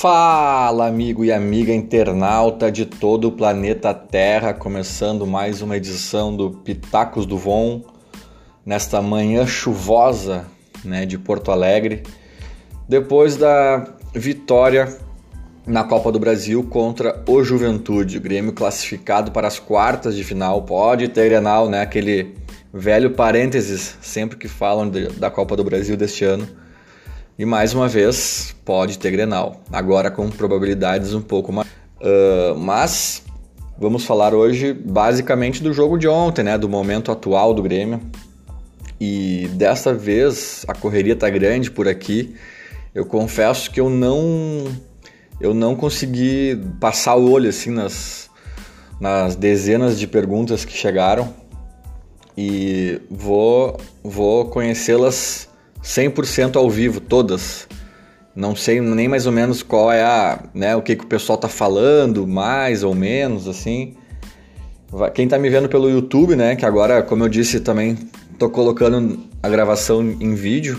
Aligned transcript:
Fala, 0.00 0.86
amigo 0.86 1.24
e 1.24 1.32
amiga 1.32 1.74
internauta 1.74 2.70
de 2.70 2.86
todo 2.86 3.26
o 3.26 3.32
planeta 3.32 3.92
Terra, 3.92 4.54
começando 4.54 5.26
mais 5.26 5.60
uma 5.60 5.76
edição 5.76 6.36
do 6.36 6.52
Pitacos 6.52 7.26
do 7.26 7.36
Von, 7.36 7.82
nesta 8.64 9.02
manhã 9.02 9.44
chuvosa 9.44 10.46
né, 10.84 11.04
de 11.04 11.18
Porto 11.18 11.50
Alegre, 11.50 12.04
depois 12.88 13.36
da 13.36 13.92
vitória 14.14 14.96
na 15.66 15.82
Copa 15.82 16.12
do 16.12 16.20
Brasil 16.20 16.62
contra 16.62 17.20
o 17.28 17.42
Juventude, 17.42 18.18
o 18.18 18.20
Grêmio 18.20 18.52
classificado 18.52 19.32
para 19.32 19.48
as 19.48 19.58
quartas 19.58 20.14
de 20.14 20.22
final, 20.22 20.62
pode 20.62 21.08
ter 21.08 21.28
Grenal, 21.28 21.68
né, 21.68 21.80
aquele 21.80 22.36
velho 22.72 23.10
parênteses 23.14 23.98
sempre 24.00 24.38
que 24.38 24.46
falam 24.46 24.88
de, 24.88 25.08
da 25.14 25.28
Copa 25.28 25.56
do 25.56 25.64
Brasil 25.64 25.96
deste 25.96 26.24
ano 26.24 26.46
e 27.38 27.44
mais 27.44 27.72
uma 27.72 27.86
vez, 27.86 28.56
pode 28.64 28.98
ter 28.98 29.12
Grenal, 29.12 29.60
agora 29.72 30.10
com 30.10 30.28
probabilidades 30.28 31.14
um 31.14 31.22
pouco 31.22 31.52
mais. 31.52 31.68
Uh, 32.00 32.58
mas 32.58 33.22
vamos 33.78 34.04
falar 34.04 34.34
hoje 34.34 34.72
basicamente 34.72 35.62
do 35.62 35.72
jogo 35.72 35.96
de 35.96 36.08
ontem, 36.08 36.42
né? 36.42 36.58
Do 36.58 36.68
momento 36.68 37.12
atual 37.12 37.54
do 37.54 37.62
Grêmio. 37.62 38.00
E 39.00 39.48
dessa 39.52 39.94
vez 39.94 40.64
a 40.66 40.74
correria 40.74 41.14
tá 41.14 41.30
grande 41.30 41.70
por 41.70 41.86
aqui. 41.86 42.34
Eu 42.92 43.06
confesso 43.06 43.70
que 43.70 43.78
eu 43.78 43.88
não 43.88 44.64
eu 45.40 45.54
não 45.54 45.76
consegui 45.76 46.60
passar 46.80 47.14
o 47.14 47.30
olho 47.30 47.48
assim 47.48 47.70
nas, 47.70 48.28
nas 49.00 49.36
dezenas 49.36 49.96
de 49.96 50.08
perguntas 50.08 50.64
que 50.64 50.72
chegaram 50.72 51.32
e 52.36 53.00
vou 53.08 53.76
vou 54.02 54.46
conhecê-las 54.46 55.48
100% 55.82 56.56
ao 56.56 56.68
vivo, 56.70 57.00
todas. 57.00 57.68
Não 58.34 58.54
sei 58.54 58.80
nem 58.80 59.08
mais 59.08 59.26
ou 59.26 59.32
menos 59.32 59.62
qual 59.62 59.90
é 59.90 60.02
a, 60.02 60.44
né, 60.54 60.76
o 60.76 60.82
que, 60.82 60.94
que 60.94 61.04
o 61.04 61.08
pessoal 61.08 61.36
tá 61.36 61.48
falando, 61.48 62.26
mais 62.26 62.82
ou 62.84 62.94
menos, 62.94 63.48
assim. 63.48 63.96
Quem 65.14 65.28
tá 65.28 65.38
me 65.38 65.50
vendo 65.50 65.68
pelo 65.68 65.90
YouTube, 65.90 66.36
né, 66.36 66.56
que 66.56 66.64
agora, 66.64 67.02
como 67.02 67.24
eu 67.24 67.28
disse, 67.28 67.60
também 67.60 67.98
tô 68.38 68.48
colocando 68.48 69.18
a 69.42 69.48
gravação 69.48 70.00
em 70.02 70.34
vídeo, 70.34 70.78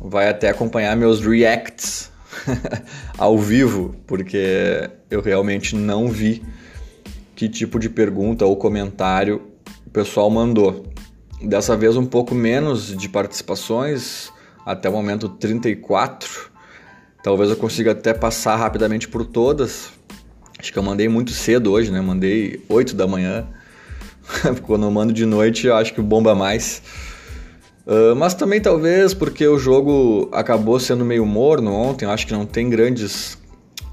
vai 0.00 0.28
até 0.28 0.48
acompanhar 0.48 0.96
meus 0.96 1.20
reacts 1.20 2.10
ao 3.18 3.38
vivo, 3.38 3.96
porque 4.06 4.88
eu 5.10 5.20
realmente 5.20 5.74
não 5.74 6.08
vi 6.08 6.42
que 7.34 7.48
tipo 7.48 7.78
de 7.78 7.90
pergunta 7.90 8.46
ou 8.46 8.56
comentário 8.56 9.42
o 9.86 9.90
pessoal 9.90 10.30
mandou. 10.30 10.86
Dessa 11.46 11.76
vez 11.76 11.96
um 11.96 12.04
pouco 12.04 12.34
menos 12.34 12.96
de 12.96 13.08
participações, 13.08 14.32
até 14.64 14.88
o 14.88 14.92
momento 14.92 15.28
34. 15.28 16.50
Talvez 17.22 17.50
eu 17.50 17.56
consiga 17.56 17.92
até 17.92 18.12
passar 18.12 18.56
rapidamente 18.56 19.06
por 19.06 19.24
todas. 19.24 19.92
Acho 20.58 20.72
que 20.72 20.78
eu 20.78 20.82
mandei 20.82 21.08
muito 21.08 21.30
cedo 21.30 21.70
hoje, 21.70 21.92
né? 21.92 22.00
Mandei 22.00 22.64
8 22.68 22.96
da 22.96 23.06
manhã. 23.06 23.46
Quando 24.66 24.86
eu 24.86 24.90
mando 24.90 25.12
de 25.12 25.24
noite, 25.24 25.68
eu 25.68 25.76
acho 25.76 25.94
que 25.94 26.00
bomba 26.00 26.34
mais. 26.34 26.82
Uh, 27.86 28.16
mas 28.16 28.34
também 28.34 28.60
talvez 28.60 29.14
porque 29.14 29.46
o 29.46 29.56
jogo 29.56 30.28
acabou 30.32 30.80
sendo 30.80 31.04
meio 31.04 31.24
morno 31.24 31.72
ontem, 31.72 32.04
eu 32.04 32.10
acho 32.10 32.26
que 32.26 32.32
não 32.32 32.44
tem 32.44 32.68
grandes 32.68 33.38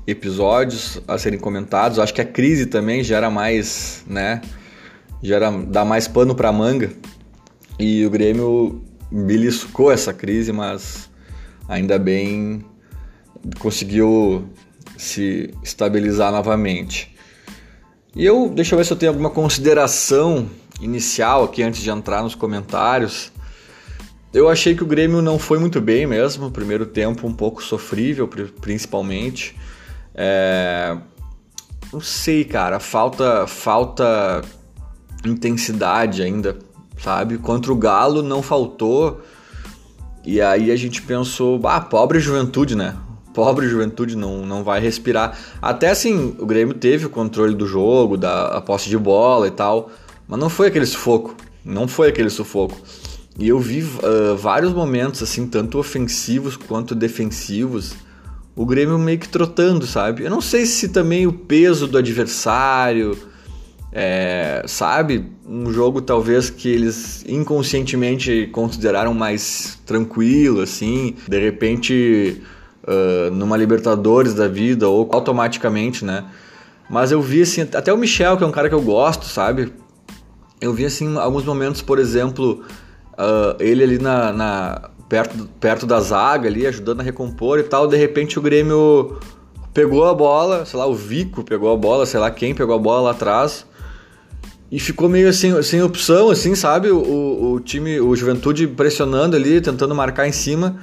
episódios 0.07 0.99
a 1.07 1.19
serem 1.19 1.37
comentados. 1.37 1.99
Eu 1.99 2.03
acho 2.03 2.13
que 2.15 2.21
a 2.21 2.25
crise 2.25 2.65
também 2.65 3.03
gera 3.03 3.29
mais, 3.29 4.03
né? 4.07 4.41
Gera, 5.21 5.51
dá 5.51 5.85
mais 5.85 6.07
pano 6.07 6.33
para 6.33 6.51
manga. 6.51 6.89
E 7.85 8.05
o 8.05 8.09
Grêmio 8.09 8.81
beliscou 9.11 9.91
essa 9.91 10.13
crise, 10.13 10.53
mas 10.53 11.09
ainda 11.67 11.99
bem 11.99 12.63
conseguiu 13.59 14.47
se 14.97 15.53
estabilizar 15.61 16.31
novamente. 16.31 17.13
E 18.15 18.23
eu, 18.23 18.47
deixa 18.47 18.73
eu 18.73 18.77
ver 18.77 18.85
se 18.85 18.93
eu 18.93 18.95
tenho 18.95 19.11
alguma 19.11 19.29
consideração 19.29 20.49
inicial 20.79 21.43
aqui 21.43 21.61
antes 21.61 21.81
de 21.81 21.89
entrar 21.89 22.23
nos 22.23 22.35
comentários. 22.35 23.33
Eu 24.33 24.47
achei 24.47 24.73
que 24.73 24.83
o 24.83 24.87
Grêmio 24.87 25.21
não 25.21 25.37
foi 25.37 25.59
muito 25.59 25.81
bem 25.81 26.07
mesmo, 26.07 26.49
primeiro 26.51 26.85
tempo 26.85 27.27
um 27.27 27.33
pouco 27.33 27.61
sofrível, 27.61 28.29
principalmente. 28.61 29.57
É... 30.15 30.95
Não 31.91 31.99
sei, 31.99 32.45
cara, 32.45 32.79
falta 32.79 33.45
falta 33.45 34.41
intensidade 35.25 36.23
ainda 36.23 36.57
sabe? 37.03 37.37
Contra 37.37 37.71
o 37.71 37.75
Galo 37.75 38.21
não 38.23 38.41
faltou. 38.41 39.21
E 40.25 40.39
aí 40.39 40.71
a 40.71 40.75
gente 40.75 41.01
pensou, 41.01 41.59
ah, 41.65 41.81
pobre 41.81 42.19
juventude, 42.19 42.75
né? 42.75 42.95
Pobre 43.33 43.67
juventude 43.67 44.15
não, 44.15 44.45
não 44.45 44.63
vai 44.63 44.79
respirar. 44.79 45.37
Até 45.61 45.89
assim, 45.89 46.35
o 46.39 46.45
Grêmio 46.45 46.73
teve 46.73 47.05
o 47.05 47.09
controle 47.09 47.53
do 47.53 47.67
jogo, 47.67 48.15
da 48.15 48.61
posse 48.61 48.87
de 48.87 48.97
bola 48.97 49.47
e 49.47 49.51
tal, 49.51 49.89
mas 50.27 50.39
não 50.39 50.49
foi 50.49 50.67
aquele 50.67 50.85
sufoco. 50.85 51.35
Não 51.65 51.87
foi 51.87 52.09
aquele 52.09 52.29
sufoco. 52.29 52.79
E 53.37 53.49
eu 53.49 53.59
vi 53.59 53.81
uh, 53.81 54.37
vários 54.37 54.71
momentos, 54.71 55.23
assim, 55.23 55.47
tanto 55.47 55.79
ofensivos 55.79 56.55
quanto 56.55 56.93
defensivos, 56.93 57.95
o 58.55 58.65
Grêmio 58.65 58.99
meio 58.99 59.17
que 59.17 59.27
trotando, 59.27 59.87
sabe? 59.87 60.23
Eu 60.23 60.29
não 60.29 60.39
sei 60.39 60.65
se 60.65 60.89
também 60.89 61.25
o 61.25 61.33
peso 61.33 61.87
do 61.87 61.97
adversário 61.97 63.17
é, 63.93 64.63
sabe? 64.65 65.31
Um 65.47 65.71
jogo 65.71 66.01
talvez 66.01 66.49
que 66.49 66.67
eles 66.67 67.23
inconscientemente 67.27 68.49
consideraram 68.51 69.13
mais 69.13 69.79
tranquilo, 69.85 70.61
assim. 70.61 71.15
De 71.27 71.39
repente, 71.39 72.41
uh, 72.87 73.31
numa 73.31 73.55
Libertadores 73.55 74.33
da 74.33 74.47
vida, 74.47 74.89
ou 74.89 75.07
automaticamente, 75.13 76.03
né? 76.03 76.25
Mas 76.89 77.11
eu 77.11 77.21
vi 77.21 77.43
assim, 77.43 77.61
até 77.61 77.93
o 77.93 77.97
Michel, 77.97 78.35
que 78.35 78.43
é 78.43 78.47
um 78.47 78.51
cara 78.51 78.67
que 78.67 78.75
eu 78.75 78.81
gosto, 78.81 79.25
sabe? 79.25 79.71
Eu 80.59 80.73
vi 80.73 80.85
assim 80.85 81.15
alguns 81.17 81.45
momentos, 81.45 81.81
por 81.81 81.99
exemplo, 81.99 82.63
uh, 83.13 83.55
ele 83.59 83.83
ali 83.83 83.99
na, 83.99 84.33
na, 84.33 84.89
perto, 85.07 85.47
perto 85.59 85.85
da 85.85 85.99
zaga 85.99 86.49
ali, 86.49 86.65
ajudando 86.65 87.01
a 87.01 87.03
recompor 87.03 87.59
e 87.59 87.63
tal. 87.63 87.87
De 87.87 87.95
repente 87.95 88.39
o 88.39 88.41
Grêmio 88.41 89.19
pegou 89.71 90.05
a 90.05 90.13
bola, 90.13 90.65
sei 90.65 90.79
lá, 90.79 90.87
o 90.87 90.95
Vico 90.95 91.43
pegou 91.43 91.71
a 91.71 91.77
bola, 91.77 92.05
sei 92.07 92.19
lá 92.19 92.31
quem 92.31 92.55
pegou 92.55 92.75
a 92.75 92.79
bola 92.79 93.01
lá 93.01 93.11
atrás 93.11 93.65
e 94.73 94.79
ficou 94.79 95.07
meio 95.07 95.29
assim, 95.29 95.61
sem 95.61 95.83
opção, 95.83 96.31
assim, 96.31 96.55
sabe? 96.55 96.89
O, 96.89 97.53
o 97.53 97.59
time, 97.59 97.99
o 97.99 98.15
Juventude 98.15 98.65
pressionando 98.65 99.35
ali, 99.35 99.61
tentando 99.61 99.93
marcar 99.93 100.27
em 100.27 100.31
cima. 100.31 100.79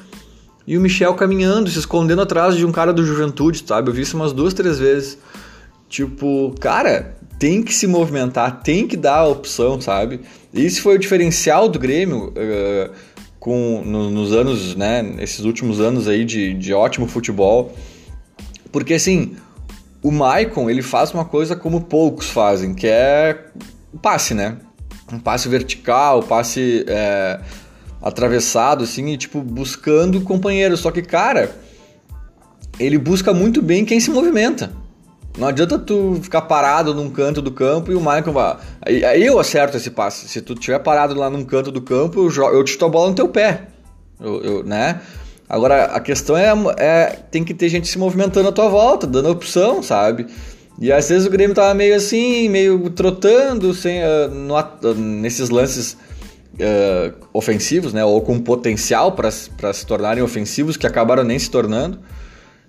E 0.65 0.79
o 0.79 0.81
Michel 0.81 1.13
caminhando, 1.15 1.69
se 1.69 1.81
escondendo 1.81 2.23
atrás 2.23 2.55
de 2.55 2.65
um 2.65 2.71
cara 2.71 2.93
do 2.93 3.05
Juventude, 3.05 3.65
sabe? 3.67 3.91
Eu 3.91 3.93
vi 3.93 4.03
isso 4.03 4.15
umas 4.15 4.33
duas, 4.33 4.55
três 4.55 4.79
vezes. 4.79 5.19
Tipo, 5.89 6.55
cara, 6.61 7.17
tem 7.37 7.65
que 7.65 7.75
se 7.75 7.89
movimentar, 7.89 8.63
tem 8.63 8.87
que 8.87 8.97
dar 8.97 9.17
a 9.17 9.27
opção, 9.27 9.81
sabe? 9.81 10.21
E 10.55 10.65
esse 10.65 10.81
foi 10.81 10.95
o 10.95 10.99
diferencial 10.99 11.69
do 11.69 11.81
Grêmio 11.81 12.29
uh, 12.29 12.93
com, 13.41 13.83
no, 13.85 14.09
nos 14.09 14.33
anos, 14.33 14.77
né? 14.77 15.17
Esses 15.19 15.41
últimos 15.41 15.81
anos 15.81 16.07
aí 16.07 16.25
de, 16.25 16.55
de 16.55 16.73
ótimo 16.73 17.09
futebol. 17.09 17.75
Porque 18.71 18.95
assim, 18.95 19.35
o 20.01 20.13
Maicon 20.13 20.71
ele 20.71 20.81
faz 20.81 21.13
uma 21.13 21.25
coisa 21.25 21.57
como 21.57 21.81
poucos 21.81 22.31
fazem, 22.31 22.73
que 22.73 22.87
é 22.87 23.47
passe, 23.99 24.35
né? 24.35 24.57
Um 25.13 25.19
passe 25.19 25.49
vertical, 25.49 26.23
passe 26.23 26.85
é, 26.87 27.41
atravessado, 28.01 28.85
assim, 28.85 29.09
e 29.09 29.17
tipo, 29.17 29.41
buscando 29.41 30.21
companheiro. 30.21 30.77
Só 30.77 30.91
que, 30.91 31.03
cara, 31.03 31.55
ele 32.79 32.99
busca 32.99 33.33
muito 33.35 33.61
bem 33.61 33.85
quem 33.85 34.01
se 34.01 34.11
movimenta. 34.11 34.73
Não 35.39 35.49
adianta 35.49 35.79
tu 35.79 36.19
ficar 36.23 36.43
parado 36.43 36.95
num 36.95 37.09
canto 37.09 37.41
do 37.41 37.53
campo 37.53 37.93
e 37.93 37.95
o 37.95 38.01
Michael 38.01 38.33
vai. 38.33 38.57
Aí, 38.83 39.25
eu 39.25 39.39
acerto 39.39 39.77
esse 39.77 39.91
passe. 39.91 40.29
Se 40.29 40.41
tu 40.41 40.55
estiver 40.55 40.79
parado 40.81 41.15
lá 41.15 41.31
num 41.31 41.45
canto 41.45 41.71
do 41.71 41.81
campo, 41.81 42.21
eu, 42.21 42.31
jogo, 42.31 42.63
te 42.65 42.83
a 42.83 42.89
bola 42.89 43.11
no 43.11 43.15
teu 43.15 43.29
pé. 43.29 43.69
Eu, 44.19 44.43
eu, 44.43 44.65
né? 44.65 45.01
Agora, 45.49 45.87
a 45.87 46.01
questão 46.01 46.37
é, 46.37 46.53
é, 46.77 47.07
tem 47.31 47.43
que 47.43 47.55
ter 47.55 47.69
gente 47.69 47.89
se 47.89 47.99
movimentando 47.99 48.49
à 48.49 48.53
tua 48.53 48.69
volta, 48.69 49.07
dando 49.07 49.31
opção, 49.31 49.83
sabe? 49.83 50.27
E 50.81 50.91
às 50.91 51.11
vezes 51.11 51.27
o 51.27 51.31
Grêmio 51.31 51.55
tava 51.55 51.75
meio 51.75 51.95
assim, 51.95 52.49
meio 52.49 52.89
trotando, 52.91 53.75
sem, 53.75 54.01
uh, 54.03 54.29
no, 54.31 54.95
nesses 54.95 55.51
lances 55.51 55.93
uh, 56.55 57.15
ofensivos, 57.35 57.93
né? 57.93 58.03
Ou 58.03 58.23
com 58.23 58.41
potencial 58.41 59.13
para 59.13 59.31
se 59.31 59.87
tornarem 59.87 60.23
ofensivos, 60.23 60.79
que 60.79 60.87
acabaram 60.87 61.23
nem 61.23 61.39
se 61.39 61.51
tornando. 61.51 61.99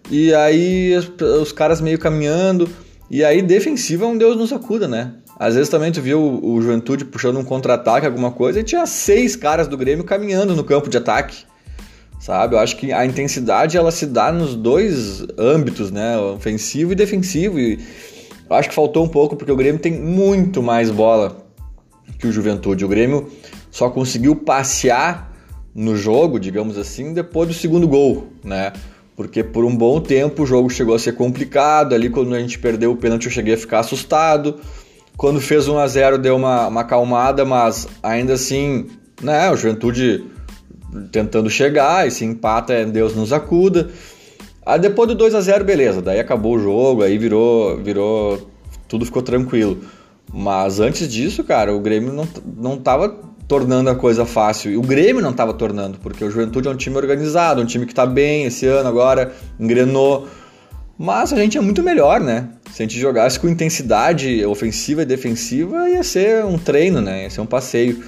E 0.10 0.34
aí 0.34 0.94
os, 0.94 1.10
os 1.42 1.52
caras 1.54 1.80
meio 1.80 1.98
caminhando. 1.98 2.70
E 3.10 3.24
aí 3.24 3.42
defensiva 3.42 4.04
é 4.04 4.08
um 4.08 4.18
Deus 4.18 4.36
nos 4.36 4.52
acuda, 4.52 4.90
né? 4.90 5.14
Às 5.40 5.56
vezes 5.56 5.70
também 5.70 5.92
tu 5.92 6.02
viu 6.02 6.20
o, 6.20 6.56
o 6.56 6.62
Juventude 6.62 7.06
puxando 7.06 7.40
um 7.40 7.46
contra-ataque, 7.46 8.06
alguma 8.06 8.32
coisa, 8.32 8.60
e 8.60 8.64
tinha 8.64 8.86
seis 8.86 9.38
caras 9.38 9.70
do 9.70 9.78
Grêmio 9.78 10.04
caminhando 10.04 10.54
no 10.54 10.66
campo 10.66 10.90
de 10.90 10.98
ataque 10.98 11.46
sabe? 12.22 12.56
Eu 12.56 12.60
acho 12.60 12.78
que 12.78 12.94
a 12.94 13.06
intensidade 13.06 13.76
ela 13.76 13.92
se 13.92 14.06
dá 14.06 14.32
nos 14.32 14.56
dois 14.56 15.26
âmbitos, 15.38 15.92
né? 15.92 16.18
Ofensivo 16.20 16.94
e 16.94 16.96
defensivo. 16.96 17.60
E 17.60 17.80
eu 18.48 18.56
acho 18.56 18.70
que 18.70 18.76
faltou 18.76 19.04
um 19.04 19.10
pouco 19.10 19.36
porque 19.36 19.52
o 19.52 19.56
Grêmio 19.56 19.82
tem 19.82 19.92
muito 19.92 20.62
mais 20.62 20.92
bola 20.92 21.46
que 22.20 22.28
o 22.28 22.32
Juventude. 22.32 22.86
O 22.86 22.88
Grêmio 22.88 23.30
só 23.72 23.90
conseguiu 23.90 24.36
passear 24.36 25.34
no 25.74 25.96
jogo, 25.96 26.40
digamos 26.40 26.78
assim, 26.78 27.14
depois 27.14 27.48
do 27.48 27.54
segundo 27.56 27.88
gol, 27.88 28.28
né? 28.44 28.72
Porque 29.16 29.44
por 29.44 29.66
um 29.66 29.76
bom 29.76 30.00
tempo 30.00 30.44
o 30.44 30.46
jogo 30.46 30.70
chegou 30.70 30.94
a 30.94 31.00
ser 31.00 31.14
complicado. 31.14 31.96
Ali, 31.96 32.10
quando 32.10 32.36
a 32.36 32.40
gente 32.40 32.60
perdeu 32.60 32.92
o 32.92 32.98
pênalti, 32.98 33.26
eu 33.26 33.32
cheguei 33.32 33.56
a 33.56 33.58
ficar 33.58 33.80
assustado. 33.80 34.60
Quando 35.18 35.42
fez 35.42 35.68
1 35.68 35.78
a 35.78 35.88
0 35.88 36.18
deu 36.20 36.36
uma, 36.36 36.68
uma 36.68 36.82
acalmada, 36.82 37.44
mas 37.46 37.88
ainda 38.02 38.34
assim, 38.34 38.88
né, 39.22 39.50
o 39.52 39.56
Juventude 39.56 40.24
tentando 41.12 41.50
chegar, 41.50 42.08
e 42.08 42.12
se 42.12 42.26
empata, 42.26 42.74
é 42.74 42.86
Deus 42.86 43.16
nos 43.16 43.32
acuda. 43.32 43.90
Aí 44.66 44.80
depois 44.80 45.08
do 45.08 45.16
2 45.16 45.34
a 45.36 45.42
0 45.42 45.66
beleza, 45.66 46.02
daí 46.02 46.20
acabou 46.20 46.56
o 46.56 46.60
jogo, 46.60 47.04
aí 47.04 47.18
virou, 47.18 47.78
virou, 47.78 48.50
tudo 48.88 49.06
ficou 49.06 49.22
tranquilo. 49.22 49.80
Mas 50.34 50.80
antes 50.80 51.12
disso, 51.12 51.44
cara, 51.44 51.74
o 51.74 51.80
Grêmio 51.80 52.14
não, 52.14 52.28
não 52.58 52.78
tornando 53.48 53.90
a 53.90 53.96
coisa 53.96 54.26
fácil. 54.26 54.72
E 54.72 54.78
o 54.78 54.82
Grêmio 54.82 55.22
não 55.22 55.34
tava 55.34 55.54
tornando, 55.54 55.98
porque 56.00 56.24
o 56.24 56.32
Juventude 56.32 56.70
é 56.70 56.72
um 56.72 56.76
time 56.76 56.96
organizado, 56.96 57.62
um 57.62 57.66
time 57.66 57.86
que 57.86 57.94
tá 57.94 58.06
bem 58.06 58.46
esse 58.46 58.66
ano 58.66 58.88
agora, 58.88 59.34
engrenou. 59.60 60.26
Mas 60.98 61.34
a 61.34 61.36
gente 61.36 61.58
é 61.58 61.62
muito 61.62 61.84
melhor, 61.84 62.22
né? 62.22 62.48
Se 62.72 62.82
a 62.82 62.86
gente 62.86 62.98
jogasse 62.98 63.38
com 63.38 63.50
intensidade 63.50 64.46
ofensiva 64.46 65.02
e 65.02 65.06
defensiva, 65.06 65.90
ia 65.90 66.04
ser 66.04 66.46
um 66.46 66.58
treino, 66.58 67.02
né? 67.02 67.24
Ia 67.24 67.30
ser 67.30 67.42
um 67.42 67.46
passeio. 67.46 68.02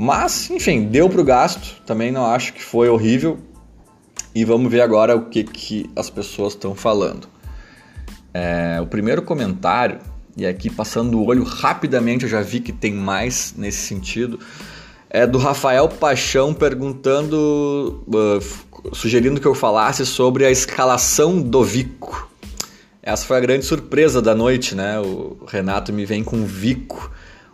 Mas, 0.00 0.48
enfim, 0.48 0.84
deu 0.84 1.10
pro 1.10 1.24
gasto. 1.24 1.82
Também 1.84 2.12
não 2.12 2.24
acho 2.24 2.52
que 2.52 2.62
foi 2.62 2.88
horrível. 2.88 3.36
E 4.32 4.44
vamos 4.44 4.70
ver 4.70 4.80
agora 4.80 5.16
o 5.16 5.24
que, 5.24 5.42
que 5.42 5.90
as 5.96 6.08
pessoas 6.08 6.52
estão 6.52 6.72
falando. 6.72 7.26
É, 8.32 8.78
o 8.80 8.86
primeiro 8.86 9.22
comentário, 9.22 9.98
e 10.36 10.46
aqui 10.46 10.70
passando 10.70 11.18
o 11.18 11.26
olho 11.26 11.42
rapidamente, 11.42 12.22
eu 12.22 12.30
já 12.30 12.40
vi 12.40 12.60
que 12.60 12.72
tem 12.72 12.94
mais 12.94 13.54
nesse 13.58 13.88
sentido, 13.88 14.38
é 15.10 15.26
do 15.26 15.36
Rafael 15.36 15.88
Paixão 15.88 16.54
perguntando, 16.54 18.04
uh, 18.06 18.94
sugerindo 18.94 19.40
que 19.40 19.48
eu 19.48 19.54
falasse 19.54 20.06
sobre 20.06 20.44
a 20.46 20.50
escalação 20.50 21.42
do 21.42 21.64
Vico. 21.64 22.30
Essa 23.02 23.26
foi 23.26 23.36
a 23.36 23.40
grande 23.40 23.64
surpresa 23.64 24.22
da 24.22 24.34
noite, 24.36 24.76
né? 24.76 25.00
O 25.00 25.38
Renato 25.48 25.92
me 25.92 26.04
vem 26.04 26.22
com 26.22 26.44
Vico. 26.44 27.10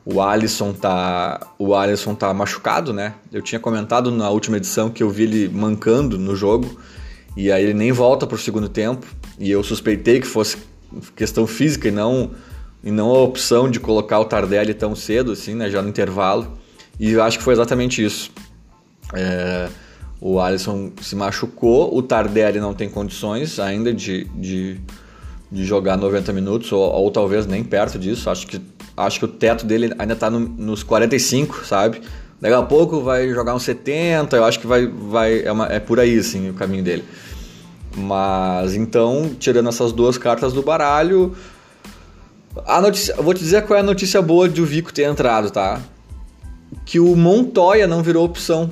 O 0.06 0.20
Alisson 0.20 0.72
tá, 0.72 1.40
o 1.58 1.74
Alisson 1.74 2.14
tá 2.14 2.32
machucado, 2.34 2.92
né? 2.92 3.14
Eu 3.32 3.40
tinha 3.40 3.58
comentado 3.58 4.10
na 4.10 4.28
última 4.28 4.58
edição 4.58 4.90
que 4.90 5.02
eu 5.02 5.08
vi 5.08 5.22
ele 5.22 5.48
mancando 5.48 6.18
no 6.18 6.36
jogo 6.36 6.78
e 7.34 7.50
aí 7.50 7.64
ele 7.64 7.74
nem 7.74 7.90
volta 7.90 8.26
pro 8.26 8.36
segundo 8.36 8.68
tempo 8.68 9.06
e 9.38 9.50
eu 9.50 9.62
suspeitei 9.62 10.20
que 10.20 10.26
fosse 10.26 10.58
questão 11.16 11.46
física 11.46 11.88
e 11.88 11.90
não 11.90 12.30
e 12.82 12.90
não 12.90 13.08
a 13.08 13.22
opção 13.22 13.70
de 13.70 13.80
colocar 13.80 14.20
o 14.20 14.26
Tardelli 14.26 14.74
tão 14.74 14.94
cedo 14.94 15.32
assim, 15.32 15.54
né? 15.54 15.70
Já 15.70 15.80
no 15.80 15.88
intervalo. 15.88 16.58
E 17.00 17.12
eu 17.12 17.22
acho 17.22 17.38
que 17.38 17.44
foi 17.44 17.54
exatamente 17.54 18.04
isso. 18.04 18.30
É, 19.14 19.68
o 20.20 20.38
Alisson 20.38 20.92
se 21.00 21.16
machucou, 21.16 21.96
o 21.96 22.02
Tardelli 22.02 22.60
não 22.60 22.74
tem 22.74 22.90
condições 22.90 23.58
ainda 23.58 23.92
de, 23.92 24.24
de 24.34 24.80
de 25.54 25.64
jogar 25.64 25.96
90 25.96 26.32
minutos, 26.32 26.72
ou, 26.72 26.80
ou, 26.80 27.10
talvez 27.12 27.46
nem 27.46 27.62
perto 27.62 27.96
disso. 27.96 28.28
Acho 28.28 28.44
que, 28.44 28.58
acho 28.96 29.18
que 29.18 29.24
o 29.24 29.28
teto 29.28 29.66
dele 29.66 29.92
ainda 29.98 30.14
está 30.14 30.30
no, 30.30 30.40
nos 30.40 30.82
45, 30.82 31.64
sabe? 31.64 32.00
Daqui 32.40 32.54
a 32.54 32.62
pouco 32.62 33.00
vai 33.00 33.30
jogar 33.30 33.54
uns 33.54 33.62
70, 33.62 34.36
eu 34.36 34.44
acho 34.44 34.60
que 34.60 34.66
vai, 34.66 34.86
vai 34.86 35.42
é, 35.44 35.52
uma, 35.52 35.66
é 35.66 35.80
por 35.80 35.98
aí 35.98 36.18
assim, 36.18 36.50
o 36.50 36.54
caminho 36.54 36.82
dele. 36.82 37.04
Mas 37.96 38.74
então, 38.74 39.30
tirando 39.38 39.68
essas 39.68 39.92
duas 39.92 40.18
cartas 40.18 40.52
do 40.52 40.62
baralho, 40.62 41.34
a 42.66 42.80
notícia, 42.80 43.14
vou 43.16 43.34
te 43.34 43.40
dizer 43.40 43.62
qual 43.62 43.78
é 43.78 43.80
a 43.80 43.84
notícia 43.84 44.20
boa 44.20 44.48
de 44.48 44.60
o 44.60 44.66
Vico 44.66 44.92
ter 44.92 45.04
entrado, 45.04 45.50
tá? 45.50 45.80
Que 46.84 47.00
o 47.00 47.16
Montoya 47.16 47.86
não 47.86 48.02
virou 48.02 48.24
opção 48.24 48.70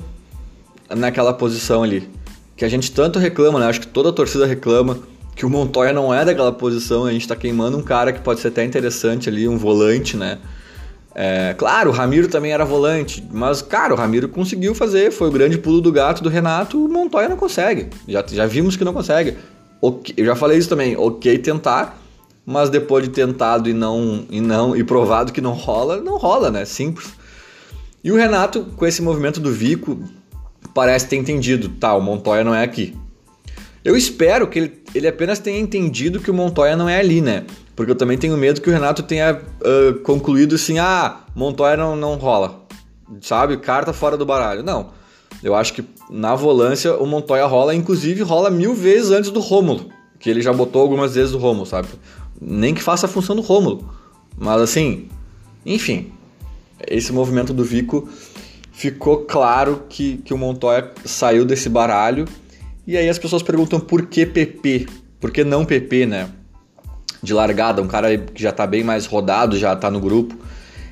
naquela 0.89 1.33
posição 1.33 1.83
ali. 1.83 2.09
Que 2.55 2.65
a 2.65 2.69
gente 2.69 2.91
tanto 2.91 3.17
reclama, 3.17 3.59
né? 3.59 3.65
Acho 3.65 3.81
que 3.81 3.87
toda 3.87 4.09
a 4.09 4.13
torcida 4.13 4.45
reclama 4.45 4.99
que 5.35 5.45
o 5.45 5.49
Montoya 5.49 5.93
não 5.93 6.13
é 6.13 6.23
daquela 6.23 6.51
posição, 6.51 7.05
a 7.05 7.11
gente 7.11 7.21
está 7.21 7.35
queimando 7.35 7.77
um 7.77 7.81
cara 7.81 8.13
que 8.13 8.19
pode 8.19 8.39
ser 8.39 8.49
até 8.49 8.63
interessante 8.63 9.29
ali, 9.29 9.47
um 9.47 9.57
volante, 9.57 10.15
né? 10.15 10.39
É, 11.15 11.53
claro, 11.55 11.91
o 11.91 11.93
Ramiro 11.93 12.27
também 12.27 12.51
era 12.51 12.65
volante, 12.65 13.23
mas, 13.31 13.61
cara, 13.61 13.93
o 13.93 13.97
Ramiro 13.97 14.27
conseguiu 14.27 14.73
fazer, 14.73 15.11
foi 15.11 15.27
o 15.27 15.31
grande 15.31 15.57
pulo 15.57 15.79
do 15.79 15.91
gato 15.91 16.23
do 16.23 16.29
Renato, 16.29 16.83
o 16.83 16.89
Montoya 16.89 17.29
não 17.29 17.37
consegue. 17.37 17.89
Já, 18.07 18.23
já 18.27 18.45
vimos 18.47 18.75
que 18.75 18.83
não 18.83 18.93
consegue. 18.93 19.37
Eu 20.17 20.25
já 20.25 20.35
falei 20.35 20.57
isso 20.57 20.69
também, 20.69 20.97
ok 20.97 21.37
tentar, 21.37 22.01
mas 22.45 22.69
depois 22.69 23.03
de 23.03 23.11
tentado 23.11 23.69
e 23.69 23.73
não, 23.73 24.25
e 24.29 24.41
não 24.41 24.75
e 24.75 24.83
provado 24.83 25.31
que 25.31 25.41
não 25.41 25.53
rola, 25.53 25.97
não 25.97 26.17
rola, 26.17 26.49
né? 26.49 26.65
Simples. 26.65 27.09
E 28.03 28.11
o 28.11 28.15
Renato, 28.15 28.65
com 28.75 28.85
esse 28.85 29.01
movimento 29.01 29.39
do 29.39 29.51
Vico, 29.51 29.99
parece 30.73 31.07
ter 31.07 31.17
entendido, 31.17 31.69
tá, 31.69 31.93
o 31.95 32.01
Montoya 32.01 32.43
não 32.43 32.55
é 32.55 32.63
aqui. 32.63 32.95
Eu 33.83 33.97
espero 33.97 34.47
que 34.47 34.59
ele, 34.59 34.83
ele 34.95 35.07
apenas 35.07 35.39
tenha 35.39 35.59
entendido 35.59 36.19
que 36.19 36.31
o 36.31 36.33
Montoya 36.33 36.75
não 36.75 36.87
é 36.87 36.99
ali, 36.99 37.19
né? 37.21 37.45
Porque 37.75 37.91
eu 37.91 37.95
também 37.95 38.17
tenho 38.17 38.37
medo 38.37 38.61
que 38.61 38.69
o 38.69 38.73
Renato 38.73 39.03
tenha 39.03 39.41
uh, 39.41 39.99
concluído 39.99 40.55
assim: 40.55 40.79
ah, 40.79 41.21
Montoya 41.35 41.75
não, 41.75 41.95
não 41.95 42.15
rola, 42.15 42.65
sabe? 43.21 43.57
Carta 43.57 43.91
fora 43.91 44.15
do 44.15 44.25
baralho. 44.25 44.63
Não. 44.63 44.91
Eu 45.43 45.53
acho 45.55 45.73
que 45.73 45.83
na 46.09 46.35
volância 46.35 46.95
o 46.95 47.05
Montoya 47.05 47.45
rola, 47.45 47.75
inclusive 47.75 48.21
rola 48.21 48.49
mil 48.49 48.73
vezes 48.73 49.11
antes 49.11 49.29
do 49.29 49.41
Rômulo, 49.41 49.89
que 50.17 50.29
ele 50.29 50.41
já 50.41 50.53
botou 50.53 50.81
algumas 50.81 51.15
vezes 51.15 51.33
o 51.33 51.37
Rômulo, 51.37 51.65
sabe? 51.65 51.89
Nem 52.39 52.73
que 52.73 52.81
faça 52.81 53.07
a 53.07 53.09
função 53.09 53.35
do 53.35 53.41
Rômulo. 53.41 53.93
Mas 54.37 54.61
assim, 54.61 55.09
enfim, 55.65 56.13
esse 56.87 57.11
movimento 57.11 57.53
do 57.53 57.63
Vico 57.63 58.07
ficou 58.71 59.25
claro 59.25 59.83
que, 59.89 60.17
que 60.17 60.33
o 60.33 60.37
Montoya 60.37 60.91
saiu 61.03 61.43
desse 61.43 61.67
baralho 61.67 62.25
e 62.85 62.97
aí 62.97 63.07
as 63.07 63.17
pessoas 63.17 63.41
perguntam 63.41 63.79
por 63.79 64.07
que 64.07 64.25
PP? 64.25 64.87
Por 65.19 65.31
que 65.31 65.43
não 65.43 65.63
PP, 65.63 66.05
né? 66.05 66.29
De 67.21 67.33
largada, 67.33 67.81
um 67.81 67.87
cara 67.87 68.17
que 68.17 68.41
já 68.41 68.51
tá 68.51 68.67
bem 68.67 68.83
mais 68.83 69.05
rodado, 69.05 69.57
já 69.57 69.75
tá 69.75 69.89
no 69.89 70.01
grupo. 70.01 70.37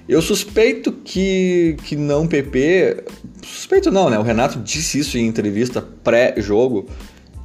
Eu 0.08 0.22
suspeito 0.22 0.92
que, 0.92 1.76
que 1.84 1.96
não 1.96 2.26
PP. 2.28 3.04
Suspeito 3.44 3.92
não, 3.92 4.10
né? 4.10 4.18
O 4.18 4.24
Renato 4.24 4.60
disse 4.60 5.00
isso 5.00 5.18
em 5.18 5.28
entrevista 5.28 5.82
pré-jogo, 5.82 6.88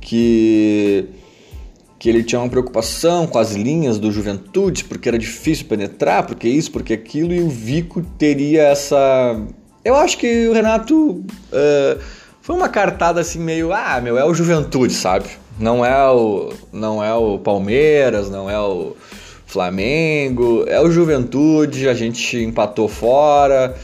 que, 0.01 1.07
que 1.99 2.09
ele 2.09 2.23
tinha 2.23 2.41
uma 2.41 2.49
preocupação 2.49 3.27
com 3.27 3.39
as 3.39 3.53
linhas 3.53 3.99
do 3.99 4.13
Juventude, 4.13 4.85
porque 4.85 5.09
era 5.09 5.19
difícil 5.19 5.67
penetrar, 5.67 6.25
porque 6.25 6.49
isso, 6.49 6.71
porque 6.71 6.93
aquilo, 6.93 7.33
e 7.33 7.41
o 7.41 7.49
Vico 7.49 8.03
teria 8.17 8.63
essa. 8.63 9.41
Eu 9.85 9.97
acho 9.97 10.17
que 10.19 10.47
o 10.47 10.53
Renato. 10.53 10.95
Uh, 11.05 12.16
foi 12.47 12.55
uma 12.55 12.69
cartada 12.69 13.21
assim 13.21 13.41
meio, 13.41 13.73
ah, 13.73 14.01
meu, 14.01 14.17
é 14.17 14.25
o 14.25 14.33
Juventude, 14.33 14.95
sabe? 14.95 15.31
Não 15.59 15.85
é 15.85 16.09
o 16.09 16.53
não 16.73 17.03
é 17.03 17.13
o 17.13 17.41
Palmeiras, 17.41 18.31
não 18.31 18.49
é 18.49 18.57
o 18.57 18.97
Flamengo, 19.45 20.65
é 20.69 20.81
o 20.81 20.89
Juventude, 20.89 21.89
a 21.89 21.95
gente 21.95 22.39
empatou 22.39 22.87
fora. 22.87 23.75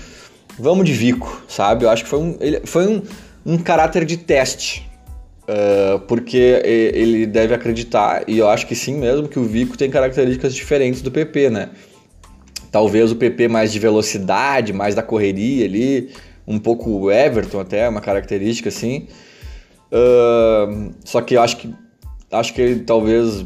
Vamos 0.56 0.86
de 0.86 0.92
Vico, 0.92 1.42
sabe? 1.48 1.84
Eu 1.84 1.90
acho 1.90 2.04
que 2.04 2.08
foi 2.08 2.20
um, 2.20 2.36
ele, 2.38 2.60
foi 2.64 2.86
um, 2.86 3.02
um 3.44 3.58
caráter 3.58 4.04
de 4.04 4.16
teste. 4.16 4.88
Uh, 5.42 5.98
porque 6.06 6.62
ele 6.94 7.26
deve 7.26 7.52
acreditar, 7.52 8.22
e 8.28 8.38
eu 8.38 8.48
acho 8.48 8.64
que 8.68 8.76
sim 8.76 8.94
mesmo, 8.94 9.26
que 9.26 9.40
o 9.40 9.44
Vico 9.44 9.76
tem 9.76 9.90
características 9.90 10.54
diferentes 10.54 11.02
do 11.02 11.10
PP, 11.10 11.50
né? 11.50 11.70
Talvez 12.70 13.10
o 13.10 13.16
PP 13.16 13.48
mais 13.48 13.72
de 13.72 13.80
velocidade, 13.80 14.72
mais 14.72 14.94
da 14.94 15.02
correria 15.02 15.64
ali, 15.64 16.12
um 16.46 16.58
pouco 16.58 17.10
Everton 17.10 17.60
até, 17.60 17.88
uma 17.88 18.00
característica 18.00 18.68
assim. 18.68 19.06
Uh, 19.92 20.92
só 21.04 21.20
que 21.20 21.36
acho 21.36 21.56
que 21.58 21.74
acho 22.30 22.54
que 22.54 22.60
ele 22.62 22.80
talvez 22.80 23.44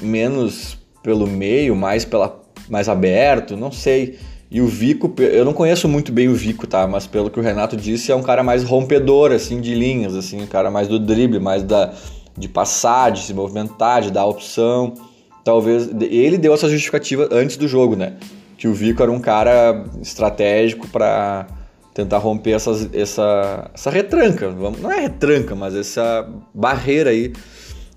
menos 0.00 0.78
pelo 1.02 1.26
meio, 1.26 1.74
mais 1.74 2.04
pela 2.04 2.40
mais 2.68 2.88
aberto, 2.88 3.56
não 3.56 3.72
sei. 3.72 4.18
E 4.50 4.60
o 4.60 4.66
Vico, 4.66 5.12
eu 5.18 5.44
não 5.44 5.52
conheço 5.52 5.88
muito 5.88 6.10
bem 6.10 6.28
o 6.28 6.34
Vico, 6.34 6.66
tá? 6.66 6.86
Mas 6.86 7.06
pelo 7.06 7.30
que 7.30 7.38
o 7.38 7.42
Renato 7.42 7.76
disse, 7.76 8.10
é 8.10 8.16
um 8.16 8.22
cara 8.22 8.42
mais 8.42 8.64
rompedor, 8.64 9.30
assim, 9.30 9.60
de 9.60 9.74
linhas, 9.74 10.14
assim, 10.14 10.42
um 10.42 10.46
cara 10.46 10.70
mais 10.70 10.88
do 10.88 10.98
drible, 10.98 11.38
mais 11.38 11.62
da, 11.62 11.92
de 12.36 12.48
passar, 12.48 13.10
de 13.10 13.20
se 13.20 13.32
movimentar, 13.32 14.02
de 14.02 14.10
dar 14.10 14.26
opção. 14.26 14.94
Talvez. 15.44 15.88
Ele 16.00 16.36
deu 16.36 16.52
essa 16.52 16.68
justificativa 16.68 17.28
antes 17.30 17.56
do 17.56 17.68
jogo, 17.68 17.94
né? 17.94 18.14
Que 18.56 18.66
o 18.66 18.74
Vico 18.74 19.02
era 19.02 19.10
um 19.10 19.20
cara 19.20 19.84
estratégico 20.02 20.88
para 20.88 21.46
tentar 21.94 22.18
romper 22.18 22.52
essas, 22.52 22.88
essa, 22.94 23.70
essa 23.74 23.90
retranca, 23.90 24.50
não 24.50 24.90
é 24.90 25.00
retranca, 25.00 25.54
mas 25.54 25.74
essa 25.74 26.28
barreira 26.54 27.10
aí 27.10 27.32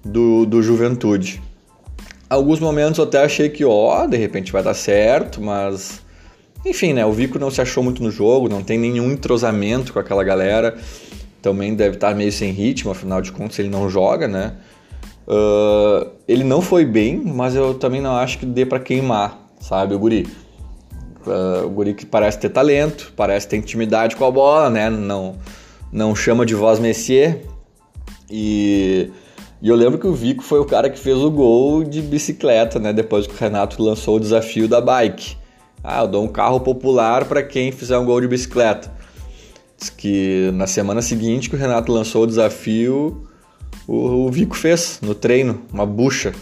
do, 0.03 0.45
do 0.45 0.61
Juventude. 0.61 1.41
Alguns 2.29 2.59
momentos 2.59 2.97
eu 2.97 3.03
até 3.03 3.23
achei 3.23 3.49
que, 3.49 3.63
ó, 3.63 4.07
de 4.07 4.17
repente 4.17 4.51
vai 4.51 4.63
dar 4.63 4.73
certo, 4.73 5.39
mas 5.39 6.01
enfim, 6.65 6.93
né? 6.93 7.05
O 7.05 7.11
Vico 7.11 7.37
não 7.37 7.51
se 7.51 7.61
achou 7.61 7.83
muito 7.83 8.01
no 8.01 8.09
jogo, 8.09 8.47
não 8.47 8.63
tem 8.63 8.79
nenhum 8.79 9.11
entrosamento 9.11 9.91
com 9.91 9.99
aquela 9.99 10.23
galera, 10.23 10.75
também 11.41 11.75
deve 11.75 11.95
estar 11.95 12.15
meio 12.15 12.31
sem 12.31 12.51
ritmo, 12.51 12.91
afinal 12.91 13.21
de 13.21 13.31
contas 13.31 13.59
ele 13.59 13.69
não 13.69 13.89
joga, 13.89 14.27
né? 14.27 14.53
Uh, 15.27 16.09
ele 16.27 16.43
não 16.43 16.61
foi 16.61 16.85
bem, 16.85 17.17
mas 17.17 17.55
eu 17.55 17.73
também 17.73 18.01
não 18.01 18.15
acho 18.15 18.39
que 18.39 18.45
dê 18.45 18.65
para 18.65 18.79
queimar, 18.79 19.49
sabe, 19.59 19.93
o 19.93 19.99
Guri. 19.99 20.27
Uh, 21.25 21.65
o 21.65 21.69
guri 21.69 21.93
que 21.93 22.05
parece 22.05 22.37
ter 22.37 22.49
talento, 22.49 23.13
parece 23.15 23.47
ter 23.47 23.57
intimidade 23.57 24.15
com 24.15 24.25
a 24.25 24.31
bola, 24.31 24.69
né? 24.69 24.89
Não, 24.89 25.35
não 25.91 26.15
chama 26.15 26.45
de 26.45 26.53
voz 26.53 26.79
Messier. 26.79 27.41
E, 28.29 29.09
E 29.63 29.69
eu 29.69 29.77
lembro 29.77 29.97
que 29.97 30.05
o 30.05 30.13
Vico 30.13 30.43
foi 30.43 30.59
o 30.59 30.65
cara 30.65 30.89
que 30.89 30.99
fez 30.99 31.17
o 31.17 31.31
gol 31.31 31.85
de 31.85 32.01
bicicleta, 32.01 32.79
né? 32.79 32.91
Depois 32.91 33.25
que 33.25 33.33
o 33.33 33.37
Renato 33.37 33.81
lançou 33.81 34.17
o 34.17 34.19
desafio 34.19 34.67
da 34.67 34.81
bike. 34.81 35.37
Ah, 35.81 36.01
eu 36.01 36.07
dou 36.09 36.21
um 36.21 36.27
carro 36.27 36.59
popular 36.59 37.23
para 37.23 37.41
quem 37.41 37.71
fizer 37.71 37.97
um 37.97 38.03
gol 38.03 38.19
de 38.19 38.27
bicicleta. 38.27 38.91
Diz 39.77 39.89
que 39.89 40.51
na 40.53 40.67
semana 40.67 41.01
seguinte 41.01 41.49
que 41.49 41.55
o 41.55 41.59
Renato 41.59 41.93
lançou 41.93 42.23
o 42.23 42.27
desafio, 42.27 43.25
o, 43.87 44.25
o 44.25 44.29
Vico 44.29 44.57
fez 44.57 44.99
no 45.01 45.15
treino, 45.15 45.61
uma 45.71 45.85
bucha. 45.85 46.33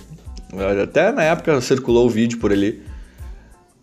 Até 0.81 1.11
na 1.11 1.21
época 1.21 1.61
circulou 1.61 2.07
o 2.07 2.09
vídeo 2.09 2.39
por 2.39 2.51
ali. 2.51 2.81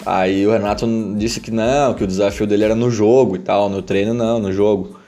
Aí 0.07 0.47
o 0.47 0.50
Renato 0.50 0.87
disse 1.17 1.40
que 1.40 1.50
não, 1.50 1.95
que 1.95 2.05
o 2.05 2.07
desafio 2.07 2.47
dele 2.47 2.64
era 2.64 2.75
no 2.75 2.90
jogo 2.90 3.37
e 3.37 3.38
tal, 3.38 3.69
no 3.69 3.83
treino 3.83 4.14
não, 4.14 4.38
no 4.38 4.52
jogo. 4.52 4.99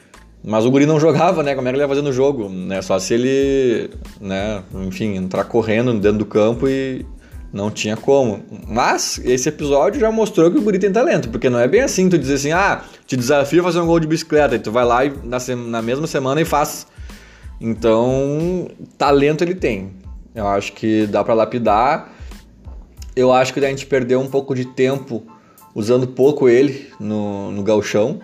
Mas 0.43 0.65
o 0.65 0.71
guri 0.71 0.87
não 0.87 0.99
jogava, 0.99 1.43
né? 1.43 1.55
Como 1.55 1.69
é 1.69 1.71
que 1.71 1.77
ele 1.77 1.85
ia 1.85 1.89
fazer 1.89 2.03
no 2.03 2.13
jogo? 2.13 2.49
Né? 2.49 2.81
Só 2.83 2.99
se 2.99 3.15
ele, 3.15 3.91
né, 4.21 4.63
enfim, 4.87 5.17
entrar 5.17 5.45
correndo 5.45 5.93
dentro 5.99 6.19
do 6.19 6.25
campo 6.25 6.67
e 6.67 7.05
não 7.53 7.71
tinha 7.71 7.97
como. 7.97 8.43
Mas 8.67 9.21
esse 9.25 9.49
episódio 9.49 10.01
já 10.01 10.11
mostrou 10.11 10.51
que 10.51 10.59
o 10.59 10.63
guri 10.63 10.79
tem 10.79 10.91
talento, 10.91 11.29
porque 11.29 11.51
não 11.51 11.59
é 11.59 11.69
bem 11.69 11.83
assim 11.83 12.09
tu 12.09 12.19
dizer 12.19 12.35
assim, 12.35 12.53
ah, 12.53 12.83
te 13.07 13.17
desafio 13.17 13.61
a 13.61 13.65
fazer 13.65 13.81
um 13.81 13.87
gol 13.87 14.01
de 14.01 14.07
bicicleta, 14.07 14.55
e 14.55 14.59
tu 14.59 14.73
vai 14.73 14.85
lá 14.85 15.05
e 15.05 15.13
na, 15.25 15.39
na 15.57 15.83
mesma 15.83 16.07
semana 16.07 16.41
e 16.41 16.45
faz. 16.45 16.87
Então, 17.61 18.69
talento 18.97 19.45
ele 19.45 19.55
tem. 19.55 19.93
Eu 20.35 20.47
acho 20.47 20.73
que 20.73 21.07
dá 21.07 21.23
para 21.23 21.35
lapidar. 21.35 22.13
Eu 23.21 23.35
acho 23.35 23.53
que 23.53 23.61
a 23.63 23.69
gente 23.69 23.85
perdeu 23.85 24.19
um 24.19 24.27
pouco 24.27 24.55
de 24.55 24.65
tempo 24.65 25.23
usando 25.75 26.07
pouco 26.07 26.49
ele 26.49 26.89
no, 26.99 27.53
no 27.53 27.63
galchão, 27.63 28.19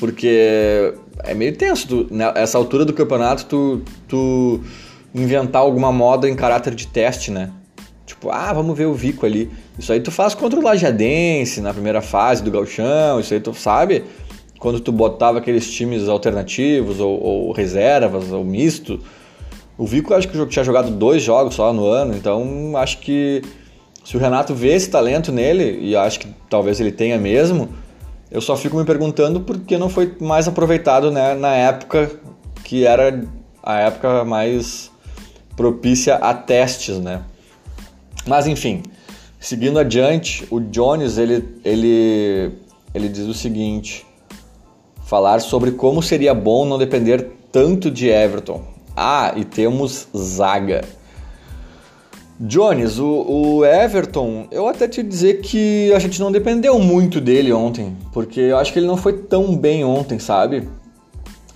porque 0.00 0.94
é 1.18 1.34
meio 1.34 1.54
tenso. 1.54 1.86
Tu, 1.86 2.06
nessa 2.10 2.56
altura 2.56 2.86
do 2.86 2.94
campeonato, 2.94 3.44
tu, 3.44 3.82
tu 4.08 4.60
inventar 5.14 5.60
alguma 5.60 5.92
moda 5.92 6.26
em 6.26 6.34
caráter 6.34 6.74
de 6.74 6.86
teste, 6.86 7.30
né? 7.30 7.50
Tipo, 8.06 8.30
ah, 8.30 8.54
vamos 8.54 8.74
ver 8.74 8.86
o 8.86 8.94
Vico 8.94 9.26
ali. 9.26 9.50
Isso 9.78 9.92
aí 9.92 10.00
tu 10.00 10.10
faz 10.10 10.34
contra 10.34 10.58
o 10.58 10.62
Lajadense 10.62 11.60
na 11.60 11.74
primeira 11.74 12.00
fase 12.00 12.42
do 12.42 12.50
galchão, 12.50 13.20
isso 13.20 13.34
aí 13.34 13.40
tu 13.40 13.52
sabe 13.52 14.02
quando 14.58 14.80
tu 14.80 14.90
botava 14.90 15.40
aqueles 15.40 15.70
times 15.70 16.08
alternativos 16.08 17.00
ou, 17.00 17.22
ou 17.22 17.52
reservas 17.52 18.32
ou 18.32 18.42
misto. 18.42 18.98
O 19.76 19.84
Vico 19.84 20.14
acho 20.14 20.26
que 20.26 20.46
tinha 20.46 20.64
jogado 20.64 20.90
dois 20.90 21.22
jogos 21.22 21.54
só 21.54 21.70
no 21.70 21.86
ano, 21.86 22.14
então 22.16 22.72
acho 22.76 22.98
que 23.00 23.42
se 24.04 24.16
o 24.16 24.20
Renato 24.20 24.54
vê 24.54 24.74
esse 24.74 24.90
talento 24.90 25.30
nele, 25.30 25.78
e 25.80 25.96
acho 25.96 26.20
que 26.20 26.28
talvez 26.48 26.80
ele 26.80 26.92
tenha 26.92 27.18
mesmo, 27.18 27.68
eu 28.30 28.40
só 28.40 28.56
fico 28.56 28.76
me 28.76 28.84
perguntando 28.84 29.40
por 29.40 29.60
que 29.60 29.76
não 29.76 29.88
foi 29.88 30.14
mais 30.20 30.48
aproveitado 30.48 31.10
né, 31.10 31.34
na 31.34 31.54
época 31.54 32.10
que 32.64 32.86
era 32.86 33.22
a 33.62 33.78
época 33.80 34.24
mais 34.24 34.90
propícia 35.56 36.16
a 36.16 36.32
testes, 36.32 36.98
né? 36.98 37.22
Mas 38.26 38.46
enfim, 38.46 38.82
seguindo 39.38 39.78
adiante, 39.78 40.46
o 40.50 40.60
Jones 40.60 41.18
ele, 41.18 41.60
ele, 41.64 42.52
ele 42.94 43.08
diz 43.08 43.26
o 43.26 43.34
seguinte: 43.34 44.06
falar 45.04 45.40
sobre 45.40 45.72
como 45.72 46.02
seria 46.02 46.32
bom 46.32 46.64
não 46.64 46.78
depender 46.78 47.32
tanto 47.52 47.90
de 47.90 48.08
Everton. 48.08 48.64
Ah, 48.96 49.34
e 49.36 49.44
temos 49.44 50.08
zaga. 50.16 50.82
Jones, 52.44 52.98
o, 52.98 53.06
o, 53.06 53.64
Everton, 53.64 54.48
eu 54.50 54.66
até 54.66 54.88
te 54.88 55.00
dizer 55.00 55.40
que 55.40 55.92
a 55.94 55.98
gente 56.00 56.20
não 56.20 56.32
dependeu 56.32 56.76
muito 56.76 57.20
dele 57.20 57.52
ontem, 57.52 57.96
porque 58.12 58.40
eu 58.40 58.56
acho 58.56 58.72
que 58.72 58.80
ele 58.80 58.86
não 58.86 58.96
foi 58.96 59.12
tão 59.12 59.56
bem 59.56 59.84
ontem, 59.84 60.18
sabe? 60.18 60.68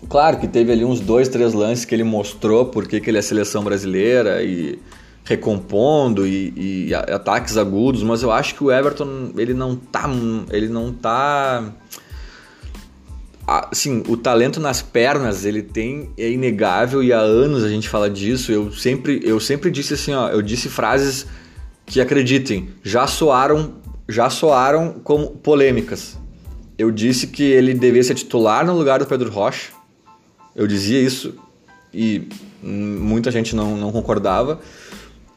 Claro 0.09 0.39
que 0.39 0.47
teve 0.47 0.71
ali 0.71 0.85
uns 0.85 1.01
dois, 1.01 1.29
três 1.29 1.53
lances 1.53 1.85
que 1.85 1.93
ele 1.93 2.05
mostrou 2.05 2.67
porque 2.67 3.01
que 3.01 3.11
ele 3.11 3.19
é 3.19 3.23
seleção 3.23 3.65
brasileira 3.65 4.45
e 4.45 4.79
recompondo 5.25 6.25
e, 6.25 6.53
e 6.89 6.95
ataques 6.95 7.57
agudos, 7.57 8.05
mas 8.05 8.23
eu 8.23 8.31
acho 8.31 8.55
que 8.55 8.63
o 8.63 8.71
Everton 8.71 9.33
ele 9.37 9.55
não 9.55 9.75
tá, 9.75 10.09
ele 10.53 10.69
não 10.69 10.93
tá 10.93 11.65
assim, 13.47 14.03
o 14.09 14.17
talento 14.17 14.59
nas 14.59 14.83
pernas 14.83 15.45
ele 15.45 15.63
tem 15.63 16.11
é 16.19 16.29
inegável 16.31 17.03
e 17.03 17.13
há 17.13 17.21
anos 17.21 17.63
a 17.63 17.69
gente 17.69 17.89
fala 17.89 18.11
disso. 18.11 18.51
Eu 18.51 18.73
sempre, 18.73 19.21
eu 19.25 19.39
sempre 19.39 19.71
disse 19.71 19.95
assim, 19.95 20.13
ó, 20.13 20.29
eu 20.29 20.43
disse 20.43 20.69
frases 20.69 21.27
que 21.85 22.01
acreditem, 22.01 22.71
já 22.83 23.07
soaram, 23.07 23.75
já 24.09 24.29
soaram 24.29 24.97
como 25.05 25.29
polêmicas. 25.31 26.19
Eu 26.77 26.91
disse 26.91 27.29
que 27.29 27.45
ele 27.45 27.73
devia 27.73 28.03
ser 28.03 28.15
titular 28.15 28.67
no 28.67 28.77
lugar 28.77 28.99
do 28.99 29.07
Pedro 29.07 29.31
Rocha. 29.31 29.71
Eu 30.55 30.67
dizia 30.67 31.01
isso 31.01 31.35
e 31.95 32.29
muita 32.63 33.31
gente 33.31 33.55
não, 33.55 33.77
não 33.77 33.93
concordava. 33.93 34.61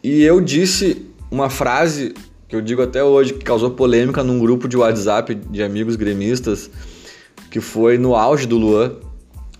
E 0.03 0.23
eu 0.23 0.41
disse 0.41 1.05
uma 1.29 1.49
frase 1.49 2.13
que 2.47 2.55
eu 2.55 2.61
digo 2.61 2.81
até 2.81 3.03
hoje 3.03 3.33
que 3.33 3.45
causou 3.45 3.69
polêmica 3.69 4.23
num 4.23 4.39
grupo 4.39 4.67
de 4.67 4.75
WhatsApp 4.75 5.35
de 5.35 5.61
amigos 5.61 5.95
gremistas 5.95 6.69
que 7.49 7.59
foi 7.59 7.97
no 7.97 8.15
auge 8.15 8.45
do 8.45 8.57
Luan. 8.57 8.93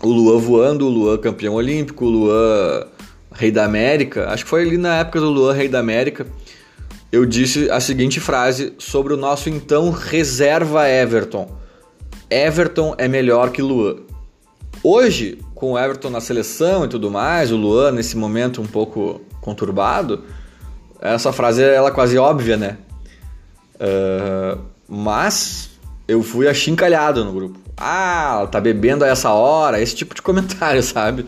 O 0.01 0.07
Luan 0.07 0.39
voando, 0.39 0.85
o 0.85 0.89
Luan 0.89 1.17
campeão 1.17 1.55
olímpico, 1.55 2.05
o 2.05 2.09
Luan 2.09 2.85
rei 3.31 3.51
da 3.51 3.65
América. 3.65 4.29
Acho 4.29 4.43
que 4.43 4.49
foi 4.49 4.61
ali 4.61 4.77
na 4.77 4.97
época 4.97 5.19
do 5.19 5.29
Luan 5.29 5.53
rei 5.53 5.67
da 5.67 5.79
América. 5.79 6.25
Eu 7.11 7.25
disse 7.25 7.69
a 7.71 7.79
seguinte 7.79 8.19
frase 8.19 8.73
sobre 8.77 9.13
o 9.13 9.17
nosso 9.17 9.49
então 9.49 9.89
reserva 9.89 10.87
Everton. 10.87 11.49
Everton 12.29 12.93
é 12.97 13.07
melhor 13.07 13.51
que 13.51 13.61
Luan. 13.61 13.97
Hoje, 14.83 15.39
com 15.55 15.73
o 15.73 15.79
Everton 15.79 16.09
na 16.09 16.21
seleção 16.21 16.85
e 16.85 16.87
tudo 16.87 17.09
mais, 17.09 17.51
o 17.51 17.57
Luan 17.57 17.91
nesse 17.91 18.15
momento 18.15 18.61
um 18.61 18.67
pouco 18.67 19.21
conturbado, 19.41 20.23
essa 21.01 21.33
frase 21.33 21.63
ela 21.63 21.89
é 21.89 21.91
quase 21.91 22.17
óbvia, 22.17 22.55
né? 22.55 22.77
Uh, 23.75 24.59
mas 24.87 25.68
eu 26.09 26.21
fui 26.23 26.47
achincalhado 26.47 27.23
no 27.23 27.31
grupo 27.31 27.69
ah, 27.79 28.47
tá 28.51 28.59
bebendo 28.59 29.05
a 29.05 29.07
essa 29.07 29.31
hora, 29.31 29.81
esse 29.81 29.95
tipo 29.95 30.13
de 30.13 30.21
comentário, 30.21 30.83
sabe? 30.83 31.25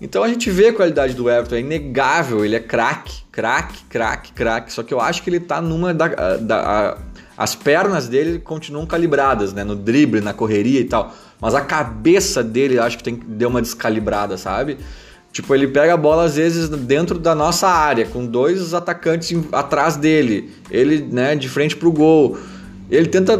Então 0.00 0.22
a 0.22 0.28
gente 0.28 0.50
vê 0.50 0.68
a 0.68 0.72
qualidade 0.72 1.14
do 1.14 1.28
Everton, 1.28 1.56
é 1.56 1.60
inegável, 1.60 2.44
ele 2.44 2.54
é 2.54 2.60
craque, 2.60 3.24
craque, 3.32 3.82
craque, 3.88 4.32
craque. 4.32 4.72
Só 4.72 4.82
que 4.82 4.94
eu 4.94 5.00
acho 5.00 5.22
que 5.22 5.30
ele 5.30 5.40
tá 5.40 5.60
numa 5.60 5.92
da, 5.92 6.36
da 6.36 6.60
a, 6.60 6.98
as 7.36 7.54
pernas 7.56 8.06
dele 8.06 8.38
continuam 8.38 8.86
calibradas, 8.86 9.52
né, 9.52 9.64
no 9.64 9.74
drible, 9.74 10.20
na 10.20 10.32
correria 10.32 10.80
e 10.80 10.84
tal. 10.84 11.12
Mas 11.40 11.54
a 11.54 11.60
cabeça 11.62 12.44
dele 12.44 12.78
acho 12.78 12.98
que 12.98 13.02
tem 13.02 13.14
deu 13.14 13.48
uma 13.48 13.62
descalibrada, 13.62 14.36
sabe? 14.36 14.78
Tipo, 15.32 15.54
ele 15.54 15.68
pega 15.68 15.94
a 15.94 15.96
bola 15.96 16.24
às 16.24 16.36
vezes 16.36 16.68
dentro 16.68 17.18
da 17.18 17.34
nossa 17.34 17.68
área, 17.68 18.06
com 18.06 18.24
dois 18.24 18.74
atacantes 18.74 19.36
atrás 19.52 19.96
dele, 19.96 20.52
ele, 20.70 21.00
né, 21.00 21.34
de 21.34 21.48
frente 21.48 21.76
pro 21.76 21.90
gol. 21.90 22.38
Ele 22.90 23.08
tenta 23.08 23.36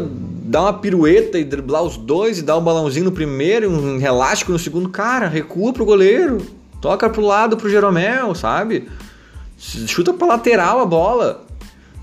dar 0.49 0.61
uma 0.63 0.73
pirueta 0.73 1.37
e 1.37 1.43
driblar 1.43 1.83
os 1.83 1.95
dois 1.95 2.39
e 2.39 2.41
dar 2.41 2.57
um 2.57 2.63
balãozinho 2.63 3.05
no 3.05 3.11
primeiro, 3.11 3.69
um 3.69 4.01
elástico 4.01 4.51
no 4.51 4.57
segundo, 4.57 4.89
cara, 4.89 5.27
recua 5.27 5.71
pro 5.71 5.85
goleiro, 5.85 6.43
toca 6.81 7.07
pro 7.07 7.21
lado 7.21 7.55
pro 7.55 7.69
Jeromel, 7.69 8.33
sabe? 8.33 8.89
Chuta 9.59 10.11
pra 10.11 10.25
lateral 10.25 10.79
a 10.79 10.85
bola. 10.85 11.45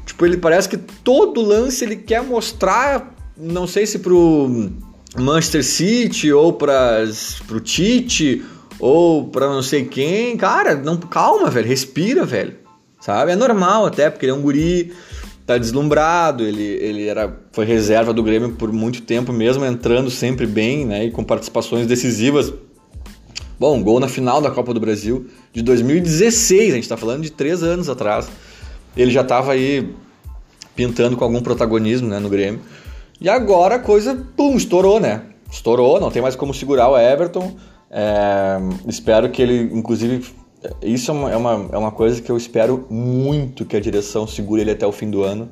Tipo, 0.04 0.24
ele 0.24 0.36
parece 0.36 0.68
que 0.68 0.76
todo 0.76 1.42
lance 1.42 1.84
ele 1.84 1.96
quer 1.96 2.22
mostrar, 2.22 3.12
não 3.36 3.66
sei 3.66 3.84
se 3.84 3.98
pro 3.98 4.70
Manchester 5.18 5.64
City 5.64 6.32
ou 6.32 6.52
para 6.52 7.04
pro 7.48 7.58
Tite 7.58 8.44
ou 8.78 9.26
para 9.26 9.48
não 9.48 9.62
sei 9.62 9.86
quem. 9.86 10.36
Cara, 10.36 10.76
não 10.76 10.96
calma, 10.98 11.50
velho, 11.50 11.66
respira, 11.66 12.24
velho. 12.24 12.54
Sabe? 13.00 13.32
É 13.32 13.36
normal 13.36 13.86
até, 13.86 14.08
porque 14.08 14.24
ele 14.24 14.32
é 14.32 14.34
um 14.34 14.42
guri 14.42 14.92
tá 15.46 15.56
deslumbrado, 15.56 16.44
ele, 16.44 16.62
ele 16.62 17.06
era, 17.06 17.38
foi 17.52 17.64
reserva 17.64 18.12
do 18.12 18.22
Grêmio 18.22 18.52
por 18.52 18.72
muito 18.72 19.02
tempo, 19.02 19.32
mesmo 19.32 19.64
entrando 19.64 20.10
sempre 20.10 20.44
bem, 20.44 20.84
né, 20.84 21.04
e 21.04 21.10
com 21.12 21.22
participações 21.22 21.86
decisivas. 21.86 22.52
Bom, 23.58 23.80
gol 23.82 24.00
na 24.00 24.08
final 24.08 24.42
da 24.42 24.50
Copa 24.50 24.74
do 24.74 24.80
Brasil 24.80 25.28
de 25.52 25.62
2016, 25.62 26.72
a 26.72 26.74
gente 26.74 26.82
está 26.82 26.96
falando 26.96 27.22
de 27.22 27.30
três 27.30 27.62
anos 27.62 27.88
atrás. 27.88 28.28
Ele 28.96 29.10
já 29.10 29.22
estava 29.22 29.52
aí 29.52 29.94
pintando 30.74 31.16
com 31.16 31.24
algum 31.24 31.40
protagonismo 31.40 32.08
né, 32.08 32.18
no 32.18 32.28
Grêmio. 32.28 32.60
E 33.20 33.28
agora 33.28 33.76
a 33.76 33.78
coisa, 33.78 34.26
pum, 34.36 34.56
estourou, 34.56 35.00
né? 35.00 35.22
Estourou, 35.50 35.98
não 35.98 36.10
tem 36.10 36.20
mais 36.20 36.36
como 36.36 36.52
segurar 36.52 36.90
o 36.90 36.98
Everton. 36.98 37.56
É, 37.90 38.58
espero 38.86 39.30
que 39.30 39.40
ele, 39.40 39.70
inclusive, 39.72 40.22
isso 40.82 41.10
é 41.10 41.14
uma, 41.14 41.32
é, 41.32 41.36
uma, 41.36 41.68
é 41.72 41.78
uma 41.78 41.92
coisa 41.92 42.20
que 42.20 42.30
eu 42.30 42.36
espero 42.36 42.86
muito 42.90 43.64
que 43.64 43.76
a 43.76 43.80
direção 43.80 44.26
segure 44.26 44.62
ele 44.62 44.70
até 44.70 44.86
o 44.86 44.92
fim 44.92 45.10
do 45.10 45.22
ano. 45.22 45.48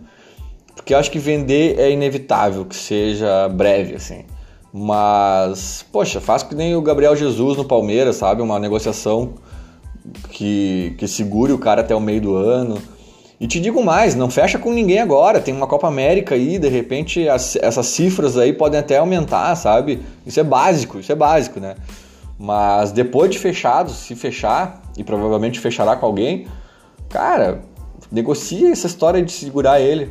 Porque 0.74 0.92
eu 0.92 0.98
acho 0.98 1.10
que 1.10 1.18
vender 1.18 1.78
é 1.78 1.90
inevitável, 1.90 2.64
que 2.64 2.76
seja 2.76 3.48
breve, 3.48 3.94
assim. 3.94 4.24
Mas, 4.72 5.86
poxa, 5.92 6.20
faz 6.20 6.42
que 6.42 6.54
nem 6.54 6.74
o 6.74 6.82
Gabriel 6.82 7.14
Jesus 7.14 7.56
no 7.56 7.64
Palmeiras, 7.64 8.16
sabe? 8.16 8.42
Uma 8.42 8.58
negociação 8.58 9.34
que, 10.30 10.94
que 10.98 11.06
segure 11.06 11.52
o 11.52 11.58
cara 11.58 11.80
até 11.80 11.94
o 11.94 12.00
meio 12.00 12.20
do 12.20 12.34
ano. 12.34 12.78
E 13.40 13.46
te 13.46 13.60
digo 13.60 13.84
mais, 13.84 14.14
não 14.14 14.30
fecha 14.30 14.58
com 14.58 14.72
ninguém 14.72 14.98
agora. 14.98 15.40
Tem 15.40 15.54
uma 15.54 15.66
Copa 15.66 15.86
América 15.86 16.34
aí, 16.34 16.58
de 16.58 16.68
repente 16.68 17.28
as, 17.28 17.56
essas 17.56 17.86
cifras 17.86 18.36
aí 18.36 18.52
podem 18.52 18.80
até 18.80 18.98
aumentar, 18.98 19.54
sabe? 19.54 20.02
Isso 20.26 20.40
é 20.40 20.44
básico, 20.44 20.98
isso 20.98 21.12
é 21.12 21.14
básico, 21.14 21.60
né? 21.60 21.76
Mas 22.38 22.90
depois 22.90 23.30
de 23.30 23.38
fechado, 23.38 23.90
se 23.90 24.14
fechar, 24.16 24.82
e 24.96 25.04
provavelmente 25.04 25.60
fechará 25.60 25.96
com 25.96 26.06
alguém, 26.06 26.46
cara, 27.08 27.62
negocia 28.10 28.70
essa 28.70 28.86
história 28.86 29.22
de 29.22 29.32
segurar 29.32 29.80
ele. 29.80 30.10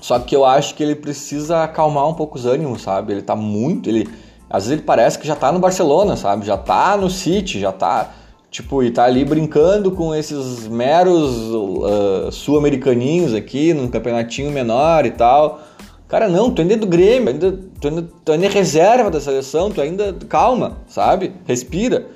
Só 0.00 0.18
que 0.18 0.36
eu 0.36 0.44
acho 0.44 0.74
que 0.74 0.82
ele 0.82 0.94
precisa 0.94 1.64
acalmar 1.64 2.08
um 2.08 2.14
pouco 2.14 2.36
os 2.36 2.46
ânimos, 2.46 2.82
sabe? 2.82 3.12
Ele 3.12 3.22
tá 3.22 3.34
muito. 3.34 3.88
Ele, 3.88 4.08
às 4.48 4.64
vezes 4.64 4.78
ele 4.78 4.82
parece 4.82 5.18
que 5.18 5.26
já 5.26 5.34
tá 5.34 5.50
no 5.50 5.58
Barcelona, 5.58 6.16
sabe? 6.16 6.46
Já 6.46 6.56
tá 6.56 6.96
no 6.96 7.10
City, 7.10 7.58
já 7.58 7.72
tá. 7.72 8.12
Tipo, 8.50 8.82
e 8.82 8.90
tá 8.90 9.04
ali 9.04 9.24
brincando 9.24 9.90
com 9.90 10.14
esses 10.14 10.66
meros 10.68 11.36
uh, 11.36 12.30
sul-americaninhos 12.30 13.34
aqui, 13.34 13.74
num 13.74 13.88
campeonatinho 13.88 14.50
menor 14.50 15.04
e 15.04 15.10
tal. 15.10 15.60
Cara, 16.08 16.28
não, 16.28 16.52
tu 16.52 16.62
ainda 16.62 16.74
é 16.74 16.76
do 16.76 16.86
Grêmio, 16.86 17.30
ainda, 17.30 17.58
tu, 17.80 17.88
ainda, 17.88 18.08
tu 18.24 18.32
ainda 18.32 18.46
é 18.46 18.48
reserva 18.48 19.10
da 19.10 19.20
seleção, 19.20 19.70
tu 19.70 19.80
ainda. 19.80 20.12
Calma, 20.28 20.78
sabe? 20.86 21.32
Respira. 21.44 22.06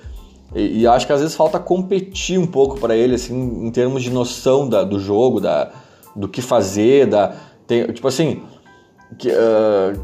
E, 0.55 0.81
e 0.81 0.87
acho 0.87 1.07
que 1.07 1.13
às 1.13 1.21
vezes 1.21 1.35
falta 1.35 1.59
competir 1.59 2.39
um 2.39 2.47
pouco 2.47 2.79
para 2.79 2.97
ele, 2.97 3.15
assim, 3.15 3.67
em 3.67 3.71
termos 3.71 4.03
de 4.03 4.11
noção 4.11 4.69
da, 4.69 4.83
do 4.83 4.99
jogo, 4.99 5.41
da, 5.41 5.71
do 6.15 6.29
que 6.29 6.43
fazer, 6.43 7.07
da. 7.07 7.35
Tem, 7.67 7.87
tipo 7.93 8.07
assim. 8.09 8.43
Que, 9.19 9.29
uh, 9.29 10.01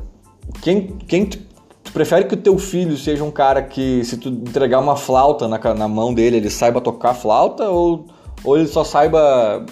quem, 0.62 0.96
quem 1.06 1.26
tu, 1.26 1.38
tu, 1.84 1.92
prefere 1.92 2.24
que 2.24 2.34
o 2.34 2.36
teu 2.36 2.58
filho 2.58 2.96
seja 2.96 3.22
um 3.22 3.30
cara 3.30 3.62
que, 3.62 4.04
se 4.04 4.16
tu 4.16 4.28
entregar 4.28 4.80
uma 4.80 4.96
flauta 4.96 5.46
na, 5.46 5.58
na 5.74 5.88
mão 5.88 6.12
dele, 6.12 6.38
ele 6.38 6.50
saiba 6.50 6.80
tocar 6.80 7.14
flauta 7.14 7.68
ou, 7.68 8.06
ou 8.44 8.56
ele 8.56 8.66
só 8.66 8.82
saiba 8.82 9.64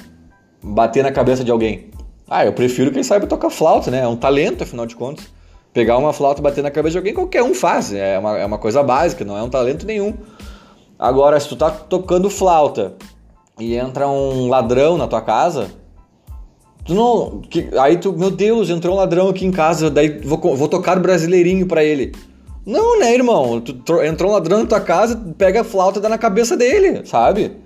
bater 0.62 1.02
na 1.02 1.12
cabeça 1.12 1.45
de 1.45 1.50
alguém? 1.50 1.90
Ah, 2.28 2.45
eu 2.45 2.52
prefiro 2.52 2.90
que 2.90 2.97
ele 2.97 3.04
saiba 3.04 3.26
tocar 3.26 3.50
flauta, 3.50 3.90
né? 3.90 4.00
É 4.00 4.09
um 4.09 4.16
talento, 4.16 4.62
afinal 4.62 4.87
de 4.87 4.97
contas. 4.97 5.26
Pegar 5.73 5.99
uma 5.99 6.12
flauta 6.12 6.40
e 6.40 6.43
bater 6.43 6.62
na 6.62 6.71
cabeça 6.71 6.93
de 6.93 6.99
alguém, 6.99 7.12
qualquer 7.12 7.43
um 7.43 7.54
faz. 7.54 7.93
É 7.93 8.19
uma, 8.19 8.38
é 8.38 8.47
uma 8.47 8.59
coisa 8.59 8.83
básica, 8.83 9.25
não 9.25 9.37
é 9.37 9.43
um 9.43 9.50
talento 9.50 9.85
nenhum. 9.85 10.14
Agora, 10.99 11.39
se 11.39 11.49
tu 11.49 11.57
tá 11.57 11.71
tocando 11.71 12.31
flauta 12.31 12.95
e 13.59 13.77
entra 13.77 14.09
um 14.09 14.49
ladrão 14.49 14.97
na 14.97 15.07
tua 15.07 15.21
casa, 15.21 15.71
tu 16.85 16.95
não. 16.95 17.41
Que, 17.41 17.71
aí 17.79 17.97
tu, 17.97 18.13
meu 18.13 18.31
Deus, 18.31 18.71
entrou 18.71 18.95
um 18.95 18.99
ladrão 18.99 19.29
aqui 19.29 19.45
em 19.45 19.53
casa, 19.53 19.91
daí 19.91 20.21
vou, 20.21 20.39
vou 20.57 20.69
tocar 20.69 20.99
brasileirinho 20.99 21.67
para 21.67 21.85
ele. 21.85 22.13
Não, 22.65 22.99
né, 22.99 23.13
irmão? 23.13 23.61
Tu, 23.61 24.03
entrou 24.03 24.31
um 24.31 24.35
ladrão 24.35 24.61
na 24.61 24.67
tua 24.67 24.81
casa, 24.81 25.21
pega 25.37 25.61
a 25.61 25.65
flauta 25.65 25.99
e 25.99 26.03
dá 26.03 26.09
na 26.09 26.19
cabeça 26.19 26.57
dele, 26.57 27.05
sabe? 27.05 27.57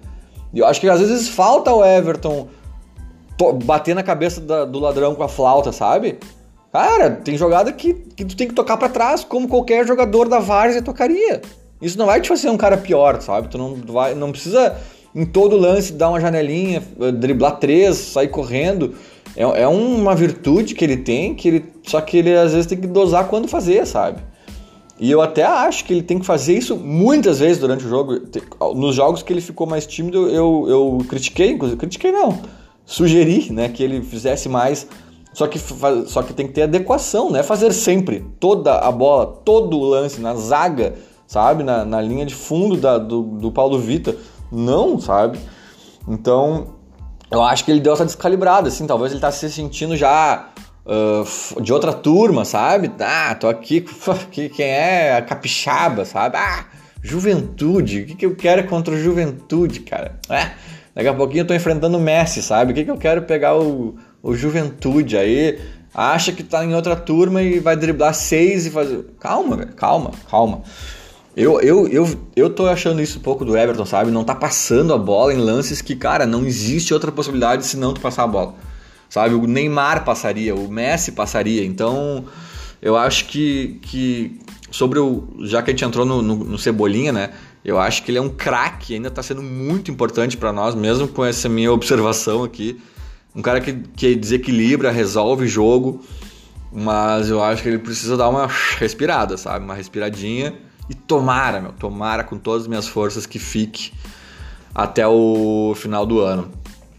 Eu 0.52 0.66
acho 0.66 0.80
que 0.80 0.88
às 0.88 1.00
vezes 1.00 1.28
falta 1.28 1.72
o 1.72 1.84
Everton 1.84 2.48
bater 3.64 3.94
na 3.94 4.02
cabeça 4.02 4.40
da, 4.40 4.64
do 4.64 4.80
ladrão 4.80 5.14
com 5.14 5.22
a 5.22 5.28
flauta, 5.28 5.70
sabe? 5.70 6.18
Cara, 6.72 7.10
tem 7.10 7.36
jogada 7.36 7.72
que, 7.72 7.94
que 7.94 8.24
tu 8.24 8.36
tem 8.36 8.48
que 8.48 8.54
tocar 8.54 8.76
para 8.76 8.88
trás, 8.88 9.24
como 9.24 9.48
qualquer 9.48 9.86
jogador 9.86 10.28
da 10.28 10.38
Várzea 10.38 10.82
tocaria. 10.82 11.40
Isso 11.80 11.98
não 11.98 12.06
vai 12.06 12.20
te 12.20 12.28
fazer 12.28 12.50
um 12.50 12.56
cara 12.56 12.76
pior, 12.76 13.20
sabe? 13.20 13.48
Tu 13.48 13.58
não, 13.58 13.76
vai, 13.86 14.14
não 14.14 14.32
precisa 14.32 14.76
em 15.14 15.24
todo 15.24 15.56
lance 15.56 15.92
dar 15.92 16.10
uma 16.10 16.20
janelinha, 16.20 16.82
driblar 17.14 17.58
três, 17.58 17.96
sair 17.96 18.28
correndo. 18.28 18.94
É, 19.36 19.42
é 19.42 19.68
uma 19.68 20.14
virtude 20.14 20.74
que 20.74 20.84
ele 20.84 20.96
tem, 20.96 21.34
que 21.34 21.48
ele, 21.48 21.64
só 21.84 22.00
que 22.00 22.16
ele 22.16 22.34
às 22.34 22.52
vezes 22.52 22.66
tem 22.66 22.78
que 22.78 22.86
dosar 22.86 23.28
quando 23.28 23.48
fazer, 23.48 23.86
sabe? 23.86 24.20
E 24.98 25.10
eu 25.10 25.22
até 25.22 25.44
acho 25.44 25.84
que 25.84 25.92
ele 25.92 26.02
tem 26.02 26.18
que 26.18 26.26
fazer 26.26 26.58
isso 26.58 26.76
muitas 26.76 27.38
vezes 27.38 27.58
durante 27.58 27.84
o 27.84 27.88
jogo. 27.88 28.20
Nos 28.74 28.96
jogos 28.96 29.22
que 29.22 29.32
ele 29.32 29.40
ficou 29.40 29.66
mais 29.66 29.86
tímido, 29.86 30.28
eu, 30.28 30.66
eu 30.68 30.98
critiquei, 31.08 31.52
inclusive, 31.52 31.78
critiquei 31.78 32.10
não 32.10 32.36
sugeri 32.88 33.52
né, 33.52 33.68
que 33.68 33.82
ele 33.82 34.00
fizesse 34.00 34.48
mais. 34.48 34.88
Só 35.34 35.46
que, 35.46 35.60
só 36.06 36.22
que 36.22 36.32
tem 36.32 36.48
que 36.48 36.54
ter 36.54 36.62
adequação, 36.62 37.30
né? 37.30 37.44
Fazer 37.44 37.72
sempre 37.72 38.24
toda 38.40 38.78
a 38.78 38.90
bola, 38.90 39.26
todo 39.44 39.78
o 39.78 39.84
lance 39.84 40.20
na 40.20 40.34
zaga, 40.34 40.94
sabe? 41.28 41.62
Na, 41.62 41.84
na 41.84 42.00
linha 42.00 42.26
de 42.26 42.34
fundo 42.34 42.76
da, 42.76 42.98
do, 42.98 43.22
do 43.22 43.52
Paulo 43.52 43.78
Vitor. 43.78 44.16
Não, 44.50 44.98
sabe? 44.98 45.38
Então, 46.08 46.74
eu 47.30 47.42
acho 47.42 47.64
que 47.64 47.70
ele 47.70 47.80
deu 47.80 47.92
essa 47.92 48.04
descalibrada, 48.04 48.68
assim. 48.68 48.86
Talvez 48.86 49.12
ele 49.12 49.20
tá 49.20 49.30
se 49.30 49.48
sentindo 49.50 49.94
já 49.94 50.48
uh, 50.86 51.62
de 51.62 51.72
outra 51.72 51.92
turma, 51.92 52.44
sabe? 52.44 52.90
Ah, 52.98 53.34
tô 53.34 53.46
aqui, 53.46 53.84
aqui 54.08 54.48
quem 54.48 54.66
é 54.66 55.16
a 55.16 55.22
capixaba, 55.22 56.04
sabe? 56.06 56.36
Ah, 56.38 56.64
juventude. 57.02 58.00
O 58.00 58.06
que, 58.06 58.14
que 58.14 58.26
eu 58.26 58.34
quero 58.34 58.66
contra 58.66 58.94
o 58.94 58.98
juventude, 58.98 59.80
cara? 59.80 60.18
É. 60.30 60.50
Daqui 60.94 61.08
a 61.08 61.14
pouquinho 61.14 61.42
eu 61.42 61.46
tô 61.46 61.54
enfrentando 61.54 61.96
o 61.96 62.00
Messi, 62.00 62.42
sabe? 62.42 62.72
O 62.72 62.74
que, 62.74 62.84
que 62.84 62.90
eu 62.90 62.96
quero 62.96 63.22
pegar 63.22 63.56
o, 63.56 63.96
o 64.20 64.34
Juventude 64.34 65.16
aí? 65.16 65.60
Acha 65.94 66.32
que 66.32 66.42
tá 66.42 66.64
em 66.64 66.74
outra 66.74 66.96
turma 66.96 67.40
e 67.40 67.60
vai 67.60 67.76
driblar 67.76 68.12
seis 68.14 68.66
e 68.66 68.70
fazer. 68.70 69.04
Calma, 69.20 69.56
velho, 69.56 69.72
calma, 69.74 70.10
calma. 70.28 70.62
Eu, 71.38 71.60
eu, 71.60 71.86
eu, 71.86 72.20
eu 72.34 72.50
tô 72.50 72.66
achando 72.66 73.00
isso 73.00 73.20
um 73.20 73.22
pouco 73.22 73.44
do 73.44 73.56
Everton, 73.56 73.86
sabe? 73.86 74.10
Não 74.10 74.24
tá 74.24 74.34
passando 74.34 74.92
a 74.92 74.98
bola 74.98 75.32
em 75.32 75.36
lances 75.36 75.80
que, 75.80 75.94
cara, 75.94 76.26
não 76.26 76.44
existe 76.44 76.92
outra 76.92 77.12
possibilidade 77.12 77.64
senão 77.64 77.94
tu 77.94 78.00
passar 78.00 78.24
a 78.24 78.26
bola. 78.26 78.56
Sabe? 79.08 79.36
O 79.36 79.46
Neymar 79.46 80.04
passaria, 80.04 80.52
o 80.52 80.68
Messi 80.68 81.12
passaria. 81.12 81.64
Então, 81.64 82.24
eu 82.82 82.96
acho 82.96 83.26
que, 83.26 83.78
que 83.82 84.40
sobre 84.68 84.98
o. 84.98 85.28
Já 85.44 85.62
que 85.62 85.70
a 85.70 85.72
gente 85.72 85.84
entrou 85.84 86.04
no, 86.04 86.20
no, 86.20 86.34
no 86.38 86.58
Cebolinha, 86.58 87.12
né? 87.12 87.30
Eu 87.64 87.78
acho 87.78 88.02
que 88.02 88.10
ele 88.10 88.18
é 88.18 88.22
um 88.22 88.30
craque, 88.30 88.94
ainda 88.94 89.06
está 89.06 89.22
sendo 89.22 89.40
muito 89.40 89.92
importante 89.92 90.36
para 90.36 90.52
nós, 90.52 90.74
mesmo 90.74 91.06
com 91.06 91.24
essa 91.24 91.48
minha 91.48 91.72
observação 91.72 92.42
aqui. 92.42 92.80
Um 93.32 93.42
cara 93.42 93.60
que, 93.60 93.74
que 93.94 94.16
desequilibra, 94.16 94.90
resolve 94.90 95.46
jogo, 95.46 96.00
mas 96.72 97.30
eu 97.30 97.40
acho 97.40 97.62
que 97.62 97.68
ele 97.68 97.78
precisa 97.78 98.16
dar 98.16 98.28
uma 98.28 98.48
respirada, 98.76 99.36
sabe? 99.36 99.64
Uma 99.64 99.74
respiradinha 99.74 100.66
e 100.88 100.94
tomara, 100.94 101.60
meu, 101.60 101.72
tomara 101.72 102.24
com 102.24 102.38
todas 102.38 102.62
as 102.62 102.68
minhas 102.68 102.88
forças 102.88 103.26
que 103.26 103.38
fique 103.38 103.92
até 104.74 105.06
o 105.06 105.74
final 105.76 106.06
do 106.06 106.20
ano. 106.20 106.50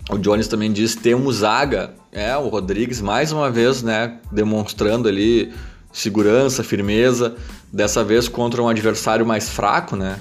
O 0.10 0.18
Jones 0.18 0.48
também 0.48 0.72
diz 0.72 0.96
temos 0.96 1.38
zaga, 1.38 1.94
é, 2.12 2.36
o 2.36 2.48
Rodrigues 2.48 3.02
mais 3.02 3.32
uma 3.32 3.50
vez, 3.52 3.84
né, 3.84 4.18
demonstrando 4.32 5.08
ali 5.08 5.54
segurança, 5.92 6.64
firmeza, 6.64 7.36
dessa 7.72 8.04
vez 8.04 8.28
contra 8.28 8.62
um 8.62 8.68
adversário 8.68 9.26
mais 9.26 9.50
fraco, 9.50 9.96
né? 9.96 10.20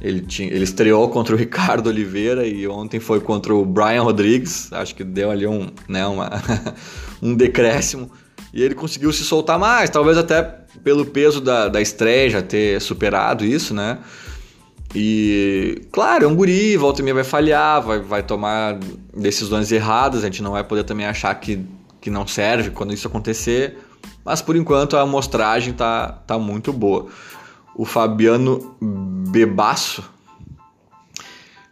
Ele, 0.00 0.20
tinha, 0.20 0.48
ele 0.48 0.64
estreou 0.64 1.08
contra 1.08 1.34
o 1.34 1.38
Ricardo 1.38 1.86
Oliveira 1.86 2.46
e 2.46 2.66
ontem 2.68 3.00
foi 3.00 3.20
contra 3.20 3.54
o 3.54 3.64
Brian 3.64 4.02
Rodrigues. 4.02 4.70
Acho 4.72 4.94
que 4.94 5.02
deu 5.02 5.30
ali 5.30 5.46
um, 5.46 5.70
né, 5.88 6.06
uma, 6.06 6.30
um 7.22 7.34
decréscimo. 7.34 8.10
E 8.52 8.62
ele 8.62 8.74
conseguiu 8.74 9.12
se 9.12 9.24
soltar 9.24 9.58
mais, 9.58 9.90
talvez 9.90 10.18
até 10.18 10.63
pelo 10.82 11.06
peso 11.06 11.40
da, 11.40 11.68
da 11.68 11.80
estreia 11.80 12.30
já 12.30 12.42
ter 12.42 12.80
superado 12.80 13.44
isso, 13.44 13.74
né? 13.74 13.98
E, 14.94 15.82
claro, 15.90 16.24
é 16.24 16.28
um 16.28 16.36
guri, 16.36 16.76
volta 16.76 17.00
e 17.00 17.04
meia 17.04 17.14
vai 17.14 17.24
falhar, 17.24 17.82
vai, 17.82 18.00
vai 18.00 18.22
tomar 18.22 18.78
decisões 19.16 19.72
erradas, 19.72 20.22
a 20.22 20.26
gente 20.26 20.42
não 20.42 20.52
vai 20.52 20.62
poder 20.62 20.84
também 20.84 21.06
achar 21.06 21.34
que, 21.34 21.64
que 22.00 22.10
não 22.10 22.26
serve 22.26 22.70
quando 22.70 22.94
isso 22.94 23.08
acontecer, 23.08 23.76
mas 24.24 24.40
por 24.40 24.54
enquanto 24.54 24.96
a 24.96 25.00
amostragem 25.00 25.72
tá, 25.72 26.12
tá 26.26 26.38
muito 26.38 26.72
boa 26.72 27.08
o 27.74 27.84
Fabiano 27.84 28.76
Bebasso, 28.80 30.04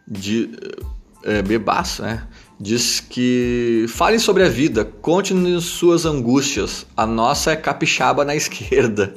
de, 0.05 0.51
é, 1.23 1.41
Bebasso, 1.41 2.01
né? 2.01 2.27
Diz 2.59 2.99
que 2.99 3.85
fale 3.89 4.19
sobre 4.19 4.43
a 4.43 4.49
vida, 4.49 4.85
conte-nos 4.85 5.65
suas 5.65 6.05
angústias. 6.05 6.85
A 6.95 7.05
nossa 7.05 7.51
é 7.51 7.55
capixaba 7.55 8.23
na 8.23 8.35
esquerda. 8.35 9.13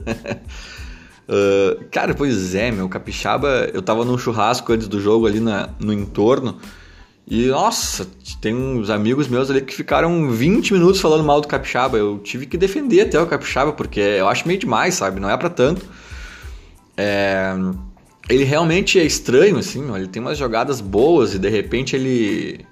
uh, 1.29 1.85
cara, 1.93 2.15
pois 2.15 2.55
é, 2.55 2.71
meu, 2.71 2.89
capixaba. 2.89 3.71
Eu 3.73 3.83
tava 3.83 4.05
num 4.05 4.19
churrasco 4.19 4.73
antes 4.73 4.89
do 4.89 5.01
jogo 5.01 5.27
ali 5.27 5.41
na, 5.41 5.69
no 5.79 5.93
entorno. 5.93 6.59
E 7.29 7.47
nossa, 7.47 8.07
tem 8.41 8.55
uns 8.55 8.89
amigos 8.89 9.27
meus 9.27 9.51
ali 9.51 9.61
que 9.61 9.75
ficaram 9.75 10.31
20 10.31 10.73
minutos 10.73 11.01
falando 11.01 11.25
mal 11.25 11.41
do 11.41 11.49
capixaba. 11.49 11.99
Eu 11.99 12.19
tive 12.19 12.47
que 12.47 12.57
defender 12.57 13.01
até 13.01 13.21
o 13.21 13.27
capixaba, 13.27 13.73
porque 13.73 14.01
eu 14.01 14.29
acho 14.29 14.47
meio 14.47 14.61
demais, 14.61 14.95
sabe? 14.95 15.19
Não 15.19 15.29
é 15.29 15.37
para 15.37 15.51
tanto. 15.51 15.85
É, 16.97 17.53
ele 18.29 18.45
realmente 18.45 18.99
é 18.99 19.05
estranho, 19.05 19.59
assim, 19.59 19.95
ele 19.95 20.09
tem 20.09 20.21
umas 20.21 20.39
jogadas 20.39 20.81
boas 20.81 21.35
e 21.35 21.39
de 21.39 21.49
repente 21.49 21.95
ele, 21.95 22.65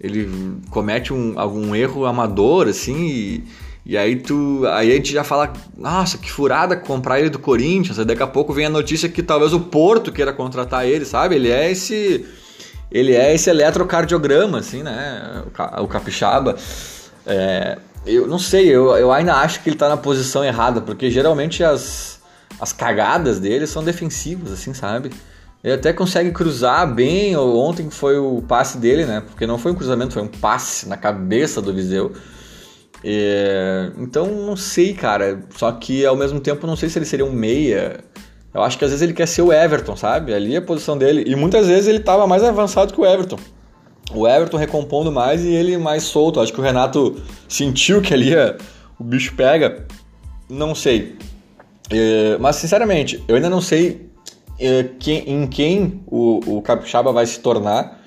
ele 0.00 0.58
comete 0.70 1.12
um, 1.12 1.38
algum 1.38 1.74
erro 1.74 2.06
amador, 2.06 2.68
assim, 2.68 3.06
e, 3.06 3.44
e 3.84 3.96
aí 3.96 4.16
tu. 4.16 4.62
Aí 4.68 4.90
a 4.90 4.94
gente 4.94 5.12
já 5.12 5.22
fala, 5.22 5.52
nossa, 5.76 6.18
que 6.18 6.30
furada 6.30 6.76
comprar 6.76 7.20
ele 7.20 7.30
do 7.30 7.38
Corinthians. 7.38 7.98
Aí 7.98 8.04
daqui 8.04 8.22
a 8.22 8.26
pouco 8.26 8.52
vem 8.52 8.66
a 8.66 8.70
notícia 8.70 9.08
que 9.08 9.22
talvez 9.22 9.52
o 9.52 9.60
Porto 9.60 10.10
queira 10.10 10.32
contratar 10.32 10.86
ele, 10.86 11.04
sabe? 11.04 11.34
Ele 11.34 11.50
é 11.50 11.70
esse. 11.70 12.24
Ele 12.90 13.14
é 13.14 13.34
esse 13.34 13.48
eletrocardiograma, 13.48 14.58
assim, 14.58 14.82
né? 14.82 15.44
O, 15.78 15.86
capixaba. 15.86 16.56
É, 17.24 17.78
eu 18.06 18.26
não 18.26 18.38
sei, 18.38 18.68
eu, 18.68 18.96
eu 18.96 19.12
ainda 19.12 19.34
acho 19.34 19.62
que 19.62 19.68
ele 19.68 19.76
tá 19.76 19.88
na 19.88 19.96
posição 19.96 20.44
errada, 20.44 20.80
porque 20.80 21.10
geralmente 21.10 21.62
as 21.62 22.20
as 22.60 22.72
cagadas 22.72 23.40
dele 23.40 23.66
são 23.66 23.82
defensivas, 23.82 24.52
assim, 24.52 24.74
sabe? 24.74 25.10
Ele 25.62 25.74
até 25.74 25.92
consegue 25.92 26.30
cruzar 26.32 26.92
bem. 26.92 27.36
Ontem 27.36 27.90
foi 27.90 28.18
o 28.18 28.42
passe 28.42 28.78
dele, 28.78 29.04
né? 29.04 29.20
Porque 29.20 29.46
não 29.46 29.58
foi 29.58 29.72
um 29.72 29.74
cruzamento, 29.74 30.14
foi 30.14 30.22
um 30.22 30.28
passe 30.28 30.88
na 30.88 30.96
cabeça 30.96 31.60
do 31.60 31.72
Viseu. 31.72 32.12
É... 33.04 33.90
Então 33.98 34.26
não 34.26 34.56
sei, 34.56 34.94
cara. 34.94 35.42
Só 35.54 35.70
que 35.72 36.04
ao 36.04 36.16
mesmo 36.16 36.40
tempo 36.40 36.66
não 36.66 36.76
sei 36.76 36.88
se 36.88 36.98
ele 36.98 37.06
seria 37.06 37.26
um 37.26 37.32
meia. 37.32 38.00
Eu 38.54 38.62
acho 38.62 38.78
que 38.78 38.84
às 38.84 38.90
vezes 38.90 39.02
ele 39.02 39.12
quer 39.12 39.26
ser 39.26 39.42
o 39.42 39.52
Everton, 39.52 39.96
sabe? 39.96 40.32
Ali 40.32 40.54
é 40.54 40.58
a 40.58 40.62
posição 40.62 40.96
dele. 40.96 41.24
E 41.26 41.36
muitas 41.36 41.66
vezes 41.66 41.86
ele 41.86 41.98
estava 41.98 42.26
mais 42.26 42.42
avançado 42.42 42.92
que 42.92 43.00
o 43.00 43.06
Everton. 43.06 43.38
O 44.12 44.26
Everton 44.26 44.56
recompondo 44.56 45.12
mais 45.12 45.44
e 45.44 45.48
ele 45.48 45.76
mais 45.76 46.02
solto. 46.04 46.40
Acho 46.40 46.52
que 46.52 46.60
o 46.60 46.64
Renato 46.64 47.20
sentiu 47.46 48.00
que 48.00 48.14
ali 48.14 48.32
o 48.98 49.04
bicho 49.04 49.34
pega. 49.36 49.86
Não 50.48 50.74
sei. 50.74 51.16
É, 51.90 52.38
mas 52.38 52.56
sinceramente, 52.56 53.22
eu 53.28 53.36
ainda 53.36 53.50
não 53.50 53.60
sei 53.60 54.09
é, 54.09 54.09
em 54.60 55.46
quem 55.46 56.02
o, 56.06 56.58
o 56.58 56.62
Capixaba 56.62 57.12
vai 57.12 57.26
se 57.26 57.40
tornar. 57.40 58.00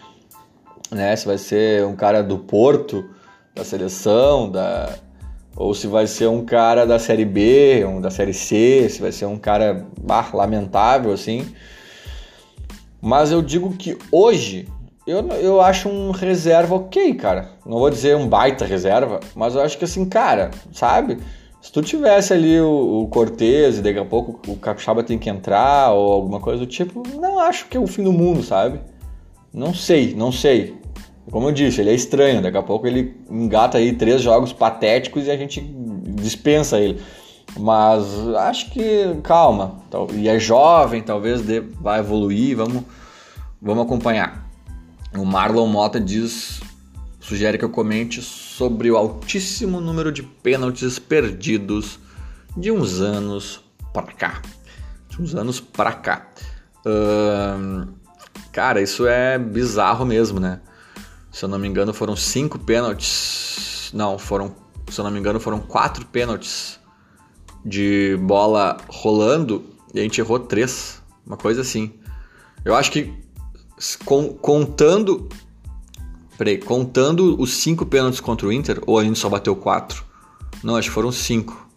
Né? 0.91 1.15
Se 1.15 1.25
vai 1.25 1.37
ser 1.37 1.85
um 1.85 1.95
cara 1.95 2.21
do 2.21 2.37
Porto, 2.37 3.09
da 3.55 3.63
seleção, 3.63 4.49
da, 4.49 4.93
ou 5.55 5.73
se 5.73 5.87
vai 5.87 6.07
ser 6.07 6.27
um 6.27 6.45
cara 6.45 6.85
da 6.85 6.97
série 6.99 7.25
B, 7.25 7.85
um 7.85 8.01
da 8.01 8.09
série 8.09 8.33
C, 8.33 8.87
se 8.89 9.01
vai 9.01 9.11
ser 9.11 9.25
um 9.25 9.37
cara 9.37 9.85
bah, 9.99 10.29
lamentável 10.33 11.11
assim. 11.11 11.53
Mas 13.01 13.31
eu 13.31 13.41
digo 13.41 13.75
que 13.75 13.97
hoje 14.11 14.67
eu, 15.05 15.19
eu 15.33 15.61
acho 15.61 15.89
um 15.89 16.11
reserva 16.11 16.75
ok, 16.75 17.13
cara. 17.15 17.49
Não 17.65 17.77
vou 17.77 17.89
dizer 17.89 18.15
um 18.15 18.27
baita 18.27 18.65
reserva, 18.65 19.19
mas 19.35 19.55
eu 19.55 19.61
acho 19.61 19.77
que 19.77 19.83
assim, 19.83 20.05
cara, 20.05 20.51
sabe? 20.71 21.19
Se 21.63 21.71
tu 21.71 21.81
tivesse 21.81 22.33
ali 22.33 22.59
o, 22.59 23.03
o 23.03 23.07
Cortez 23.07 23.77
e 23.77 23.81
daqui 23.81 23.97
a 23.97 24.03
pouco 24.03 24.51
o 24.51 24.57
Capixaba 24.57 25.01
tem 25.01 25.17
que 25.17 25.29
entrar 25.29 25.93
ou 25.93 26.11
alguma 26.11 26.41
coisa 26.41 26.59
do 26.59 26.67
tipo, 26.67 27.03
não 27.17 27.39
acho 27.39 27.69
que 27.69 27.77
é 27.77 27.79
o 27.79 27.87
fim 27.87 28.03
do 28.03 28.11
mundo, 28.11 28.43
sabe? 28.43 28.81
Não 29.53 29.73
sei, 29.73 30.13
não 30.13 30.29
sei. 30.29 30.75
Como 31.31 31.47
eu 31.47 31.53
disse, 31.53 31.79
ele 31.79 31.91
é 31.91 31.93
estranho. 31.93 32.41
Daqui 32.41 32.57
a 32.57 32.61
pouco 32.61 32.85
ele 32.85 33.15
engata 33.31 33.77
aí 33.77 33.93
três 33.93 34.21
jogos 34.21 34.51
patéticos 34.51 35.25
e 35.25 35.31
a 35.31 35.37
gente 35.37 35.61
dispensa 36.15 36.81
ele. 36.81 37.01
Mas 37.57 38.03
acho 38.39 38.69
que 38.69 39.15
calma. 39.23 39.77
E 40.15 40.27
é 40.27 40.37
jovem, 40.37 41.01
talvez 41.01 41.41
vai 41.79 42.01
evoluir. 42.01 42.57
Vamos, 42.57 42.83
vamos 43.61 43.85
acompanhar. 43.85 44.49
O 45.17 45.23
Marlon 45.23 45.67
Mota 45.67 45.97
diz, 45.97 46.59
sugere 47.23 47.57
que 47.57 47.63
eu 47.63 47.69
comente 47.69 48.21
sobre 48.21 48.91
o 48.91 48.97
altíssimo 48.97 49.79
número 49.79 50.11
de 50.11 50.21
pênaltis 50.21 50.99
perdidos 50.99 51.97
de 52.55 52.69
uns 52.69 52.99
anos 52.99 53.63
para 53.93 54.11
cá. 54.11 54.41
De 55.07 55.21
uns 55.21 55.33
anos 55.33 55.61
para 55.61 55.93
cá. 55.93 56.27
Uh, 56.85 57.87
cara, 58.51 58.81
isso 58.81 59.07
é 59.07 59.39
bizarro 59.39 60.05
mesmo, 60.05 60.39
né? 60.39 60.59
Se 61.31 61.45
eu 61.45 61.49
não 61.49 61.57
me 61.57 61.67
engano, 61.67 61.93
foram 61.93 62.15
cinco 62.15 62.59
pênaltis. 62.59 63.89
Não, 63.93 64.19
foram. 64.19 64.53
Se 64.91 64.99
eu 64.99 65.05
não 65.05 65.11
me 65.11 65.17
engano, 65.17 65.39
foram 65.39 65.59
quatro 65.59 66.05
pênaltis 66.05 66.77
de 67.65 68.17
bola 68.21 68.77
rolando 68.89 69.63
e 69.93 69.99
a 69.99 70.03
gente 70.03 70.19
errou 70.19 70.39
três. 70.39 71.01
Uma 71.25 71.37
coisa 71.37 71.61
assim. 71.61 71.93
Eu 72.65 72.75
acho 72.75 72.91
que 72.91 73.13
contando. 74.41 75.29
Peraí, 76.37 76.57
contando 76.57 77.39
os 77.39 77.57
cinco 77.57 77.85
pênaltis 77.85 78.19
contra 78.19 78.47
o 78.47 78.51
Inter, 78.51 78.81
ou 78.87 78.97
a 78.97 79.03
gente 79.03 79.19
só 79.19 79.29
bateu 79.29 79.55
quatro? 79.55 80.03
Não, 80.63 80.75
acho 80.75 80.89
que 80.89 80.93
foram 80.93 81.11
cinco. 81.11 81.67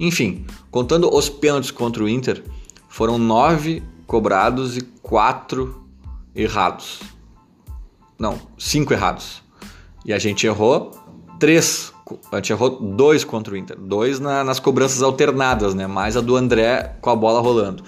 Enfim, 0.00 0.46
contando 0.70 1.12
os 1.14 1.28
pênaltis 1.28 1.70
contra 1.70 2.02
o 2.02 2.08
Inter, 2.08 2.42
foram 2.88 3.18
nove 3.18 3.82
cobrados 4.06 4.76
e 4.76 4.80
quatro 4.80 5.84
errados. 6.34 7.00
Não, 8.18 8.38
cinco 8.56 8.92
errados. 8.92 9.42
E 10.04 10.12
a 10.12 10.18
gente 10.18 10.46
errou 10.46 10.92
três. 11.38 11.92
A 12.32 12.36
gente 12.36 12.52
errou 12.52 12.70
dois 12.70 13.22
contra 13.22 13.52
o 13.52 13.56
Inter. 13.56 13.78
Dois 13.78 14.18
na, 14.18 14.42
nas 14.42 14.58
cobranças 14.58 15.02
alternadas, 15.02 15.74
né? 15.74 15.86
Mais 15.86 16.16
a 16.16 16.20
do 16.20 16.36
André 16.36 16.96
com 17.00 17.10
a 17.10 17.16
bola 17.16 17.40
rolando. 17.40 17.84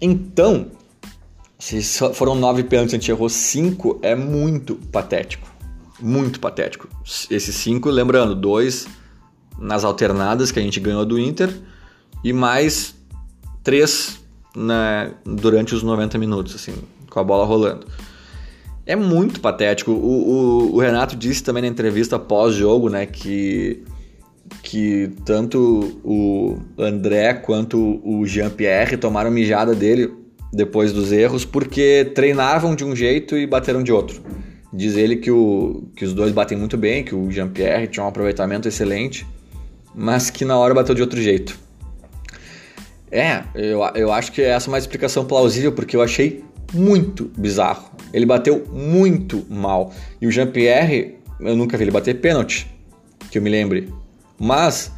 Então, 0.00 0.70
se 1.58 1.82
foram 2.14 2.34
nove 2.34 2.62
pênaltis 2.62 2.92
e 2.92 2.96
a 2.96 2.98
gente 2.98 3.10
errou 3.10 3.28
cinco, 3.28 3.98
é 4.02 4.14
muito 4.14 4.76
patético. 4.92 5.48
Muito 6.00 6.38
patético. 6.38 6.88
Esses 7.30 7.54
cinco, 7.54 7.88
lembrando, 7.88 8.34
dois 8.34 8.86
nas 9.58 9.84
alternadas 9.84 10.52
que 10.52 10.58
a 10.58 10.62
gente 10.62 10.78
ganhou 10.78 11.04
do 11.06 11.18
Inter 11.18 11.50
e 12.22 12.30
mais 12.32 12.94
três 13.64 14.20
na, 14.54 15.10
durante 15.24 15.74
os 15.74 15.82
90 15.82 16.18
minutos, 16.18 16.54
assim, 16.54 16.74
com 17.08 17.18
a 17.18 17.24
bola 17.24 17.46
rolando. 17.46 17.86
É 18.84 18.94
muito 18.94 19.40
patético. 19.40 19.92
O, 19.92 19.94
o, 19.94 20.74
o 20.74 20.78
Renato 20.78 21.16
disse 21.16 21.42
também 21.42 21.62
na 21.62 21.68
entrevista 21.68 22.18
pós-jogo, 22.18 22.90
né, 22.90 23.06
que, 23.06 23.82
que 24.62 25.10
tanto 25.24 26.00
o 26.04 26.58
André 26.78 27.32
quanto 27.32 28.00
o 28.04 28.26
Jean-Pierre 28.26 28.98
tomaram 28.98 29.30
mijada 29.30 29.74
dele 29.74 30.25
depois 30.52 30.92
dos 30.92 31.12
erros 31.12 31.44
porque 31.44 32.10
treinavam 32.14 32.74
de 32.74 32.84
um 32.84 32.94
jeito 32.94 33.36
e 33.36 33.46
bateram 33.46 33.82
de 33.82 33.92
outro. 33.92 34.22
Diz 34.72 34.96
ele 34.96 35.16
que, 35.16 35.30
o, 35.30 35.84
que 35.96 36.04
os 36.04 36.12
dois 36.12 36.32
batem 36.32 36.58
muito 36.58 36.76
bem, 36.76 37.02
que 37.02 37.14
o 37.14 37.30
Jean-Pierre 37.30 37.86
tinha 37.88 38.04
um 38.04 38.08
aproveitamento 38.08 38.68
excelente, 38.68 39.26
mas 39.94 40.28
que 40.28 40.44
na 40.44 40.58
hora 40.58 40.74
bateu 40.74 40.94
de 40.94 41.00
outro 41.00 41.20
jeito. 41.20 41.58
É, 43.10 43.44
eu, 43.54 43.80
eu 43.94 44.12
acho 44.12 44.32
que 44.32 44.42
essa 44.42 44.68
é 44.68 44.70
uma 44.70 44.78
explicação 44.78 45.24
plausível, 45.24 45.72
porque 45.72 45.96
eu 45.96 46.02
achei 46.02 46.44
muito 46.74 47.30
bizarro. 47.36 47.90
Ele 48.12 48.26
bateu 48.26 48.66
muito 48.70 49.46
mal. 49.48 49.92
E 50.20 50.26
o 50.26 50.30
Jean-Pierre, 50.30 51.16
eu 51.40 51.56
nunca 51.56 51.76
vi 51.76 51.84
ele 51.84 51.90
bater 51.90 52.20
pênalti, 52.20 52.66
que 53.30 53.38
eu 53.38 53.42
me 53.42 53.50
lembre. 53.50 53.92
Mas 54.38 54.92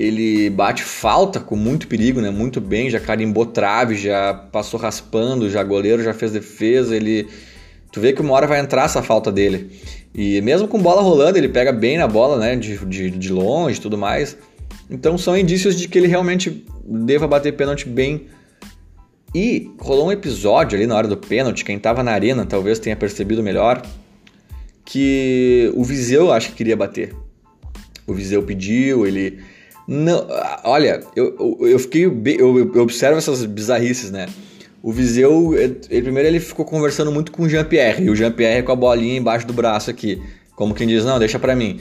ele 0.00 0.48
bate 0.48 0.82
falta 0.82 1.38
com 1.38 1.56
muito 1.56 1.86
perigo, 1.86 2.20
né? 2.20 2.30
Muito 2.30 2.60
bem, 2.60 2.88
já 2.88 2.98
carimbou 2.98 3.44
trave, 3.44 3.96
já 3.96 4.32
passou 4.32 4.80
raspando, 4.80 5.50
já 5.50 5.62
goleiro 5.62 6.02
já 6.02 6.14
fez 6.14 6.32
defesa, 6.32 6.96
ele 6.96 7.28
tu 7.92 8.00
vê 8.00 8.12
que 8.12 8.22
uma 8.22 8.32
hora 8.32 8.46
vai 8.46 8.60
entrar 8.60 8.84
essa 8.84 9.02
falta 9.02 9.30
dele. 9.30 9.70
E 10.14 10.40
mesmo 10.40 10.66
com 10.66 10.80
bola 10.80 11.02
rolando, 11.02 11.36
ele 11.36 11.48
pega 11.48 11.70
bem 11.70 11.98
na 11.98 12.08
bola, 12.08 12.38
né, 12.38 12.56
de, 12.56 12.78
de, 12.86 13.10
de 13.10 13.32
longe 13.32 13.80
tudo 13.80 13.98
mais. 13.98 14.36
Então 14.88 15.18
são 15.18 15.36
indícios 15.36 15.76
de 15.78 15.86
que 15.86 15.98
ele 15.98 16.06
realmente 16.06 16.64
deva 16.84 17.28
bater 17.28 17.52
pênalti 17.52 17.86
bem 17.86 18.26
e 19.34 19.70
rolou 19.78 20.08
um 20.08 20.12
episódio 20.12 20.76
ali 20.76 20.86
na 20.86 20.96
hora 20.96 21.06
do 21.06 21.16
pênalti, 21.16 21.64
quem 21.64 21.78
tava 21.78 22.02
na 22.02 22.12
arena 22.12 22.46
talvez 22.46 22.78
tenha 22.78 22.96
percebido 22.96 23.42
melhor, 23.42 23.82
que 24.84 25.70
o 25.74 25.84
Viseu 25.84 26.32
acho 26.32 26.48
que 26.48 26.56
queria 26.56 26.76
bater. 26.76 27.14
O 28.06 28.14
Viseu 28.14 28.42
pediu, 28.42 29.06
ele. 29.06 29.38
Não, 29.92 30.24
olha, 30.62 31.00
eu, 31.16 31.58
eu, 31.60 31.66
eu 31.66 31.78
fiquei. 31.80 32.04
Eu, 32.04 32.72
eu, 32.72 32.80
observo 32.80 33.18
essas 33.18 33.44
bizarrices, 33.44 34.12
né? 34.12 34.28
O 34.80 34.92
Viseu, 34.92 35.58
ele, 35.58 35.74
primeiro 36.00 36.28
ele 36.28 36.38
ficou 36.38 36.64
conversando 36.64 37.10
muito 37.10 37.32
com 37.32 37.42
o 37.42 37.48
Jean-Pierre, 37.48 38.04
e 38.04 38.08
o 38.08 38.14
Jean-Pierre 38.14 38.62
com 38.62 38.70
a 38.70 38.76
bolinha 38.76 39.18
embaixo 39.18 39.48
do 39.48 39.52
braço 39.52 39.90
aqui. 39.90 40.22
Como 40.54 40.74
quem 40.74 40.86
diz, 40.86 41.04
não, 41.04 41.18
deixa 41.18 41.40
pra 41.40 41.56
mim. 41.56 41.80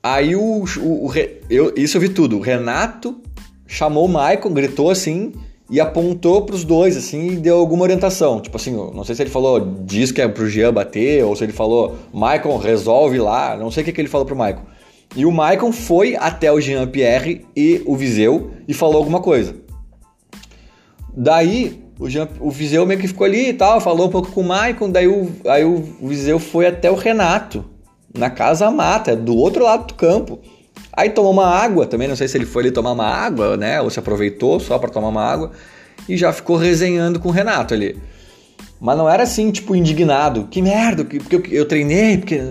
Aí 0.00 0.36
o. 0.36 0.64
o, 0.78 1.06
o 1.08 1.12
eu, 1.50 1.74
isso 1.76 1.96
eu 1.96 2.00
vi 2.00 2.10
tudo. 2.10 2.36
O 2.38 2.40
Renato 2.40 3.20
chamou 3.66 4.04
o 4.04 4.08
Maicon, 4.08 4.54
gritou 4.54 4.88
assim, 4.88 5.32
e 5.68 5.80
apontou 5.80 6.42
para 6.42 6.54
os 6.54 6.62
dois, 6.62 6.96
assim, 6.96 7.32
e 7.32 7.36
deu 7.38 7.56
alguma 7.56 7.82
orientação. 7.82 8.40
Tipo 8.40 8.56
assim, 8.56 8.70
não 8.70 9.02
sei 9.02 9.16
se 9.16 9.22
ele 9.24 9.30
falou, 9.30 9.82
diz 9.84 10.12
que 10.12 10.22
é 10.22 10.28
pro 10.28 10.48
Jean 10.48 10.72
bater, 10.72 11.24
ou 11.24 11.34
se 11.34 11.42
ele 11.42 11.52
falou, 11.52 11.96
Michael, 12.14 12.56
resolve 12.58 13.18
lá. 13.18 13.56
Não 13.56 13.68
sei 13.68 13.82
o 13.82 13.84
que, 13.84 13.92
que 13.92 14.00
ele 14.00 14.08
falou 14.08 14.24
pro 14.24 14.36
Michael. 14.36 14.75
E 15.14 15.24
o 15.24 15.30
Michael 15.30 15.72
foi 15.72 16.16
até 16.16 16.52
o 16.52 16.60
Jean 16.60 16.86
Pierre 16.86 17.46
e 17.54 17.82
o 17.86 17.96
Viseu 17.96 18.50
e 18.66 18.74
falou 18.74 18.96
alguma 18.96 19.20
coisa. 19.20 19.54
Daí, 21.16 21.82
o, 21.98 22.10
Jean, 22.10 22.28
o 22.40 22.50
Viseu 22.50 22.84
meio 22.84 23.00
que 23.00 23.08
ficou 23.08 23.24
ali 23.24 23.48
e 23.48 23.54
tal, 23.54 23.80
falou 23.80 24.08
um 24.08 24.10
pouco 24.10 24.30
com 24.32 24.42
o 24.42 24.44
Michael, 24.44 24.88
daí 24.90 25.08
o, 25.08 25.32
aí 25.46 25.64
o 25.64 25.82
Viseu 26.02 26.38
foi 26.38 26.66
até 26.66 26.90
o 26.90 26.94
Renato, 26.94 27.64
na 28.14 28.28
Casa 28.28 28.70
Mata, 28.70 29.16
do 29.16 29.34
outro 29.36 29.64
lado 29.64 29.86
do 29.86 29.94
campo. 29.94 30.38
Aí 30.92 31.10
tomou 31.10 31.32
uma 31.32 31.46
água, 31.46 31.86
também 31.86 32.08
não 32.08 32.16
sei 32.16 32.28
se 32.28 32.36
ele 32.36 32.46
foi 32.46 32.64
ali 32.64 32.70
tomar 32.70 32.92
uma 32.92 33.06
água, 33.06 33.56
né? 33.56 33.80
Ou 33.80 33.90
se 33.90 33.98
aproveitou 33.98 34.58
só 34.58 34.78
para 34.78 34.90
tomar 34.90 35.08
uma 35.08 35.22
água 35.22 35.52
e 36.08 36.16
já 36.16 36.32
ficou 36.32 36.56
resenhando 36.56 37.20
com 37.20 37.28
o 37.28 37.32
Renato 37.32 37.74
ali. 37.74 37.98
Mas 38.80 38.96
não 38.96 39.08
era 39.08 39.22
assim, 39.22 39.50
tipo, 39.50 39.74
indignado. 39.74 40.48
Que 40.50 40.60
merda, 40.60 41.04
porque 41.04 41.54
eu 41.54 41.66
treinei, 41.66 42.18
porque. 42.18 42.48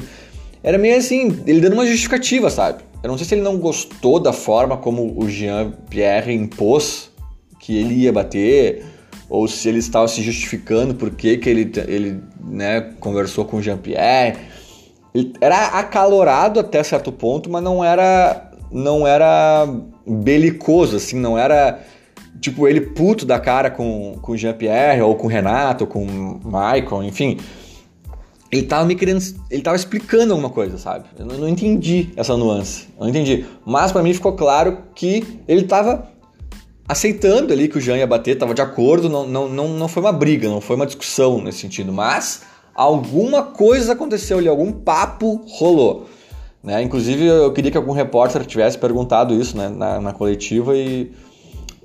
Era 0.65 0.79
meio 0.79 0.97
assim, 0.97 1.43
ele 1.45 1.61
dando 1.61 1.73
uma 1.73 1.85
justificativa, 1.85 2.49
sabe? 2.49 2.81
Eu 3.03 3.09
não 3.09 3.19
sei 3.19 3.27
se 3.27 3.35
ele 3.35 3.43
não 3.43 3.59
gostou 3.59 4.19
da 4.19 4.33
forma 4.33 4.75
como 4.75 5.13
o 5.15 5.29
Jean-Pierre 5.29 6.33
impôs 6.33 7.11
que 7.59 7.77
ele 7.77 7.93
ia 7.93 8.11
bater, 8.11 8.83
ou 9.29 9.47
se 9.47 9.69
ele 9.69 9.77
estava 9.77 10.07
se 10.07 10.23
justificando 10.23 10.95
por 10.95 11.11
que, 11.11 11.39
ele, 11.45 11.71
ele 11.87 12.19
né, 12.43 12.81
conversou 12.99 13.45
com 13.45 13.57
o 13.57 13.61
Jean-Pierre. 13.61 14.39
Era 15.39 15.67
acalorado 15.67 16.59
até 16.59 16.81
certo 16.81 17.11
ponto, 17.11 17.47
mas 17.47 17.61
não 17.61 17.83
era 17.83 18.51
não 18.71 19.05
era 19.05 19.67
belicoso, 20.03 20.97
assim, 20.97 21.19
não 21.19 21.37
era 21.37 21.79
tipo 22.41 22.67
ele 22.67 22.81
puto 22.81 23.23
da 23.23 23.39
cara 23.39 23.69
com, 23.69 24.17
com 24.19 24.35
Jean-Pierre, 24.35 25.03
ou 25.03 25.13
com 25.13 25.27
Renato, 25.27 25.83
ou 25.83 25.87
com 25.87 26.39
Michael, 26.43 27.03
enfim. 27.03 27.37
Ele 28.55 28.63
tava 28.63 28.85
me 28.85 28.95
querendo. 28.95 29.21
Ele 29.51 29.61
tava 29.61 29.75
explicando 29.75 30.31
alguma 30.31 30.49
coisa, 30.49 30.77
sabe? 30.77 31.05
Eu 31.19 31.25
não, 31.25 31.37
não 31.39 31.49
entendi 31.49 32.09
essa 32.15 32.37
nuance. 32.37 32.87
Eu 32.97 33.03
não 33.03 33.09
entendi. 33.09 33.45
Mas 33.65 33.91
para 33.91 34.01
mim 34.01 34.13
ficou 34.13 34.33
claro 34.33 34.77
que 34.95 35.41
ele 35.45 35.63
tava 35.63 36.07
aceitando 36.87 37.51
ali 37.51 37.67
que 37.67 37.77
o 37.77 37.81
Jean 37.81 37.97
ia 37.97 38.07
bater, 38.07 38.37
tava 38.37 38.53
de 38.53 38.61
acordo, 38.61 39.09
não, 39.09 39.27
não, 39.27 39.49
não, 39.49 39.67
não 39.67 39.87
foi 39.87 40.01
uma 40.01 40.13
briga, 40.13 40.47
não 40.47 40.61
foi 40.61 40.75
uma 40.75 40.85
discussão 40.85 41.41
nesse 41.41 41.57
sentido, 41.57 41.91
mas 41.91 42.43
alguma 42.75 43.41
coisa 43.41 43.93
aconteceu 43.93 44.37
ali, 44.37 44.47
algum 44.47 44.71
papo 44.71 45.41
rolou. 45.47 46.05
Né? 46.63 46.81
Inclusive, 46.81 47.25
eu 47.25 47.51
queria 47.51 47.71
que 47.71 47.77
algum 47.77 47.91
repórter 47.91 48.45
tivesse 48.45 48.77
perguntado 48.77 49.33
isso 49.33 49.57
né, 49.57 49.67
na, 49.67 49.99
na 49.99 50.13
coletiva 50.13 50.77
e, 50.77 51.11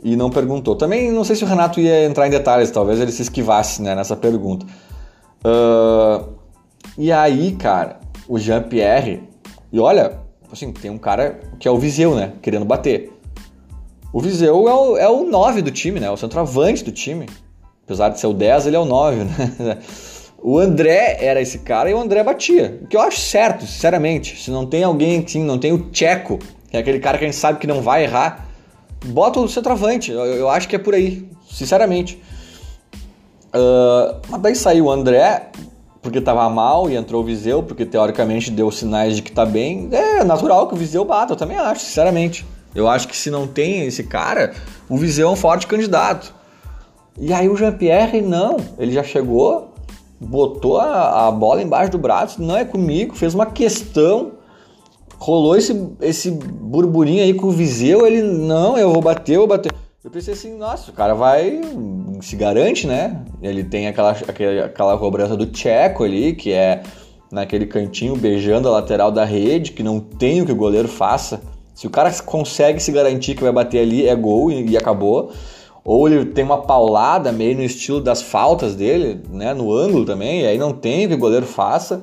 e 0.03 0.15
não 0.17 0.31
perguntou. 0.31 0.77
Também 0.77 1.11
não 1.11 1.25
sei 1.25 1.35
se 1.35 1.43
o 1.43 1.47
Renato 1.47 1.81
ia 1.81 2.05
entrar 2.05 2.27
em 2.27 2.31
detalhes, 2.31 2.71
talvez 2.71 3.01
ele 3.01 3.11
se 3.11 3.23
esquivasse 3.23 3.83
né, 3.83 3.95
nessa 3.95 4.15
pergunta. 4.15 4.67
Uh, 5.43 6.40
e 6.97 7.11
aí, 7.13 7.53
cara, 7.53 8.01
o 8.29 8.39
Jean-Pierre, 8.39 9.23
e 9.73 9.79
olha, 9.79 10.19
assim, 10.53 10.73
tem 10.73 10.91
um 10.91 10.99
cara 10.99 11.41
que 11.59 11.67
é 11.67 11.71
o 11.71 11.79
Viseu, 11.79 12.15
né, 12.15 12.33
querendo 12.43 12.65
bater. 12.65 13.13
O 14.13 14.21
Viseu 14.21 14.69
é 14.69 14.75
o, 14.75 14.97
é 14.97 15.09
o 15.09 15.25
9 15.25 15.63
do 15.63 15.71
time, 15.71 16.01
né? 16.01 16.11
O 16.11 16.17
centroavante 16.17 16.83
do 16.83 16.91
time. 16.91 17.27
Apesar 17.85 18.09
de 18.09 18.19
ser 18.19 18.27
o 18.27 18.33
10, 18.33 18.67
ele 18.67 18.77
é 18.77 18.79
o 18.79 18.85
9, 18.85 19.17
né? 19.63 19.79
O 20.43 20.59
André 20.59 21.19
era 21.21 21.41
esse 21.41 21.59
cara 21.59 21.91
e 21.91 21.95
o 21.95 22.01
André 22.01 22.23
batia. 22.25 22.81
O 22.83 22.87
que 22.87 22.97
eu 22.97 23.01
acho 23.01 23.21
certo, 23.21 23.67
sinceramente. 23.67 24.43
Se 24.43 24.51
não 24.51 24.67
tem 24.67 24.83
alguém 24.83 25.23
assim, 25.25 25.45
não 25.45 25.59
tem 25.59 25.73
o 25.73 25.91
Tcheco, 25.91 26.39
que 26.71 26.77
é 26.77 26.81
aquele 26.81 26.99
cara 26.99 27.19
que 27.19 27.25
a 27.25 27.29
gente 27.29 27.37
sabe 27.37 27.59
que 27.59 27.67
não 27.67 27.83
vai 27.83 28.05
errar, 28.05 28.49
bota 29.07 29.39
o 29.39 29.49
centroavante. 29.49 30.11
Eu, 30.11 30.25
eu 30.25 30.49
acho 30.49 30.67
que 30.67 30.75
é 30.75 30.79
por 30.79 30.95
aí, 30.95 31.29
sinceramente. 31.49 32.21
Uh, 33.55 34.21
mas 34.29 34.41
daí 34.41 34.57
saiu 34.57 34.87
o 34.87 34.91
André, 34.91 35.51
porque 36.03 36.21
tava 36.21 36.49
mal, 36.49 36.91
e 36.91 36.97
entrou 36.97 37.23
o 37.23 37.25
Viseu, 37.25 37.63
porque 37.63 37.85
teoricamente 37.85 38.51
deu 38.51 38.71
sinais 38.71 39.17
de 39.17 39.23
que 39.23 39.31
tá 39.31 39.45
bem. 39.45 39.89
É 39.93 40.25
natural 40.25 40.67
que 40.67 40.75
o 40.75 40.77
Viseu 40.77 41.05
bata, 41.05 41.33
eu 41.33 41.37
também 41.37 41.59
acho, 41.59 41.85
sinceramente. 41.85 42.47
Eu 42.75 42.89
acho 42.89 43.09
que 43.09 43.17
se 43.17 43.31
não 43.31 43.47
tem 43.47 43.85
esse 43.85 44.05
cara, 44.05 44.55
o 44.89 44.97
Viseu 44.97 45.29
é 45.29 45.33
um 45.33 45.37
forte 45.37 45.67
candidato. 45.67 46.35
E 47.19 47.33
aí 47.33 47.49
o 47.49 47.57
Jean-Pierre, 47.57 48.23
não, 48.23 48.57
ele 48.79 48.93
já 48.93 49.03
chegou, 49.03 49.75
botou 50.19 50.79
a, 50.79 51.27
a, 51.27 51.31
bola 51.31 51.63
embaixo 51.63 51.91
do 51.91 51.99
braço, 51.99 52.43
não 52.43 52.57
é 52.57 52.65
comigo, 52.65 53.15
fez 53.15 53.35
uma 53.35 53.47
questão, 53.47 54.33
rolou 55.19 55.57
esse, 55.57 55.89
esse 56.01 56.31
burburinho 56.31 57.23
aí 57.23 57.35
com 57.35 57.49
o 57.49 57.51
Viseu, 57.51 58.07
ele, 58.07 58.23
não, 58.23 58.79
eu 58.79 58.93
vou 58.93 59.03
bater, 59.03 59.35
eu 59.35 59.41
vou 59.41 59.49
bater. 59.49 59.73
Eu 60.03 60.11
pensei 60.11 60.33
assim, 60.33 60.57
nossa, 60.57 60.91
o 60.91 60.95
cara 60.95 61.15
vai, 61.15 61.61
se 62.23 62.35
garante, 62.35 62.87
né? 62.87 63.23
Ele 63.43 63.63
tem 63.63 63.87
aquela, 63.87 64.13
aquela, 64.13 64.65
aquela 64.65 64.99
cobrança 64.99 65.37
do 65.37 65.47
Tcheco 65.47 66.05
ali, 66.05 66.35
que 66.35 66.53
é 66.53 66.83
naquele 67.31 67.67
cantinho 67.67 68.17
beijando 68.17 68.67
a 68.69 68.73
lateral 68.73 69.13
da 69.13 69.25
rede, 69.25 69.73
que 69.73 69.83
não 69.83 70.01
tem 70.01 70.41
o 70.41 70.47
que 70.47 70.53
o 70.53 70.57
goleiro 70.57 70.89
faça 70.89 71.43
se 71.81 71.87
o 71.87 71.91
cara 71.91 72.13
consegue 72.27 72.79
se 72.79 72.93
garantir 72.93 73.35
que 73.35 73.43
vai 73.43 73.51
bater 73.51 73.81
ali, 73.81 74.07
é 74.07 74.15
gol 74.15 74.53
e, 74.53 74.69
e 74.69 74.77
acabou. 74.77 75.33
Ou 75.83 76.07
ele 76.07 76.27
tem 76.27 76.45
uma 76.45 76.61
paulada 76.61 77.33
meio 77.33 77.57
no 77.57 77.63
estilo 77.63 78.03
das 78.03 78.21
faltas 78.21 78.75
dele, 78.75 79.23
né? 79.31 79.55
No 79.55 79.73
ângulo 79.73 80.05
também, 80.05 80.43
e 80.43 80.47
aí 80.47 80.59
não 80.59 80.75
tem 80.75 81.09
que 81.09 81.15
o 81.15 81.19
goleiro 81.19 81.47
faça. 81.47 82.03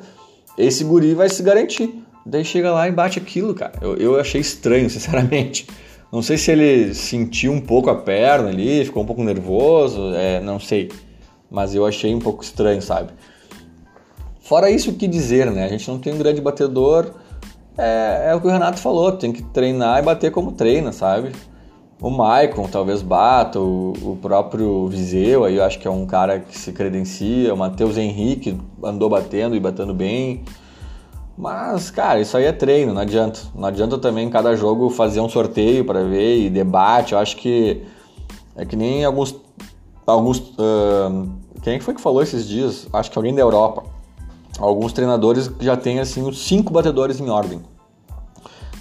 Esse 0.58 0.84
guri 0.84 1.14
vai 1.14 1.30
se 1.30 1.44
garantir. 1.44 2.04
Daí 2.26 2.44
chega 2.44 2.72
lá 2.72 2.88
e 2.88 2.92
bate 2.92 3.20
aquilo, 3.20 3.54
cara. 3.54 3.74
Eu, 3.80 3.96
eu 3.98 4.20
achei 4.20 4.42
estranho, 4.42 4.90
sinceramente. 4.90 5.68
Não 6.12 6.22
sei 6.22 6.38
se 6.38 6.52
ele 6.52 6.94
sentiu 6.94 7.52
um 7.52 7.60
pouco 7.60 7.90
a 7.90 7.96
perna 7.96 8.50
ali, 8.50 8.86
ficou 8.86 9.04
um 9.04 9.06
pouco 9.06 9.24
nervoso, 9.24 10.14
é, 10.16 10.40
não 10.40 10.60
sei. 10.60 10.90
Mas 11.50 11.76
eu 11.76 11.86
achei 11.86 12.14
um 12.14 12.20
pouco 12.20 12.44
estranho, 12.44 12.82
sabe? 12.82 13.12
Fora 14.40 14.70
isso, 14.70 14.92
o 14.92 14.94
que 14.94 15.08
dizer, 15.08 15.52
né? 15.52 15.66
A 15.66 15.68
gente 15.70 15.88
não 15.90 16.00
tem 16.00 16.14
um 16.14 16.18
grande 16.18 16.40
batedor 16.40 17.14
é, 17.78 18.30
é 18.30 18.36
o 18.36 18.42
que 18.42 18.48
o 18.48 18.50
Renato 18.50 18.80
falou, 18.80 19.12
tem 19.12 19.32
que 19.32 19.44
treinar 19.44 20.00
e 20.00 20.02
bater 20.02 20.32
como 20.32 20.52
treina, 20.52 20.92
sabe? 20.92 21.32
O 22.02 22.10
Maicon 22.10 22.68
talvez 22.68 23.02
bata, 23.02 23.60
o, 23.60 23.94
o 24.02 24.18
próprio 24.20 24.88
Viseu, 24.88 25.46
aí 25.46 25.56
eu 25.56 25.64
acho 25.64 25.80
que 25.80 25.88
é 25.88 25.92
um 25.92 26.06
cara 26.06 26.40
que 26.40 26.58
se 26.58 26.72
credencia, 26.72 27.54
o 27.54 27.58
Matheus 27.58 27.98
Henrique 27.98 28.58
andou 28.84 29.10
batendo 29.10 29.56
e 29.56 29.60
batendo 29.60 29.94
bem. 29.94 30.44
Mas, 31.38 31.92
cara, 31.92 32.20
isso 32.20 32.36
aí 32.36 32.46
é 32.46 32.52
treino, 32.52 32.94
não 32.94 33.02
adianta. 33.02 33.40
Não 33.54 33.68
adianta 33.68 33.98
também 33.98 34.30
cada 34.30 34.56
jogo 34.56 34.90
fazer 34.90 35.22
um 35.22 35.30
sorteio 35.30 35.86
para 35.86 36.04
ver 36.04 36.40
e 36.40 36.50
debate. 36.50 37.14
Eu 37.14 37.20
acho 37.20 37.38
que 37.38 37.84
é 38.56 38.66
que 38.66 38.76
nem 38.76 39.06
alguns. 39.06 39.36
alguns 40.06 40.40
uh, 40.40 41.30
quem 41.62 41.80
foi 41.80 41.94
que 41.94 42.02
falou 42.02 42.24
esses 42.24 42.48
dias? 42.48 42.88
Acho 42.92 43.12
que 43.12 43.18
alguém 43.18 43.36
da 43.36 43.42
Europa 43.42 43.84
alguns 44.60 44.94
treinadores 44.94 45.50
já 45.60 45.78
têm 45.78 46.00
assim 46.00 46.28
os 46.28 46.48
cinco 46.48 46.74
batedores 46.74 47.20
em 47.20 47.30
ordem. 47.30 47.62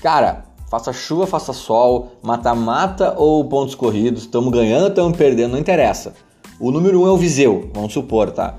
Cara, 0.03 0.45
faça 0.71 0.93
chuva, 0.93 1.27
faça 1.27 1.53
sol, 1.53 2.13
mata-mata 2.23 3.15
ou 3.17 3.45
pontos 3.45 3.75
corridos, 3.75 4.23
estamos 4.23 4.53
ganhando, 4.53 4.89
estamos 4.89 5.17
perdendo, 5.17 5.53
não 5.53 5.59
interessa. 5.59 6.15
O 6.59 6.71
número 6.71 7.03
um 7.03 7.07
é 7.07 7.11
o 7.11 7.17
Viseu, 7.17 7.71
vamos 7.75 7.93
supor, 7.93 8.31
tá? 8.31 8.55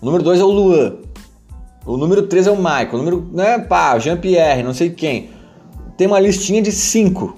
O 0.00 0.06
número 0.06 0.22
dois 0.22 0.40
é 0.40 0.44
o 0.44 0.50
Luan. 0.50 0.96
O 1.86 1.96
número 1.96 2.26
três 2.26 2.46
é 2.46 2.50
o 2.50 2.56
Michael. 2.56 2.94
O 2.94 2.98
número, 2.98 3.28
né, 3.32 3.58
pá, 3.58 3.96
Jean-Pierre, 3.98 4.62
não 4.62 4.74
sei 4.74 4.90
quem. 4.90 5.30
Tem 5.96 6.06
uma 6.06 6.18
listinha 6.18 6.60
de 6.60 6.72
cinco. 6.72 7.36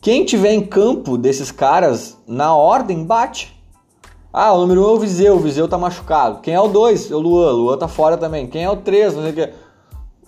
Quem 0.00 0.24
tiver 0.24 0.52
em 0.52 0.60
campo 0.64 1.18
desses 1.18 1.50
caras 1.50 2.18
na 2.28 2.54
ordem, 2.54 3.04
bate. 3.04 3.58
Ah, 4.32 4.52
o 4.52 4.60
número 4.60 4.82
1 4.82 4.84
um 4.84 4.88
é 4.88 4.92
o 4.92 4.98
Viseu, 4.98 5.36
o 5.36 5.40
Viseu 5.40 5.66
tá 5.66 5.76
machucado. 5.76 6.40
Quem 6.40 6.54
é 6.54 6.60
o 6.60 6.68
2? 6.68 7.10
É 7.10 7.14
o 7.14 7.18
Luan, 7.18 7.52
o 7.52 7.56
Luan 7.56 7.78
tá 7.78 7.88
fora 7.88 8.16
também. 8.16 8.46
Quem 8.46 8.62
é 8.62 8.70
o 8.70 8.76
3? 8.76 9.14
Não 9.14 9.22
sei 9.22 9.44
o. 9.44 9.48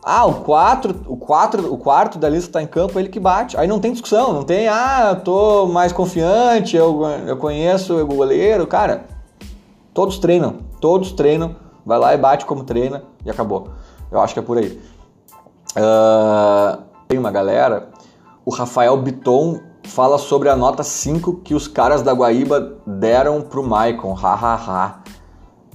Ah, 0.04 0.26
o 0.26 0.42
4, 0.42 1.04
o 1.06 1.16
4, 1.16 1.72
o 1.72 1.78
quarto 1.78 2.18
da 2.18 2.28
lista 2.28 2.54
tá 2.54 2.62
em 2.62 2.66
campo, 2.66 2.98
ele 2.98 3.08
que 3.08 3.20
bate. 3.20 3.56
Aí 3.56 3.68
não 3.68 3.78
tem 3.78 3.92
discussão, 3.92 4.32
não 4.32 4.42
tem, 4.42 4.66
ah, 4.66 5.14
tô 5.24 5.66
mais 5.66 5.92
confiante, 5.92 6.76
eu, 6.76 7.00
eu 7.28 7.36
conheço 7.36 7.94
o 7.94 8.04
goleiro. 8.04 8.66
Cara, 8.66 9.04
todos 9.94 10.18
treinam, 10.18 10.56
todos 10.80 11.12
treinam. 11.12 11.54
Vai 11.84 11.98
lá 11.98 12.14
e 12.14 12.18
bate 12.18 12.46
como 12.46 12.64
treina 12.64 13.04
e 13.24 13.30
acabou. 13.30 13.68
Eu 14.10 14.20
acho 14.20 14.34
que 14.34 14.40
é 14.40 14.42
por 14.42 14.58
aí. 14.58 14.80
Uh, 15.76 16.82
tem 17.08 17.18
uma 17.18 17.30
galera, 17.30 17.88
o 18.44 18.50
Rafael 18.50 18.96
Biton 18.96 19.60
fala 19.84 20.18
sobre 20.18 20.48
a 20.48 20.56
nota 20.56 20.82
5 20.82 21.38
que 21.38 21.54
os 21.54 21.66
caras 21.66 22.02
da 22.02 22.12
Guaíba 22.12 22.78
deram 22.86 23.40
pro 23.40 23.62
Maicon. 23.62 24.12
Hahaha. 24.12 25.02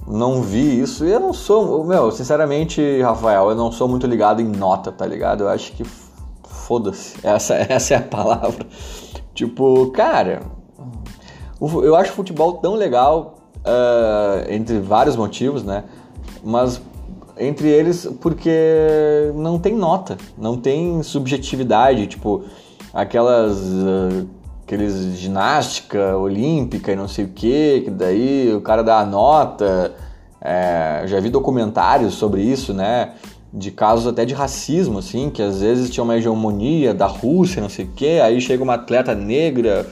Não 0.06 0.40
vi 0.40 0.80
isso 0.80 1.04
e 1.04 1.10
eu 1.10 1.20
não 1.20 1.34
sou. 1.34 1.84
Meu, 1.84 2.10
sinceramente, 2.10 3.02
Rafael, 3.02 3.50
eu 3.50 3.54
não 3.54 3.70
sou 3.70 3.86
muito 3.86 4.06
ligado 4.06 4.40
em 4.40 4.46
nota, 4.46 4.90
tá 4.90 5.04
ligado? 5.04 5.42
Eu 5.44 5.48
acho 5.48 5.72
que 5.72 5.84
foda-se. 6.44 7.18
Essa, 7.22 7.54
essa 7.68 7.94
é 7.94 7.96
a 7.98 8.02
palavra. 8.02 8.66
Tipo, 9.34 9.90
cara, 9.90 10.40
eu 11.60 11.94
acho 11.94 12.12
futebol 12.12 12.54
tão 12.54 12.74
legal, 12.74 13.37
uh, 13.68 14.52
entre 14.52 14.80
vários 14.80 15.16
motivos, 15.16 15.62
né? 15.62 15.84
Mas 16.42 16.80
entre 17.38 17.68
eles 17.68 18.08
porque 18.20 19.30
não 19.34 19.58
tem 19.58 19.74
nota, 19.74 20.16
não 20.36 20.56
tem 20.56 21.02
subjetividade. 21.02 22.06
Tipo, 22.06 22.44
aquelas 22.92 23.58
uh, 23.58 24.26
aqueles 24.64 25.18
ginástica 25.18 26.16
olímpica 26.16 26.92
e 26.92 26.96
não 26.96 27.08
sei 27.08 27.24
o 27.24 27.28
que, 27.28 27.82
que 27.82 27.90
daí 27.90 28.54
o 28.54 28.60
cara 28.60 28.82
dá 28.82 28.98
a 29.00 29.04
nota. 29.04 29.94
É, 30.40 31.02
já 31.06 31.18
vi 31.18 31.30
documentários 31.30 32.14
sobre 32.14 32.42
isso, 32.42 32.72
né? 32.72 33.14
De 33.52 33.70
casos 33.70 34.06
até 34.06 34.24
de 34.24 34.34
racismo, 34.34 34.98
assim, 34.98 35.30
que 35.30 35.42
às 35.42 35.60
vezes 35.60 35.90
tinha 35.90 36.04
uma 36.04 36.16
hegemonia 36.16 36.92
da 36.94 37.06
Rússia, 37.06 37.62
não 37.62 37.68
sei 37.68 37.86
o 37.86 37.88
que, 37.88 38.20
aí 38.20 38.40
chega 38.40 38.62
uma 38.62 38.74
atleta 38.74 39.14
negra 39.14 39.86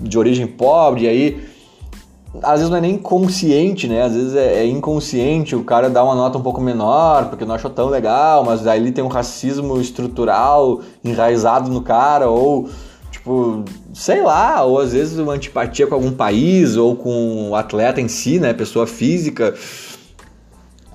de 0.00 0.18
origem 0.18 0.46
pobre, 0.46 1.06
aí 1.06 1.53
às 2.42 2.60
vezes 2.60 2.70
não 2.70 2.76
é 2.76 2.80
nem 2.80 2.98
consciente, 2.98 3.86
né? 3.86 4.02
Às 4.02 4.14
vezes 4.14 4.34
é, 4.34 4.62
é, 4.62 4.66
inconsciente, 4.66 5.54
o 5.54 5.62
cara 5.62 5.88
dá 5.88 6.02
uma 6.02 6.14
nota 6.14 6.38
um 6.38 6.42
pouco 6.42 6.60
menor, 6.60 7.28
porque 7.28 7.44
não 7.44 7.54
achou 7.54 7.70
tão 7.70 7.88
legal, 7.88 8.44
mas 8.44 8.66
aí 8.66 8.80
ele 8.80 8.92
tem 8.92 9.04
um 9.04 9.08
racismo 9.08 9.80
estrutural 9.80 10.80
enraizado 11.04 11.70
no 11.70 11.82
cara, 11.82 12.28
ou 12.28 12.68
tipo, 13.10 13.64
sei 13.92 14.22
lá, 14.22 14.62
ou 14.64 14.80
às 14.80 14.92
vezes 14.92 15.18
uma 15.18 15.34
antipatia 15.34 15.86
com 15.86 15.94
algum 15.94 16.12
país, 16.12 16.76
ou 16.76 16.96
com 16.96 17.50
o 17.50 17.56
atleta 17.56 18.00
em 18.00 18.08
si, 18.08 18.40
né? 18.40 18.52
Pessoa 18.52 18.86
física. 18.86 19.54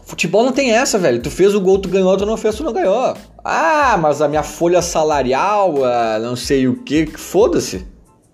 Futebol 0.06 0.43
não 0.43 0.52
tem 0.52 0.71
essa, 0.71 0.97
velho. 0.97 1.21
Tu 1.21 1.30
fez 1.30 1.54
o 1.54 1.62
gol, 1.62 1.78
tu 1.80 1.88
ganhou, 1.88 2.17
tu 2.17 2.25
não 2.25 2.36
fez, 2.36 2.56
tu 2.56 2.63
não 2.63 2.73
ganhou. 2.73 3.13
Ah, 3.43 3.95
mas 4.02 4.21
a 4.21 4.28
minha 4.28 4.43
folha 4.43 4.82
salarial, 4.82 5.75
não 6.21 6.36
sei 6.36 6.67
o 6.67 6.78
que, 6.78 7.06
foda-se. 7.06 7.86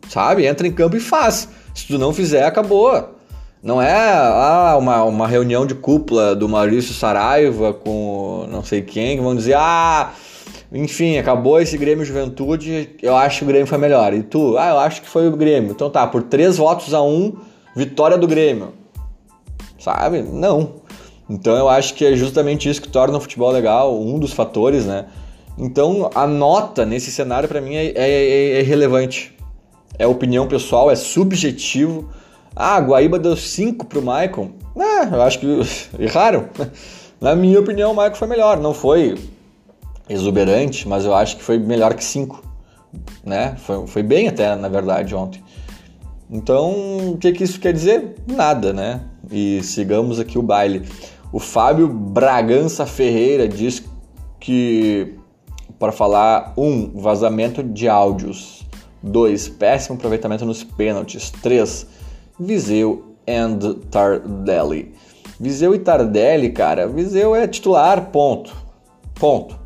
Sabe? 0.10 0.46
Entra 0.46 0.66
em 0.66 0.72
campo 0.72 0.96
e 0.96 1.00
faz. 1.02 1.50
Se 1.76 1.88
tu 1.88 2.00
não 2.00 2.14
fizer, 2.14 2.46
acabou. 2.46 3.16
Não 3.62 3.82
é 3.82 3.94
ah, 3.94 4.78
uma, 4.80 5.04
uma 5.04 5.28
reunião 5.28 5.66
de 5.66 5.76
cúpula 5.76 6.36
do 6.36 6.48
Maurício 6.48 6.94
Saraiva 6.94 7.74
com 7.74 8.48
não 8.50 8.64
sei 8.64 8.82
quem 8.82 9.18
que 9.18 9.24
vão 9.24 9.36
dizer, 9.36 9.56
ah, 9.58 10.14
enfim, 10.72 11.18
acabou 11.18 11.60
esse 11.60 11.78
Grêmio 11.78 12.06
Juventude, 12.06 12.92
eu 13.02 13.16
acho 13.16 13.40
que 13.40 13.44
o 13.44 13.48
Grêmio 13.48 13.68
foi 13.68 13.78
melhor. 13.78 14.14
E 14.14 14.24
tu, 14.24 14.58
ah, 14.58 14.70
eu 14.70 14.80
acho 14.80 15.02
que 15.02 15.10
foi 15.10 15.28
o 15.28 15.36
Grêmio. 15.36 15.72
Então 15.72 15.90
tá, 15.90 16.08
por 16.08 16.24
três 16.24 16.58
votos 16.58 16.94
a 16.94 17.02
um, 17.02 17.34
vitória 17.76 18.18
do 18.18 18.28
Grêmio. 18.28 18.74
Sabe? 19.80 20.22
Não. 20.22 20.76
Então 21.30 21.56
eu 21.56 21.68
acho 21.68 21.94
que 21.96 22.06
é 22.06 22.16
justamente 22.16 22.70
isso 22.70 22.82
que 22.82 22.88
torna 22.88 23.18
o 23.18 23.22
futebol 23.22 23.52
legal, 23.52 24.00
um 24.00 24.18
dos 24.18 24.32
fatores, 24.32 24.86
né? 24.86 25.08
Então 25.58 26.10
a 26.14 26.28
nota 26.28 26.86
nesse 26.86 27.12
cenário 27.12 27.50
para 27.50 27.60
mim 27.60 27.76
é, 27.76 27.88
é, 27.88 27.94
é, 27.96 28.60
é 28.60 28.62
relevante 28.62 29.36
é 29.98 30.08
opinião 30.08 30.48
pessoal, 30.48 30.92
é 30.92 30.96
subjetivo. 30.96 32.10
Ah, 32.56 32.80
Guaíba 32.80 33.20
deu 33.20 33.36
5 33.36 33.86
pro 33.86 34.02
Michael. 34.02 34.52
Ah, 34.78 35.10
eu 35.12 35.22
acho 35.22 35.40
que 35.40 35.62
erraram. 36.00 36.48
Na 37.20 37.36
minha 37.36 37.60
opinião, 37.60 37.92
o 37.92 37.94
Michael 37.94 38.16
foi 38.16 38.28
melhor. 38.28 38.60
Não 38.60 38.74
foi 38.74 39.18
exuberante, 40.10 40.88
mas 40.88 41.06
eu 41.06 41.14
acho 41.14 41.38
que 41.38 41.44
foi 41.44 41.58
melhor 41.58 41.94
que 41.94 42.04
5. 42.04 42.44
Né? 43.24 43.56
Foi, 43.58 43.88
foi 43.88 44.04
bem 44.04 44.28
até, 44.28 44.56
na 44.56 44.70
verdade, 44.70 45.14
ontem. 45.16 45.44
Então, 46.30 47.12
o 47.12 47.18
que, 47.18 47.32
que 47.32 47.44
isso 47.44 47.60
quer 47.60 47.74
dizer? 47.74 48.16
Nada, 48.28 48.74
né? 48.74 49.02
E 49.32 49.62
sigamos 49.64 50.20
aqui 50.20 50.38
o 50.38 50.42
baile. 50.42 50.88
O 51.32 51.40
Fábio 51.40 51.88
Bragança 51.88 52.86
Ferreira 52.86 53.48
diz 53.48 53.84
que 54.40 55.16
para 55.78 55.92
falar 55.92 56.54
um 56.58 57.00
vazamento 57.00 57.62
de 57.62 57.88
áudios, 57.88 58.65
dois 59.06 59.48
péssimo 59.48 59.96
aproveitamento 59.96 60.46
nos 60.46 60.64
pênaltis, 60.64 61.30
três 61.30 61.86
Viseu 62.40 63.16
and 63.28 63.60
Tardelli. 63.92 64.94
Viseu 65.40 65.76
e 65.76 65.80
Tardelli, 65.80 66.50
cara, 66.50 66.88
Viseu 66.88 67.36
é 67.36 67.48
titular, 67.48 68.10
ponto. 68.10 68.56
Ponto. 69.14 69.58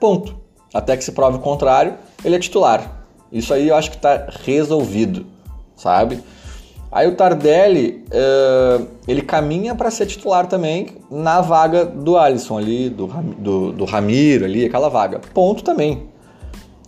Ponto. 0.00 0.36
Até 0.72 0.96
que 0.96 1.04
se 1.04 1.12
prove 1.12 1.36
o 1.36 1.40
contrário, 1.40 1.94
ele 2.24 2.36
é 2.36 2.38
titular. 2.38 3.06
Isso 3.30 3.52
aí 3.52 3.68
eu 3.68 3.76
acho 3.76 3.90
que 3.90 3.96
está 3.96 4.28
resolvido, 4.44 5.26
sabe? 5.76 6.22
Aí 6.90 7.06
o 7.08 7.16
Tardelli, 7.16 8.04
uh, 8.08 8.86
ele 9.06 9.20
caminha 9.20 9.74
para 9.74 9.90
ser 9.90 10.06
titular 10.06 10.46
também 10.46 10.96
na 11.10 11.40
vaga 11.40 11.84
do 11.84 12.16
Alisson 12.16 12.56
ali, 12.56 12.88
do, 12.88 13.06
do, 13.06 13.72
do 13.72 13.84
Ramiro 13.84 14.44
ali, 14.44 14.64
aquela 14.64 14.88
vaga. 14.88 15.20
Ponto 15.34 15.62
também. 15.62 16.08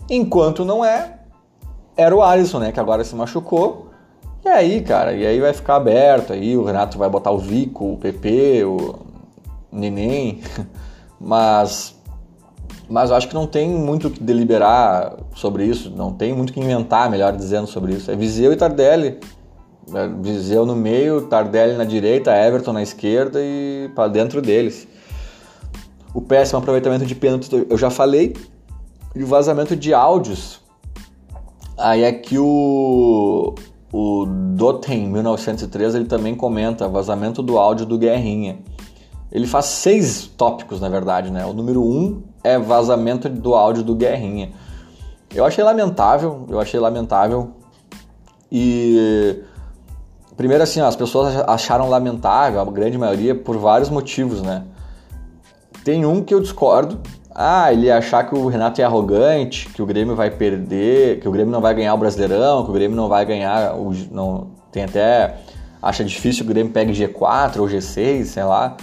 Enquanto 0.09 0.65
não 0.65 0.85
é, 0.85 1.18
era 1.99 2.15
o 2.15 2.23
Alisson, 2.23 2.61
né? 2.61 2.73
Que 2.73 2.79
agora 2.79 3.03
se 3.03 3.15
machucou. 3.15 3.91
E 4.45 4.49
aí, 4.49 4.81
cara, 4.83 5.13
e 5.13 5.27
aí 5.27 5.41
vai 5.41 5.53
ficar 5.53 5.77
aberto 5.77 6.33
aí, 6.33 6.57
o 6.57 6.65
Renato 6.65 6.97
vai 6.97 7.11
botar 7.11 7.33
o 7.33 7.39
Vico, 7.39 7.95
o 7.95 7.97
PP, 7.99 8.65
o 8.65 9.01
Neném. 9.71 10.41
Mas 11.21 11.99
mas 12.89 13.11
eu 13.11 13.17
acho 13.17 13.29
que 13.29 13.35
não 13.35 13.47
tem 13.47 13.69
muito 13.69 14.09
que 14.09 14.23
deliberar 14.23 15.15
sobre 15.35 15.65
isso, 15.65 15.91
não 15.91 16.13
tem 16.13 16.33
muito 16.33 16.53
que 16.53 16.61
inventar, 16.61 17.11
melhor 17.11 17.37
dizendo, 17.37 17.67
sobre 17.67 17.93
isso. 17.93 18.11
É 18.11 18.17
Viseu 18.17 18.51
e 18.51 18.57
Tardelli. 18.57 19.21
É 19.93 20.09
Viseu 20.23 20.65
no 20.65 20.75
meio, 20.75 21.23
Tardelli 21.23 21.77
na 21.77 21.85
direita, 21.85 22.35
Everton 22.35 22.73
na 22.73 22.83
esquerda 22.83 23.41
e 23.43 23.91
para 23.95 24.09
dentro 24.09 24.41
deles. 24.41 24.89
O 26.15 26.23
péssimo 26.23 26.61
aproveitamento 26.61 27.05
de 27.05 27.15
pênaltis 27.15 27.51
eu 27.69 27.77
já 27.77 27.91
falei. 27.91 28.35
E 29.15 29.23
o 29.23 29.27
vazamento 29.27 29.77
de 29.77 29.93
áudios. 29.93 30.61
Aí 31.79 32.13
que 32.13 32.37
o, 32.39 33.55
o 33.93 34.27
Doten, 34.27 35.09
1903, 35.09 35.95
ele 35.95 36.05
também 36.07 36.35
comenta 36.35 36.89
vazamento 36.89 37.43
do 37.43 37.57
áudio 37.57 37.87
do 37.87 37.97
Guerrinha. 37.97 38.59
Ele 39.31 39.47
faz 39.47 39.67
seis 39.67 40.27
tópicos, 40.27 40.81
na 40.81 40.89
verdade, 40.89 41.31
né? 41.31 41.47
O 41.47 41.53
número 41.53 41.83
um 41.83 42.23
é 42.43 42.59
vazamento 42.59 43.29
do 43.29 43.55
áudio 43.55 43.83
do 43.83 43.95
Guerrinha. 43.95 44.51
Eu 45.35 45.45
achei 45.45 45.63
lamentável, 45.63 46.47
eu 46.49 46.59
achei 46.59 46.81
lamentável. 46.81 47.53
E 48.51 49.43
primeiro 50.37 50.63
assim, 50.63 50.81
as 50.81 50.97
pessoas 50.97 51.37
acharam 51.47 51.89
lamentável, 51.89 52.61
a 52.61 52.65
grande 52.65 52.97
maioria, 52.97 53.35
por 53.35 53.57
vários 53.59 53.91
motivos, 53.91 54.43
né? 54.43 54.65
Tem 55.85 56.05
um 56.05 56.25
que 56.25 56.35
eu 56.35 56.41
discordo. 56.41 57.01
Ah, 57.41 57.73
ele 57.73 57.89
achar 57.89 58.29
que 58.29 58.35
o 58.35 58.49
Renato 58.49 58.81
é 58.81 58.85
arrogante, 58.85 59.69
que 59.69 59.81
o 59.81 59.87
Grêmio 59.87 60.17
vai 60.17 60.29
perder, 60.29 61.21
que 61.21 61.29
o 61.29 61.31
Grêmio 61.31 61.53
não 61.53 61.61
vai 61.61 61.73
ganhar 61.73 61.95
o 61.95 61.97
Brasileirão, 61.97 62.65
que 62.65 62.71
o 62.71 62.73
Grêmio 62.73 62.97
não 62.97 63.09
vai 63.09 63.25
ganhar 63.25 63.77
o 63.77 63.93
não 64.11 64.51
tem 64.73 64.83
até 64.83 65.37
acha 65.81 66.05
difícil 66.05 66.45
que 66.45 66.51
o 66.51 66.53
Grêmio 66.53 66.73
pegue 66.73 66.91
G4 66.91 67.61
ou 67.61 67.69
G6, 67.69 68.25
sei 68.25 68.43
lá. 68.43 68.77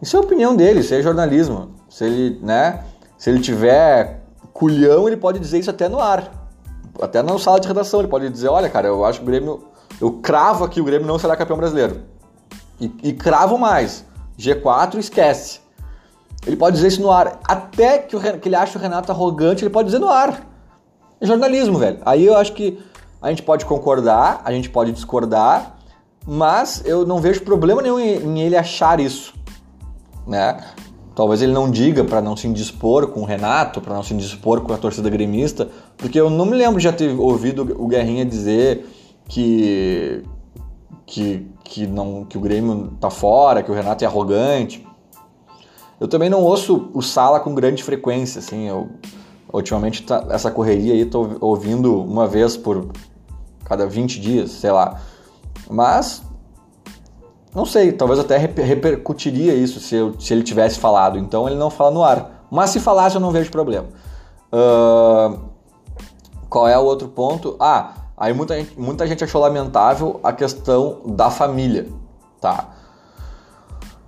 Isso 0.00 0.16
é 0.16 0.20
a 0.20 0.22
opinião 0.22 0.54
dele, 0.54 0.80
isso 0.80 0.94
é 0.94 1.02
jornalismo. 1.02 1.70
Se 1.88 2.04
ele, 2.04 2.38
né, 2.44 2.84
se 3.18 3.28
ele 3.28 3.40
tiver 3.40 4.22
culhão, 4.52 5.08
ele 5.08 5.16
pode 5.16 5.40
dizer 5.40 5.58
isso 5.58 5.70
até 5.70 5.88
no 5.88 5.98
ar. 5.98 6.30
Até 7.02 7.24
na 7.24 7.36
sala 7.40 7.58
de 7.58 7.66
redação, 7.66 7.98
ele 7.98 8.08
pode 8.08 8.30
dizer, 8.30 8.46
olha, 8.46 8.70
cara, 8.70 8.86
eu 8.86 9.04
acho 9.04 9.18
que 9.18 9.24
o 9.24 9.26
Grêmio. 9.26 9.64
Eu 10.00 10.12
cravo 10.12 10.62
aqui, 10.62 10.80
o 10.80 10.84
Grêmio 10.84 11.08
não 11.08 11.18
será 11.18 11.34
campeão 11.34 11.56
brasileiro. 11.56 12.02
E, 12.80 12.88
e 13.02 13.12
cravo 13.12 13.58
mais. 13.58 14.04
G4 14.38 14.94
esquece. 14.94 15.65
Ele 16.46 16.56
pode 16.56 16.76
dizer 16.76 16.88
isso 16.88 17.02
no 17.02 17.10
ar. 17.10 17.40
Até 17.44 17.98
que, 17.98 18.16
o, 18.16 18.20
que 18.20 18.48
ele 18.48 18.54
acha 18.54 18.78
o 18.78 18.82
Renato 18.82 19.10
arrogante, 19.10 19.64
ele 19.64 19.70
pode 19.70 19.86
dizer 19.86 19.98
no 19.98 20.08
ar. 20.08 20.46
É 21.20 21.26
jornalismo, 21.26 21.78
velho. 21.78 21.98
Aí 22.04 22.24
eu 22.24 22.36
acho 22.36 22.52
que 22.52 22.78
a 23.20 23.30
gente 23.30 23.42
pode 23.42 23.64
concordar, 23.64 24.42
a 24.44 24.52
gente 24.52 24.70
pode 24.70 24.92
discordar, 24.92 25.76
mas 26.26 26.82
eu 26.84 27.06
não 27.06 27.20
vejo 27.20 27.42
problema 27.42 27.82
nenhum 27.82 27.98
em, 27.98 28.40
ele 28.40 28.56
achar 28.56 29.00
isso, 29.00 29.34
né? 30.26 30.58
Talvez 31.14 31.40
ele 31.40 31.52
não 31.52 31.70
diga 31.70 32.04
para 32.04 32.20
não 32.20 32.36
se 32.36 32.46
indispor 32.46 33.08
com 33.08 33.22
o 33.22 33.24
Renato, 33.24 33.80
para 33.80 33.94
não 33.94 34.02
se 34.02 34.12
indispor 34.12 34.60
com 34.60 34.72
a 34.72 34.76
torcida 34.76 35.08
gremista, 35.08 35.68
porque 35.96 36.20
eu 36.20 36.28
não 36.28 36.44
me 36.44 36.54
lembro 36.54 36.76
de 36.76 36.84
já 36.84 36.92
ter 36.92 37.18
ouvido 37.18 37.74
o 37.78 37.88
Guerrinha 37.88 38.24
dizer 38.24 38.86
que 39.26 40.22
que, 41.06 41.46
que, 41.64 41.86
não, 41.86 42.24
que 42.24 42.36
o 42.36 42.40
Grêmio 42.40 42.92
tá 43.00 43.08
fora, 43.08 43.62
que 43.62 43.70
o 43.70 43.74
Renato 43.74 44.04
é 44.04 44.06
arrogante. 44.06 44.85
Eu 45.98 46.08
também 46.08 46.28
não 46.28 46.42
ouço 46.42 46.90
o 46.92 47.02
Sala 47.02 47.40
com 47.40 47.54
grande 47.54 47.82
frequência, 47.82 48.38
assim, 48.38 48.68
eu 48.68 48.88
ultimamente 49.52 50.02
tá, 50.02 50.26
essa 50.30 50.50
correria 50.50 50.92
aí 50.92 51.06
tô 51.06 51.38
ouvindo 51.40 52.02
uma 52.02 52.26
vez 52.26 52.56
por 52.56 52.88
cada 53.64 53.86
20 53.86 54.20
dias, 54.20 54.50
sei 54.50 54.70
lá. 54.70 55.00
Mas 55.70 56.22
não 57.54 57.64
sei, 57.64 57.92
talvez 57.92 58.20
até 58.20 58.36
repercutiria 58.36 59.54
isso 59.54 59.80
se, 59.80 59.94
eu, 59.94 60.14
se 60.20 60.34
ele 60.34 60.42
tivesse 60.42 60.78
falado. 60.78 61.18
Então 61.18 61.46
ele 61.46 61.56
não 61.56 61.70
fala 61.70 61.90
no 61.90 62.04
ar. 62.04 62.44
Mas 62.50 62.70
se 62.70 62.80
falasse, 62.80 63.16
eu 63.16 63.20
não 63.20 63.30
vejo 63.30 63.50
problema. 63.50 63.86
Uh, 64.52 65.38
qual 66.50 66.68
é 66.68 66.78
o 66.78 66.82
outro 66.82 67.08
ponto? 67.08 67.56
Ah, 67.58 67.94
aí 68.16 68.32
muita 68.34 68.56
gente, 68.56 68.78
muita 68.78 69.06
gente 69.06 69.24
achou 69.24 69.40
lamentável 69.40 70.20
a 70.22 70.32
questão 70.32 71.00
da 71.06 71.30
família, 71.30 71.88
tá? 72.40 72.75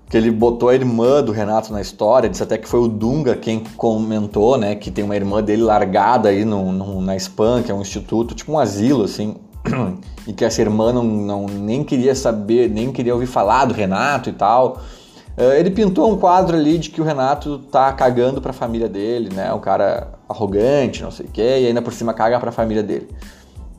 Que 0.09 0.17
ele 0.17 0.31
botou 0.31 0.71
a 0.71 0.75
irmã 0.75 1.23
do 1.23 1.33
Renato 1.33 1.73
na 1.73 1.81
história, 1.81 2.29
disse 2.29 2.43
até 2.43 2.57
que 2.57 2.67
foi 2.67 2.81
o 2.81 2.89
Dunga 2.89 3.37
quem 3.37 3.63
comentou, 3.77 4.57
né? 4.57 4.75
Que 4.75 4.91
tem 4.91 5.05
uma 5.05 5.15
irmã 5.15 5.43
dele 5.43 5.63
largada 5.63 6.31
aí 6.31 6.45
no, 6.45 6.73
no 6.73 7.01
na 7.01 7.19
SPAN, 7.19 7.63
que 7.63 7.71
é 7.71 7.75
um 7.75 7.83
instituto, 7.83 8.35
tipo 8.35 8.53
um 8.53 8.59
asilo, 8.59 9.05
assim 9.05 9.37
e 10.27 10.33
que 10.33 10.45
essa 10.45 10.61
irmã 10.61 10.93
não, 10.93 11.05
não, 11.05 11.47
nem 11.47 11.85
queria 11.85 12.15
saber, 12.15 12.69
nem 12.71 12.93
queria 12.93 13.15
ouvir 13.15 13.27
falar 13.27 13.67
do 13.67 13.75
Renato 13.75 14.29
e 14.31 14.33
tal. 14.33 14.81
Eh, 15.37 15.61
ele 15.61 15.71
pintou 15.71 16.11
um 16.11 16.19
quadro 16.19 16.57
ali 16.57 16.79
de 16.79 16.91
que 16.91 17.01
o 17.01 17.05
Renato 17.05 17.59
tá 17.71 17.93
cagando 17.93 18.41
pra 18.41 18.53
família 18.53 18.89
dele, 18.89 19.31
né? 19.35 19.53
Um 19.53 19.61
cara 19.61 20.09
arrogante, 20.29 21.03
não 21.03 21.11
sei 21.11 21.27
o 21.27 21.31
quê, 21.31 21.61
e 21.61 21.67
ainda 21.67 21.83
por 21.83 21.93
cima 21.93 22.13
caga 22.13 22.39
pra 22.41 22.53
família 22.53 22.83
dele. 22.83 23.09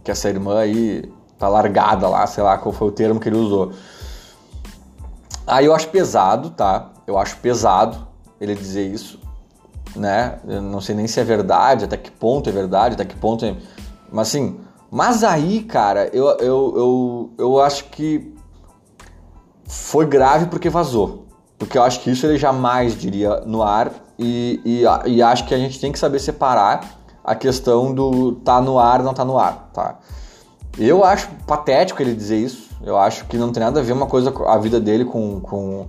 Que 0.03 0.11
essa 0.11 0.29
irmã 0.29 0.59
aí 0.59 1.03
tá 1.37 1.47
largada 1.47 2.07
lá, 2.07 2.25
sei 2.27 2.43
lá 2.43 2.57
qual 2.57 2.73
foi 2.73 2.87
o 2.87 2.91
termo 2.91 3.19
que 3.19 3.29
ele 3.29 3.37
usou. 3.37 3.71
Aí 5.49 5.65
eu 5.65 5.73
acho 5.73 5.87
pesado, 5.89 6.51
tá? 6.51 6.91
Eu 7.07 7.17
acho 7.17 7.37
pesado 7.37 8.07
ele 8.39 8.53
dizer 8.53 8.85
isso, 8.85 9.19
né? 9.95 10.39
Eu 10.47 10.61
não 10.61 10.79
sei 10.79 10.95
nem 10.95 11.07
se 11.07 11.19
é 11.19 11.23
verdade, 11.23 11.85
até 11.85 11.97
que 11.97 12.11
ponto 12.11 12.47
é 12.47 12.53
verdade, 12.53 12.93
até 12.93 13.03
que 13.03 13.15
ponto 13.15 13.43
é... 13.43 13.55
Mas 14.11 14.27
assim, 14.29 14.59
mas 14.91 15.23
aí, 15.23 15.63
cara, 15.63 16.07
eu, 16.13 16.27
eu, 16.37 16.73
eu, 16.77 17.33
eu 17.37 17.61
acho 17.61 17.85
que 17.85 18.33
foi 19.65 20.05
grave 20.05 20.45
porque 20.45 20.69
vazou. 20.69 21.25
Porque 21.57 21.77
eu 21.77 21.83
acho 21.83 21.99
que 22.01 22.11
isso 22.11 22.25
ele 22.25 22.37
jamais 22.37 22.97
diria 22.97 23.41
no 23.41 23.63
ar 23.63 23.91
e, 24.17 24.61
e, 24.63 24.83
e 25.11 25.21
acho 25.21 25.45
que 25.45 25.53
a 25.53 25.57
gente 25.57 25.79
tem 25.79 25.91
que 25.91 25.99
saber 25.99 26.19
separar 26.19 26.99
a 27.23 27.35
questão 27.35 27.93
do 27.93 28.33
tá 28.33 28.61
no 28.61 28.79
ar 28.79 29.03
não 29.03 29.13
tá 29.13 29.25
no 29.25 29.37
ar, 29.37 29.69
tá? 29.73 29.99
Eu 30.77 31.03
acho 31.03 31.27
patético 31.45 32.01
ele 32.01 32.13
dizer 32.13 32.37
isso. 32.37 32.68
Eu 32.81 32.97
acho 32.97 33.25
que 33.25 33.37
não 33.37 33.51
tem 33.51 33.61
nada 33.61 33.79
a 33.79 33.83
ver 33.83 33.91
uma 33.91 34.05
coisa 34.05 34.33
a 34.47 34.57
vida 34.57 34.79
dele 34.79 35.05
com, 35.05 35.39
com, 35.41 35.87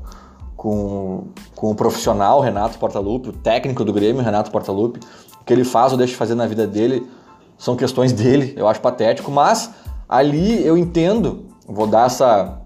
com, 0.56 1.24
com 1.54 1.70
o 1.70 1.74
profissional 1.74 2.40
Renato 2.40 2.78
Portaluppi, 2.78 3.28
o 3.28 3.32
técnico 3.32 3.84
do 3.84 3.92
Grêmio 3.92 4.22
Renato 4.22 4.50
Portaluppi. 4.50 5.00
O 5.40 5.44
que 5.44 5.52
ele 5.52 5.64
faz 5.64 5.92
ou 5.92 5.98
deixa 5.98 6.12
de 6.12 6.18
fazer 6.18 6.34
na 6.34 6.46
vida 6.46 6.66
dele 6.66 7.06
são 7.56 7.76
questões 7.76 8.12
dele, 8.12 8.54
eu 8.56 8.66
acho 8.66 8.80
patético, 8.80 9.30
mas 9.30 9.70
ali 10.08 10.66
eu 10.66 10.76
entendo, 10.76 11.44
vou 11.68 11.86
dar 11.86 12.06
essa 12.06 12.58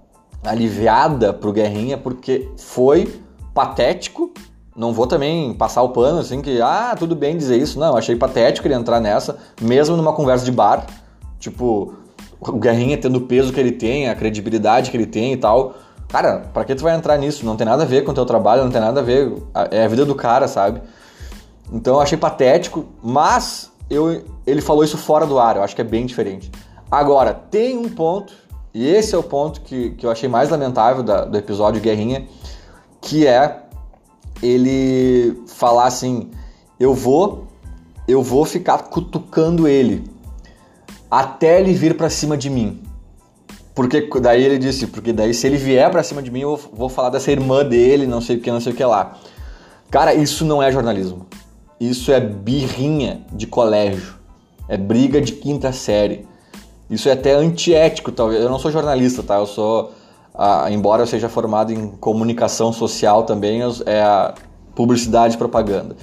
aliviada 0.45 1.33
pro 1.33 1.53
Guerrinha, 1.53 1.99
porque 1.99 2.49
foi 2.57 3.21
patético, 3.53 4.33
não 4.77 4.93
vou 4.93 5.07
também 5.07 5.53
passar 5.55 5.83
o 5.83 5.89
pano 5.91 6.21
assim 6.21 6.41
que, 6.41 6.61
ah, 6.61 6.95
tudo 6.99 7.17
bem 7.17 7.37
dizer 7.37 7.57
isso, 7.57 7.79
não, 7.79 7.97
achei 7.97 8.15
patético 8.15 8.67
ele 8.69 8.75
entrar 8.75 9.01
nessa, 9.01 9.37
mesmo 9.61 9.97
numa 9.97 10.13
conversa 10.13 10.45
de 10.45 10.53
bar, 10.53 10.87
tipo, 11.41 11.95
o 12.47 12.59
Guerrinha 12.59 12.99
tendo 12.99 13.17
o 13.17 13.23
peso 13.23 13.53
que 13.53 13.61
ele 13.61 13.73
tem, 13.73 14.09
a 14.09 14.15
credibilidade 14.15 14.91
que 14.91 14.97
ele 14.97 15.07
tem 15.07 15.33
e 15.33 15.37
tal, 15.37 15.75
cara, 16.09 16.51
para 16.53 16.65
que 16.65 16.75
tu 16.75 16.83
vai 16.83 16.95
entrar 16.95 17.17
nisso? 17.17 17.45
Não 17.45 17.57
tem 17.57 17.67
nada 17.67 17.83
a 17.83 17.87
ver 17.87 18.05
com 18.05 18.13
o 18.13 18.15
teu 18.15 18.27
trabalho, 18.27 18.65
não 18.65 18.71
tem 18.71 18.81
nada 18.81 19.01
a 19.01 19.03
ver, 19.03 19.33
é 19.71 19.85
a 19.85 19.89
vida 19.89 20.05
do 20.05 20.15
cara, 20.15 20.49
sabe? 20.49 20.81
Então 21.73 21.95
eu 21.95 22.01
achei 22.01 22.19
patético, 22.19 22.85
mas 23.03 23.71
eu 23.89 24.23
ele 24.47 24.61
falou 24.61 24.85
isso 24.85 24.99
fora 24.99 25.27
do 25.27 25.39
ar, 25.39 25.57
eu 25.57 25.63
acho 25.63 25.75
que 25.75 25.81
é 25.81 25.85
bem 25.85 26.07
diferente. 26.07 26.51
Agora, 26.91 27.35
tem 27.35 27.77
um 27.77 27.89
ponto, 27.89 28.33
e 28.73 28.87
esse 28.87 29.15
é 29.15 29.19
o 29.19 29.23
ponto 29.23 29.63
que, 29.63 29.91
que 29.91 30.07
eu 30.07 30.11
achei 30.11 30.29
mais 30.29 30.51
lamentável 30.51 31.03
da, 31.03 31.25
do 31.25 31.37
episódio 31.37 31.81
Guerrinha, 31.81 32.27
que 33.01 33.27
é 33.27 33.63
ele 34.43 35.43
falar 35.47 35.87
assim: 35.87 36.31
eu 36.79 36.95
vou, 36.95 37.47
eu 38.07 38.23
vou 38.23 38.45
ficar 38.45 38.79
cutucando 38.85 39.67
ele 39.67 40.05
até 41.21 41.61
ele 41.61 41.73
vir 41.73 41.97
para 41.97 42.11
cima 42.11 42.37
de 42.37 42.51
mim. 42.51 42.81
Porque 43.75 44.09
daí 44.21 44.43
ele 44.43 44.59
disse, 44.59 44.87
porque 44.87 45.13
daí 45.13 45.33
se 45.33 45.47
ele 45.47 45.57
vier 45.57 45.91
para 45.91 46.03
cima 46.03 46.23
de 46.23 46.31
mim, 46.31 46.41
eu 46.41 46.59
vou 46.73 46.89
falar 46.89 47.11
dessa 47.11 47.31
irmã 47.31 47.65
dele, 47.65 48.07
não 48.07 48.21
sei 48.21 48.37
o 48.37 48.41
que, 48.41 48.51
não 48.51 48.61
sei 48.61 48.73
o 48.73 48.77
que 48.77 48.85
lá. 48.85 49.17
Cara, 49.91 50.15
isso 50.15 50.45
não 50.45 50.63
é 50.63 50.73
jornalismo. 50.73 51.27
Isso 51.79 52.11
é 52.13 52.21
birrinha 52.21 53.23
de 53.33 53.47
colégio. 53.47 54.15
É 54.69 54.77
briga 54.77 55.21
de 55.21 55.33
quinta 55.33 55.73
série. 55.73 56.27
Isso 56.91 57.09
é 57.09 57.13
até 57.13 57.35
antiético, 57.35 58.11
talvez. 58.11 58.43
Eu 58.43 58.49
não 58.49 58.59
sou 58.59 58.71
jornalista, 58.71 59.23
tá? 59.23 59.37
Eu 59.37 59.47
sou, 59.47 59.93
ah, 60.35 60.67
embora 60.71 61.03
eu 61.03 61.07
seja 61.07 61.29
formado 61.29 61.73
em 61.73 61.89
comunicação 61.89 62.73
social 62.73 63.23
também, 63.23 63.61
é 63.87 64.03
a 64.03 64.35
publicidade 64.75 65.35
e 65.35 65.39
propaganda. 65.39 65.97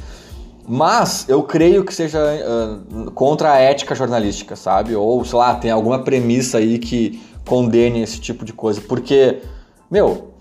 Mas 0.74 1.28
eu 1.28 1.44
creio 1.44 1.84
que 1.84 1.94
seja 1.94 2.18
uh, 2.18 3.12
contra 3.12 3.52
a 3.52 3.58
ética 3.58 3.94
jornalística, 3.94 4.56
sabe? 4.56 4.96
Ou, 4.96 5.26
sei 5.26 5.38
lá, 5.38 5.54
tem 5.56 5.70
alguma 5.70 6.00
premissa 6.00 6.60
aí 6.60 6.80
que 6.80 7.22
condene 7.46 8.02
esse 8.02 8.22
tipo 8.22 8.46
de 8.46 8.54
coisa. 8.54 8.80
Porque, 8.80 9.42
meu, 9.92 10.32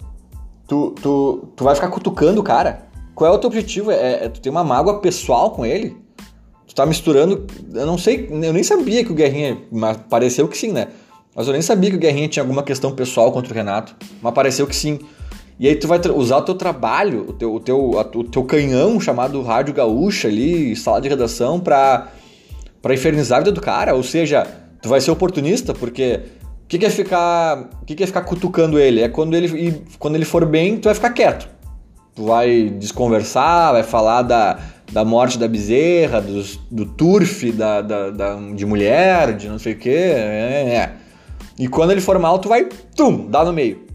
tu, 0.68 0.94
tu, 1.02 1.48
tu 1.56 1.64
vai 1.64 1.74
ficar 1.74 1.88
cutucando 1.88 2.40
o 2.40 2.44
cara. 2.44 2.86
Qual 3.12 3.28
é 3.28 3.34
o 3.34 3.38
teu 3.40 3.48
objetivo? 3.48 3.90
É, 3.90 4.26
é 4.26 4.28
tu 4.28 4.40
ter 4.40 4.50
uma 4.50 4.62
mágoa 4.62 5.00
pessoal 5.00 5.50
com 5.50 5.66
ele? 5.66 5.96
Tu 6.64 6.76
tá 6.76 6.86
misturando. 6.86 7.44
Eu 7.74 7.84
não 7.84 7.98
sei, 7.98 8.28
eu 8.30 8.52
nem 8.52 8.62
sabia 8.62 9.04
que 9.04 9.10
o 9.10 9.16
Guerrinha. 9.16 9.60
Mas 9.68 9.96
pareceu 10.08 10.46
que 10.46 10.56
sim, 10.56 10.70
né? 10.70 10.86
Mas 11.34 11.48
eu 11.48 11.52
nem 11.52 11.60
sabia 11.60 11.90
que 11.90 11.96
o 11.96 12.00
Guerrinha 12.00 12.28
tinha 12.28 12.44
alguma 12.44 12.62
questão 12.62 12.92
pessoal 12.92 13.32
contra 13.32 13.52
o 13.52 13.56
Renato. 13.56 13.96
Mas 14.22 14.32
pareceu 14.32 14.64
que 14.68 14.76
sim. 14.76 15.00
E 15.60 15.68
aí 15.68 15.76
tu 15.76 15.86
vai 15.86 16.00
usar 16.16 16.38
o 16.38 16.42
teu 16.42 16.54
trabalho, 16.54 17.26
o 17.28 17.32
teu, 17.34 17.54
o 17.54 17.60
teu, 17.60 17.90
o 17.90 18.24
teu 18.24 18.44
canhão 18.44 18.98
chamado 18.98 19.42
Rádio 19.42 19.74
Gaúcha 19.74 20.26
ali, 20.26 20.74
sala 20.74 21.02
de 21.02 21.08
redação, 21.10 21.60
pra, 21.60 22.08
pra 22.80 22.94
infernizar 22.94 23.36
a 23.36 23.40
vida 23.42 23.52
do 23.52 23.60
cara. 23.60 23.94
Ou 23.94 24.02
seja, 24.02 24.46
tu 24.80 24.88
vai 24.88 25.02
ser 25.02 25.10
oportunista, 25.10 25.74
porque 25.74 26.22
o 26.64 26.66
que, 26.66 26.78
que 26.78 26.86
é 26.86 26.88
ficar. 26.88 27.68
O 27.82 27.84
que, 27.84 27.94
que 27.94 28.02
é 28.02 28.06
ficar 28.06 28.22
cutucando 28.22 28.78
ele? 28.78 29.02
É 29.02 29.08
quando 29.10 29.36
ele, 29.36 29.82
quando 29.98 30.14
ele 30.14 30.24
for 30.24 30.46
bem, 30.46 30.78
tu 30.78 30.84
vai 30.84 30.94
ficar 30.94 31.10
quieto. 31.10 31.46
Tu 32.14 32.24
vai 32.24 32.70
desconversar, 32.78 33.72
vai 33.72 33.82
falar 33.82 34.22
da, 34.22 34.58
da 34.90 35.04
morte 35.04 35.38
da 35.38 35.46
bezerra, 35.46 36.22
dos, 36.22 36.58
do 36.70 36.86
turf 36.86 37.52
da, 37.52 37.82
da, 37.82 38.08
da, 38.08 38.34
de 38.54 38.64
mulher, 38.64 39.36
de 39.36 39.46
não 39.46 39.58
sei 39.58 39.74
o 39.74 39.78
quê. 39.78 39.90
É, 39.90 40.74
é. 40.74 40.92
E 41.58 41.68
quando 41.68 41.90
ele 41.90 42.00
for 42.00 42.18
mal, 42.18 42.38
tu 42.38 42.48
vai, 42.48 42.66
tum, 42.96 43.26
dá 43.28 43.44
no 43.44 43.52
meio. 43.52 43.89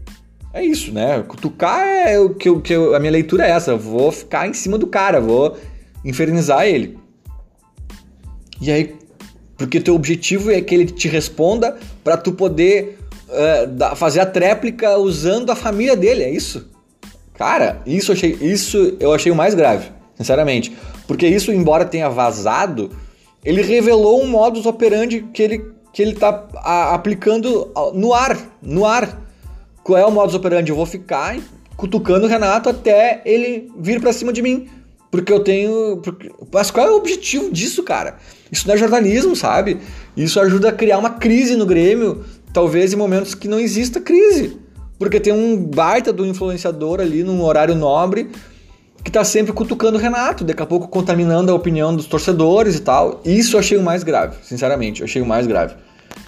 É 0.56 0.64
isso, 0.64 0.90
né? 0.90 1.22
Cutucar 1.28 1.86
é 1.86 2.18
o 2.18 2.30
que, 2.30 2.60
que 2.60 2.72
a 2.74 2.98
minha 2.98 3.12
leitura 3.12 3.46
é 3.46 3.50
essa. 3.50 3.72
Eu 3.72 3.78
vou 3.78 4.10
ficar 4.10 4.48
em 4.48 4.54
cima 4.54 4.78
do 4.78 4.86
cara, 4.86 5.20
vou 5.20 5.54
infernizar 6.02 6.64
ele. 6.64 6.96
E 8.58 8.72
aí, 8.72 8.94
porque 9.58 9.78
teu 9.78 9.94
objetivo 9.94 10.50
é 10.50 10.62
que 10.62 10.74
ele 10.74 10.86
te 10.86 11.08
responda 11.08 11.76
para 12.02 12.16
tu 12.16 12.32
poder 12.32 12.98
uh, 13.28 13.96
fazer 13.96 14.20
a 14.20 14.24
tréplica 14.24 14.96
usando 14.96 15.50
a 15.50 15.54
família 15.54 15.94
dele, 15.94 16.22
é 16.22 16.30
isso? 16.30 16.70
Cara, 17.34 17.82
isso 17.84 18.12
eu 18.12 18.16
achei, 18.16 18.38
isso 18.40 18.96
eu 18.98 19.12
achei 19.12 19.30
o 19.30 19.36
mais 19.36 19.52
grave, 19.52 19.90
sinceramente. 20.14 20.74
Porque 21.06 21.26
isso, 21.26 21.52
embora 21.52 21.84
tenha 21.84 22.08
vazado, 22.08 22.90
ele 23.44 23.60
revelou 23.60 24.22
um 24.22 24.26
modus 24.26 24.64
operandi 24.64 25.20
que 25.34 25.42
ele, 25.42 25.70
que 25.92 26.00
ele 26.00 26.14
tá 26.14 26.48
a, 26.54 26.94
aplicando 26.94 27.70
no 27.92 28.14
ar, 28.14 28.38
no 28.62 28.86
ar. 28.86 29.25
Qual 29.86 29.96
é 29.96 30.04
o 30.04 30.10
modus 30.10 30.34
operandi? 30.34 30.72
Eu 30.72 30.76
vou 30.76 30.84
ficar 30.84 31.38
cutucando 31.76 32.26
o 32.26 32.28
Renato 32.28 32.68
até 32.68 33.22
ele 33.24 33.70
vir 33.78 34.00
para 34.00 34.12
cima 34.12 34.32
de 34.32 34.42
mim. 34.42 34.66
Porque 35.12 35.32
eu 35.32 35.38
tenho. 35.38 35.98
Porque... 35.98 36.28
Mas 36.52 36.72
qual 36.72 36.88
é 36.88 36.90
o 36.90 36.96
objetivo 36.96 37.52
disso, 37.52 37.84
cara? 37.84 38.16
Isso 38.50 38.66
não 38.66 38.74
é 38.74 38.76
jornalismo, 38.76 39.36
sabe? 39.36 39.78
Isso 40.16 40.40
ajuda 40.40 40.70
a 40.70 40.72
criar 40.72 40.98
uma 40.98 41.10
crise 41.10 41.54
no 41.54 41.64
Grêmio, 41.64 42.24
talvez 42.52 42.92
em 42.92 42.96
momentos 42.96 43.32
que 43.32 43.46
não 43.46 43.60
exista 43.60 44.00
crise. 44.00 44.58
Porque 44.98 45.20
tem 45.20 45.32
um 45.32 45.56
baita 45.56 46.12
do 46.12 46.26
influenciador 46.26 47.00
ali 47.00 47.22
num 47.22 47.40
horário 47.44 47.76
nobre 47.76 48.28
que 49.04 49.12
tá 49.12 49.22
sempre 49.22 49.52
cutucando 49.52 49.98
o 49.98 50.00
Renato, 50.00 50.42
daqui 50.42 50.64
a 50.64 50.66
pouco 50.66 50.88
contaminando 50.88 51.52
a 51.52 51.54
opinião 51.54 51.94
dos 51.94 52.06
torcedores 52.06 52.74
e 52.74 52.80
tal. 52.80 53.20
Isso 53.24 53.54
eu 53.54 53.60
achei 53.60 53.78
o 53.78 53.82
mais 53.84 54.02
grave, 54.02 54.34
sinceramente, 54.42 55.00
eu 55.00 55.04
achei 55.04 55.22
o 55.22 55.26
mais 55.26 55.46
grave. 55.46 55.76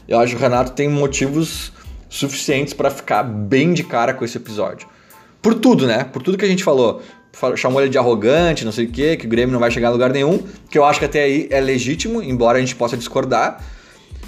Eu 0.07 0.21
acho 0.21 0.37
que 0.37 0.39
o 0.39 0.41
Renato 0.41 0.71
tem 0.71 0.89
motivos 0.89 1.73
suficientes 2.09 2.73
para 2.73 2.91
ficar 2.91 3.23
bem 3.23 3.73
de 3.73 3.85
cara 3.85 4.15
com 4.15 4.25
esse 4.25 4.37
episódio. 4.37 4.89
Por 5.43 5.55
tudo, 5.55 5.87
né? 5.87 6.05
Por 6.05 6.23
tudo 6.23 6.39
que 6.39 6.45
a 6.45 6.49
gente 6.49 6.65
falou. 6.65 7.03
Chamou 7.57 7.81
ele 7.81 7.91
de 7.91 7.99
arrogante, 7.99 8.65
não 8.65 8.73
sei 8.73 8.87
o 8.87 8.91
quê, 8.91 9.17
que 9.17 9.27
o 9.27 9.29
Grêmio 9.29 9.53
não 9.53 9.61
vai 9.61 9.71
chegar 9.71 9.89
a 9.89 9.91
lugar 9.93 10.11
nenhum, 10.11 10.43
que 10.69 10.77
eu 10.77 10.85
acho 10.85 10.99
que 10.99 11.05
até 11.05 11.23
aí 11.23 11.47
é 11.51 11.61
legítimo, 11.61 12.21
embora 12.23 12.59
a 12.59 12.61
gente 12.61 12.75
possa 12.75 12.97
discordar. 12.97 13.63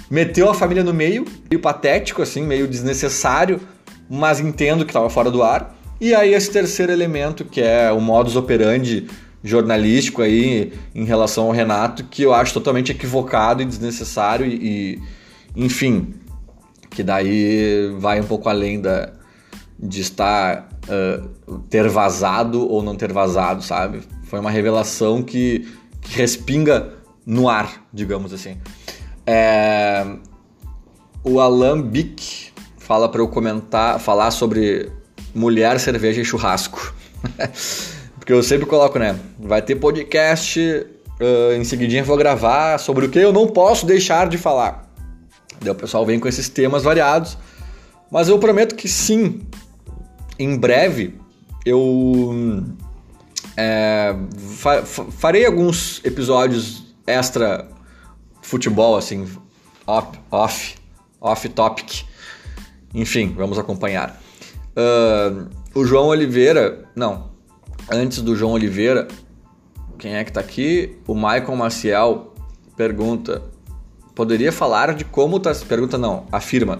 Meteu 0.09 0.49
a 0.49 0.53
família 0.53 0.83
no 0.83 0.93
meio, 0.93 1.25
meio 1.49 1.61
patético, 1.61 2.21
assim, 2.21 2.43
meio 2.43 2.67
desnecessário, 2.67 3.59
mas 4.09 4.39
entendo 4.39 4.85
que 4.85 4.91
estava 4.91 5.09
fora 5.09 5.29
do 5.29 5.43
ar. 5.43 5.75
E 5.99 6.15
aí 6.15 6.33
esse 6.33 6.49
terceiro 6.51 6.91
elemento, 6.91 7.43
que 7.43 7.61
é 7.61 7.91
o 7.91 7.99
modus 7.99 8.35
operandi 8.35 9.07
jornalístico 9.43 10.21
aí 10.21 10.73
em 10.93 11.03
relação 11.03 11.45
ao 11.45 11.51
Renato, 11.51 12.03
que 12.03 12.23
eu 12.23 12.33
acho 12.33 12.53
totalmente 12.53 12.91
equivocado 12.91 13.61
e 13.61 13.65
desnecessário 13.65 14.45
e, 14.45 14.53
e 14.53 14.99
enfim, 15.55 16.13
que 16.91 17.03
daí 17.03 17.93
vai 17.97 18.19
um 18.19 18.25
pouco 18.25 18.47
além 18.47 18.79
da, 18.79 19.11
de 19.79 20.01
estar 20.01 20.69
uh, 20.87 21.57
ter 21.69 21.87
vazado 21.89 22.69
ou 22.69 22.83
não 22.83 22.95
ter 22.95 23.11
vazado, 23.11 23.63
sabe? 23.63 24.01
Foi 24.23 24.39
uma 24.39 24.51
revelação 24.51 25.23
que, 25.23 25.67
que 26.01 26.15
respinga 26.15 26.93
no 27.25 27.49
ar, 27.49 27.87
digamos 27.91 28.33
assim. 28.33 28.57
É, 29.25 30.05
o 31.23 31.39
Alan 31.39 31.81
Bick 31.81 32.51
fala 32.77 33.07
para 33.09 33.21
eu 33.21 33.27
comentar, 33.27 33.99
falar 33.99 34.31
sobre 34.31 34.91
mulher, 35.33 35.79
cerveja 35.79 36.21
e 36.21 36.25
churrasco. 36.25 36.93
Porque 38.19 38.33
eu 38.33 38.43
sempre 38.43 38.67
coloco, 38.67 38.99
né? 38.99 39.17
Vai 39.39 39.61
ter 39.61 39.75
podcast, 39.75 40.59
uh, 40.59 41.53
em 41.55 41.63
seguidinha 41.63 42.03
vou 42.03 42.17
gravar 42.17 42.77
sobre 42.77 43.05
o 43.05 43.09
que 43.09 43.19
eu 43.19 43.33
não 43.33 43.47
posso 43.47 43.85
deixar 43.85 44.27
de 44.27 44.37
falar. 44.37 44.80
Daí 45.61 45.71
o 45.71 45.75
pessoal 45.75 46.05
vem 46.05 46.19
com 46.19 46.27
esses 46.27 46.49
temas 46.49 46.83
variados. 46.83 47.37
Mas 48.11 48.27
eu 48.27 48.37
prometo 48.39 48.75
que 48.75 48.89
sim, 48.89 49.41
em 50.37 50.57
breve 50.57 51.17
eu 51.65 52.65
é, 53.55 54.15
fa 54.37 54.83
farei 54.83 55.45
alguns 55.45 56.01
episódios 56.03 56.83
extra 57.05 57.69
futebol, 58.41 58.97
assim, 58.97 59.27
off, 59.85 60.19
off, 60.29 60.75
off 61.21 61.49
topic. 61.49 62.05
Enfim, 62.93 63.33
vamos 63.37 63.57
acompanhar. 63.57 64.19
Uh, 64.71 65.49
o 65.73 65.85
João 65.85 66.07
Oliveira, 66.07 66.89
não, 66.95 67.31
antes 67.89 68.21
do 68.21 68.35
João 68.35 68.53
Oliveira, 68.53 69.07
quem 69.97 70.15
é 70.15 70.23
que 70.23 70.31
tá 70.31 70.39
aqui? 70.39 70.97
O 71.07 71.13
Michael 71.13 71.55
Maciel 71.55 72.33
pergunta: 72.75 73.43
poderia 74.15 74.51
falar 74.51 74.93
de 74.93 75.03
como 75.03 75.39
tá. 75.39 75.53
Pergunta 75.67 75.97
não, 75.97 76.25
afirma. 76.31 76.79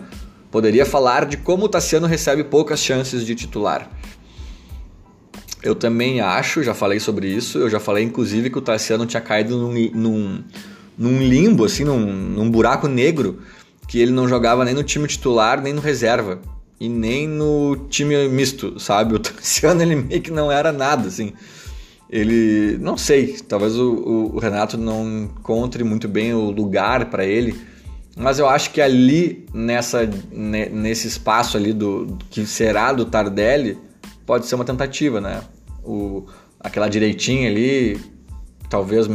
Poderia 0.49 0.85
falar 0.85 1.25
de 1.25 1.37
como 1.37 1.65
o 1.65 1.69
Tassiano 1.69 2.07
recebe 2.07 2.43
poucas 2.43 2.79
chances 2.81 3.25
de 3.25 3.33
titular. 3.35 3.89
Eu 5.63 5.75
também 5.75 6.19
acho, 6.19 6.63
já 6.63 6.73
falei 6.73 6.99
sobre 6.99 7.27
isso. 7.27 7.57
Eu 7.57 7.69
já 7.69 7.79
falei, 7.79 8.03
inclusive, 8.03 8.49
que 8.49 8.57
o 8.57 8.61
Tassiano 8.61 9.05
tinha 9.05 9.21
caído 9.21 9.57
num, 9.57 9.73
num, 9.93 10.43
num 10.97 11.19
limbo, 11.19 11.63
assim, 11.63 11.85
num, 11.85 11.99
num 11.99 12.49
buraco 12.49 12.87
negro, 12.87 13.39
que 13.87 13.99
ele 13.99 14.11
não 14.11 14.27
jogava 14.27 14.65
nem 14.65 14.73
no 14.73 14.83
time 14.83 15.07
titular, 15.07 15.61
nem 15.61 15.71
no 15.71 15.81
reserva. 15.81 16.41
E 16.79 16.89
nem 16.89 17.27
no 17.27 17.87
time 17.89 18.27
misto, 18.27 18.79
sabe? 18.79 19.15
O 19.15 19.19
Tassiano, 19.19 19.81
ele 19.83 19.95
meio 19.95 20.21
que 20.21 20.31
não 20.31 20.51
era 20.51 20.71
nada, 20.71 21.07
assim 21.07 21.33
ele 22.11 22.77
não 22.79 22.97
sei, 22.97 23.37
talvez 23.47 23.77
o, 23.77 24.31
o, 24.33 24.39
Renato 24.39 24.77
não 24.77 25.23
encontre 25.23 25.81
muito 25.81 26.09
bem 26.09 26.33
o 26.33 26.51
lugar 26.51 27.09
para 27.09 27.25
ele, 27.25 27.55
mas 28.17 28.37
eu 28.37 28.49
acho 28.49 28.71
que 28.71 28.81
ali 28.81 29.45
nessa 29.53 30.01
nesse 30.29 31.07
espaço 31.07 31.55
ali 31.55 31.71
do 31.71 32.17
que 32.29 32.45
será 32.45 32.91
do 32.91 33.05
Tardelli 33.05 33.77
pode 34.25 34.45
ser 34.45 34.55
uma 34.55 34.65
tentativa, 34.65 35.21
né? 35.21 35.41
O, 35.85 36.25
aquela 36.59 36.89
direitinha 36.89 37.49
ali, 37.49 37.97
talvez 38.69 39.07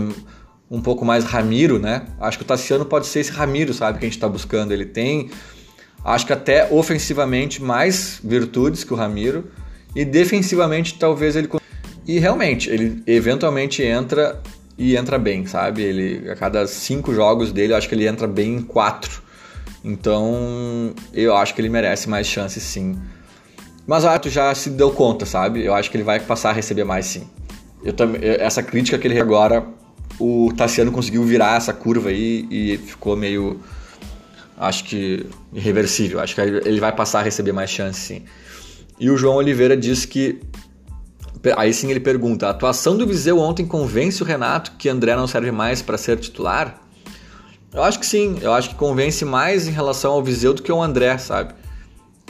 um 0.70 0.80
pouco 0.80 1.04
mais 1.04 1.24
Ramiro, 1.24 1.78
né? 1.78 2.06
Acho 2.18 2.38
que 2.38 2.44
o 2.44 2.46
Tassiano 2.46 2.86
pode 2.86 3.06
ser 3.06 3.20
esse 3.20 3.30
Ramiro, 3.30 3.74
sabe, 3.74 3.98
que 3.98 4.06
a 4.06 4.08
gente 4.08 4.16
está 4.16 4.28
buscando. 4.28 4.72
Ele 4.72 4.86
tem, 4.86 5.30
acho 6.02 6.26
que 6.26 6.32
até 6.32 6.72
ofensivamente 6.72 7.62
mais 7.62 8.18
virtudes 8.24 8.84
que 8.84 8.94
o 8.94 8.96
Ramiro 8.96 9.44
e 9.94 10.02
defensivamente 10.02 10.98
talvez 10.98 11.36
ele 11.36 11.48
e 12.06 12.18
realmente, 12.18 12.70
ele 12.70 13.02
eventualmente 13.06 13.82
entra 13.82 14.40
e 14.78 14.96
entra 14.96 15.18
bem, 15.18 15.46
sabe? 15.46 15.82
Ele, 15.82 16.30
a 16.30 16.36
cada 16.36 16.66
cinco 16.66 17.14
jogos 17.14 17.50
dele, 17.52 17.72
eu 17.72 17.76
acho 17.76 17.88
que 17.88 17.94
ele 17.94 18.06
entra 18.06 18.26
bem 18.26 18.56
em 18.56 18.62
quatro. 18.62 19.22
Então, 19.82 20.94
eu 21.12 21.36
acho 21.36 21.54
que 21.54 21.60
ele 21.60 21.68
merece 21.68 22.08
mais 22.08 22.26
chances 22.26 22.62
sim. 22.62 22.96
Mas 23.86 24.04
o 24.04 24.08
Arthur 24.08 24.30
já 24.30 24.54
se 24.54 24.70
deu 24.70 24.90
conta, 24.90 25.24
sabe? 25.24 25.64
Eu 25.64 25.74
acho 25.74 25.90
que 25.90 25.96
ele 25.96 26.04
vai 26.04 26.20
passar 26.20 26.50
a 26.50 26.52
receber 26.52 26.84
mais 26.84 27.06
sim. 27.06 27.26
Eu 27.84 27.92
também, 27.92 28.20
essa 28.22 28.62
crítica 28.62 28.98
que 28.98 29.06
ele 29.06 29.18
agora, 29.20 29.64
o 30.18 30.52
Tassiano 30.56 30.90
conseguiu 30.90 31.22
virar 31.22 31.56
essa 31.56 31.72
curva 31.72 32.10
aí 32.10 32.46
e 32.50 32.76
ficou 32.78 33.16
meio 33.16 33.60
acho 34.56 34.84
que 34.84 35.26
irreversível. 35.52 36.20
Acho 36.20 36.34
que 36.34 36.40
ele 36.40 36.80
vai 36.80 36.92
passar 36.92 37.20
a 37.20 37.22
receber 37.22 37.52
mais 37.52 37.70
chances 37.70 38.02
sim. 38.02 38.22
E 38.98 39.10
o 39.10 39.16
João 39.16 39.36
Oliveira 39.36 39.76
diz 39.76 40.04
que 40.04 40.40
Aí 41.56 41.72
sim 41.72 41.90
ele 41.90 42.00
pergunta: 42.00 42.46
a 42.46 42.50
atuação 42.50 42.96
do 42.96 43.06
Viseu 43.06 43.38
ontem 43.38 43.66
convence 43.66 44.22
o 44.22 44.26
Renato 44.26 44.72
que 44.78 44.88
André 44.88 45.14
não 45.14 45.26
serve 45.26 45.50
mais 45.50 45.82
para 45.82 45.98
ser 45.98 46.18
titular? 46.18 46.80
Eu 47.72 47.82
acho 47.82 47.98
que 47.98 48.06
sim, 48.06 48.38
eu 48.40 48.52
acho 48.52 48.70
que 48.70 48.74
convence 48.74 49.24
mais 49.24 49.68
em 49.68 49.70
relação 49.70 50.12
ao 50.12 50.22
Viseu 50.22 50.54
do 50.54 50.62
que 50.62 50.72
o 50.72 50.82
André, 50.82 51.18
sabe? 51.18 51.54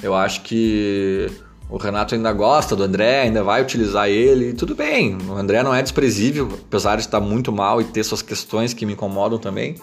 Eu 0.03 0.15
acho 0.15 0.43
que 0.43 1.31
o 1.71 1.77
Renato 1.77 2.15
ainda 2.15 2.33
gosta 2.33 2.77
do 2.77 2.83
André, 2.83 3.23
ainda 3.23 3.43
vai 3.43 3.63
utilizar 3.63 4.09
ele, 4.09 4.53
tudo 4.53 4.75
bem. 4.75 5.17
O 5.29 5.33
André 5.35 5.63
não 5.63 5.75
é 5.75 5.83
desprezível, 5.83 6.49
apesar 6.67 6.97
de 6.97 7.03
estar 7.03 7.21
muito 7.21 7.53
mal 7.53 7.81
e 7.81 7.85
ter 7.85 8.05
suas 8.05 8.23
questões 8.23 8.73
que 8.73 8.85
me 8.85 8.93
incomodam 8.93 9.39
também. 9.39 9.77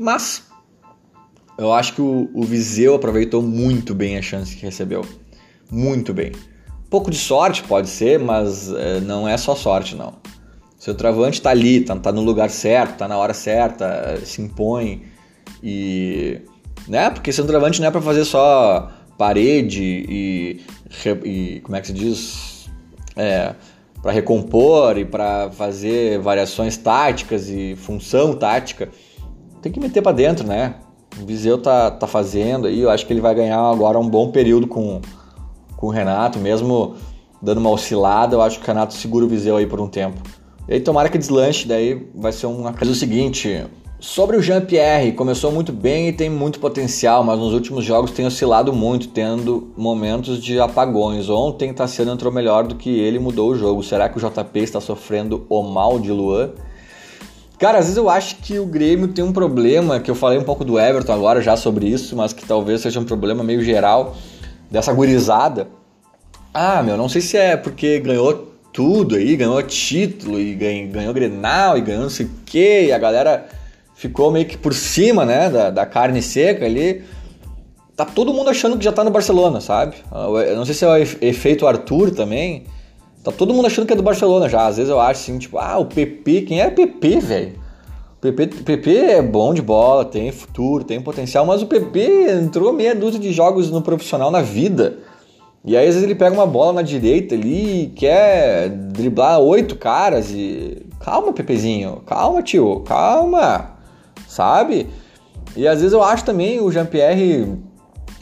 Mas 0.00 0.44
eu 1.58 1.72
acho 1.72 1.94
que 1.94 2.00
o, 2.00 2.30
o 2.34 2.42
Viseu 2.44 2.94
aproveitou 2.94 3.42
muito 3.42 3.94
bem 3.94 4.18
a 4.18 4.22
chance 4.22 4.54
que 4.54 4.62
recebeu. 4.62 5.04
Muito 5.70 6.12
bem. 6.12 6.32
Pouco 6.88 7.10
de 7.10 7.18
sorte 7.18 7.62
pode 7.64 7.88
ser, 7.88 8.18
mas 8.18 8.72
é, 8.72 9.00
não 9.00 9.28
é 9.28 9.36
só 9.36 9.54
sorte, 9.54 9.96
não. 9.96 10.14
Seu 10.78 10.94
travante 10.94 11.42
tá 11.42 11.50
ali, 11.50 11.80
tá, 11.80 11.96
tá 11.96 12.12
no 12.12 12.22
lugar 12.22 12.48
certo, 12.48 12.98
tá 12.98 13.08
na 13.08 13.16
hora 13.16 13.34
certa, 13.34 14.20
se 14.24 14.40
impõe 14.40 15.02
e. 15.62 16.40
Né? 16.86 17.10
Porque 17.10 17.32
travante 17.32 17.80
não 17.80 17.88
é 17.88 17.90
para 17.90 18.00
fazer 18.00 18.24
só 18.24 18.90
parede 19.18 19.82
e, 19.82 20.60
e, 21.24 21.60
como 21.60 21.76
é 21.76 21.80
que 21.80 21.88
se 21.88 21.92
diz? 21.92 22.70
É, 23.16 23.54
para 24.00 24.12
recompor 24.12 24.98
e 24.98 25.04
para 25.04 25.50
fazer 25.50 26.20
variações 26.20 26.76
táticas 26.76 27.48
e 27.48 27.74
função 27.74 28.34
tática. 28.34 28.88
Tem 29.60 29.72
que 29.72 29.80
meter 29.80 30.02
para 30.02 30.12
dentro, 30.12 30.46
né? 30.46 30.76
O 31.20 31.26
Viseu 31.26 31.58
tá, 31.58 31.90
tá 31.90 32.06
fazendo 32.06 32.68
aí, 32.68 32.78
eu 32.78 32.90
acho 32.90 33.06
que 33.06 33.12
ele 33.12 33.20
vai 33.20 33.34
ganhar 33.34 33.58
agora 33.58 33.98
um 33.98 34.08
bom 34.08 34.30
período 34.30 34.68
com 34.68 35.00
com 35.76 35.88
o 35.88 35.90
Renato, 35.90 36.38
mesmo 36.38 36.94
dando 37.40 37.58
uma 37.58 37.70
oscilada, 37.70 38.36
eu 38.36 38.42
acho 38.42 38.58
que 38.58 38.64
o 38.64 38.66
Renato 38.66 38.94
segura 38.94 39.24
o 39.24 39.28
Viseu 39.28 39.56
aí 39.56 39.66
por 39.66 39.80
um 39.80 39.88
tempo. 39.88 40.20
E 40.68 40.74
aí 40.74 40.80
tomara 40.80 41.08
que 41.08 41.18
deslanche, 41.18 41.68
daí 41.68 42.08
vai 42.14 42.32
ser 42.32 42.46
uma 42.46 42.72
coisa 42.72 42.92
o 42.92 42.96
seguinte, 42.96 43.64
sobre 43.98 44.36
o 44.36 44.42
Jean-Pierre, 44.42 45.12
começou 45.12 45.50
muito 45.50 45.72
bem 45.72 46.08
e 46.08 46.12
tem 46.12 46.28
muito 46.28 46.60
potencial, 46.60 47.24
mas 47.24 47.38
nos 47.38 47.54
últimos 47.54 47.84
jogos 47.84 48.10
tem 48.10 48.26
oscilado 48.26 48.72
muito, 48.72 49.08
tendo 49.08 49.72
momentos 49.76 50.42
de 50.42 50.60
apagões. 50.60 51.30
Ontem 51.30 51.72
Tassiano 51.72 52.12
entrou 52.12 52.32
melhor 52.32 52.66
do 52.66 52.74
que 52.74 52.90
ele 52.90 53.18
mudou 53.18 53.50
o 53.50 53.56
jogo. 53.56 53.82
Será 53.82 54.08
que 54.08 54.18
o 54.18 54.20
JP 54.20 54.58
está 54.60 54.80
sofrendo 54.80 55.46
o 55.48 55.62
mal 55.62 55.98
de 55.98 56.12
Luan? 56.12 56.50
Cara, 57.58 57.78
às 57.78 57.86
vezes 57.86 57.96
eu 57.96 58.10
acho 58.10 58.36
que 58.36 58.58
o 58.58 58.66
Grêmio 58.66 59.08
tem 59.08 59.24
um 59.24 59.32
problema, 59.32 59.98
que 59.98 60.10
eu 60.10 60.14
falei 60.14 60.38
um 60.38 60.44
pouco 60.44 60.62
do 60.62 60.78
Everton 60.78 61.14
agora 61.14 61.40
já 61.40 61.56
sobre 61.56 61.86
isso, 61.86 62.14
mas 62.14 62.34
que 62.34 62.44
talvez 62.44 62.82
seja 62.82 63.00
um 63.00 63.04
problema 63.04 63.42
meio 63.42 63.62
geral 63.62 64.14
dessa 64.70 64.92
gurizada. 64.92 65.68
Ah, 66.52 66.82
meu, 66.82 66.96
não 66.96 67.08
sei 67.08 67.20
se 67.20 67.36
é 67.36 67.56
porque 67.56 68.00
ganhou 68.00 68.52
tudo 68.72 69.16
aí, 69.16 69.36
ganhou 69.36 69.62
título 69.62 70.38
e 70.38 70.54
ganhou, 70.54 70.90
ganhou 70.90 71.14
Grenal 71.14 71.78
e 71.78 71.80
ganhou 71.80 72.02
não 72.02 72.10
sei 72.10 72.26
o 72.26 72.30
que, 72.44 72.86
e 72.86 72.92
a 72.92 72.98
galera 72.98 73.46
ficou 73.94 74.30
meio 74.30 74.46
que 74.46 74.56
por 74.56 74.74
cima, 74.74 75.24
né, 75.24 75.48
da, 75.48 75.70
da 75.70 75.86
carne 75.86 76.20
seca 76.22 76.64
ali. 76.64 77.02
Tá 77.96 78.04
todo 78.04 78.34
mundo 78.34 78.50
achando 78.50 78.76
que 78.76 78.84
já 78.84 78.92
tá 78.92 79.02
no 79.02 79.10
Barcelona, 79.10 79.60
sabe? 79.60 79.96
Eu 80.12 80.54
não 80.54 80.66
sei 80.66 80.74
se 80.74 80.84
é 80.84 80.88
o 80.88 80.96
efeito 80.96 81.66
Arthur 81.66 82.10
também. 82.10 82.64
Tá 83.24 83.32
todo 83.32 83.54
mundo 83.54 83.66
achando 83.66 83.86
que 83.86 83.92
é 83.94 83.96
do 83.96 84.02
Barcelona 84.02 84.48
já. 84.50 84.66
Às 84.66 84.76
vezes 84.76 84.90
eu 84.90 85.00
acho 85.00 85.22
assim, 85.22 85.38
tipo, 85.38 85.56
ah, 85.56 85.78
o 85.78 85.86
PP, 85.86 86.42
quem 86.42 86.60
é 86.60 86.68
PP, 86.68 87.20
velho? 87.20 87.65
PP, 88.32 88.62
PP 88.62 88.96
é 88.96 89.22
bom 89.22 89.52
de 89.52 89.62
bola, 89.62 90.04
tem 90.04 90.30
futuro, 90.32 90.84
tem 90.84 91.00
potencial, 91.00 91.44
mas 91.44 91.62
o 91.62 91.66
PP 91.66 92.30
entrou 92.30 92.72
meia 92.72 92.94
dúzia 92.94 93.20
de 93.20 93.32
jogos 93.32 93.70
no 93.70 93.82
profissional 93.82 94.30
na 94.30 94.42
vida. 94.42 94.98
E 95.64 95.76
aí 95.76 95.88
às 95.88 95.94
vezes 95.94 96.04
ele 96.04 96.14
pega 96.14 96.34
uma 96.34 96.46
bola 96.46 96.74
na 96.74 96.82
direita 96.82 97.34
ali 97.34 97.82
e 97.82 97.86
quer 97.88 98.68
driblar 98.68 99.40
oito 99.40 99.76
caras 99.76 100.30
e. 100.30 100.86
Calma, 101.00 101.32
Pepezinho, 101.32 102.02
calma, 102.06 102.42
tio, 102.42 102.80
calma, 102.80 103.76
sabe? 104.26 104.88
E 105.56 105.66
às 105.66 105.80
vezes 105.80 105.92
eu 105.92 106.02
acho 106.02 106.24
também 106.24 106.60
o 106.60 106.70
Jean-Pierre, 106.70 107.54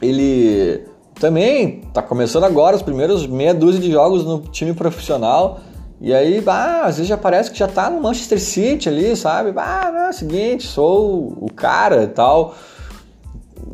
ele 0.03 0.85
também 1.15 1.83
tá 1.93 2.03
começando 2.03 2.45
agora 2.45 2.77
os 2.77 2.83
primeiros 2.83 3.27
meia 3.27 3.55
dúzia 3.55 3.81
de 3.81 3.91
jogos 3.91 4.25
no 4.25 4.41
time 4.41 4.73
profissional 4.75 5.61
e 6.01 6.13
aí, 6.13 6.41
bah, 6.41 6.83
às 6.83 6.97
vezes 6.97 7.09
já 7.09 7.17
parece 7.17 7.51
que 7.51 7.59
já 7.59 7.69
tá 7.69 7.89
no 7.89 8.01
Manchester 8.01 8.41
City 8.41 8.89
ali, 8.89 9.17
sabe? 9.17 9.53
Bah, 9.53 9.91
não, 9.93 10.01
é 10.07 10.11
o 10.11 10.13
seguinte, 10.13 10.67
sou 10.67 11.39
o 11.41 11.53
cara 11.55 12.05
e 12.05 12.09
tal. 12.09 12.55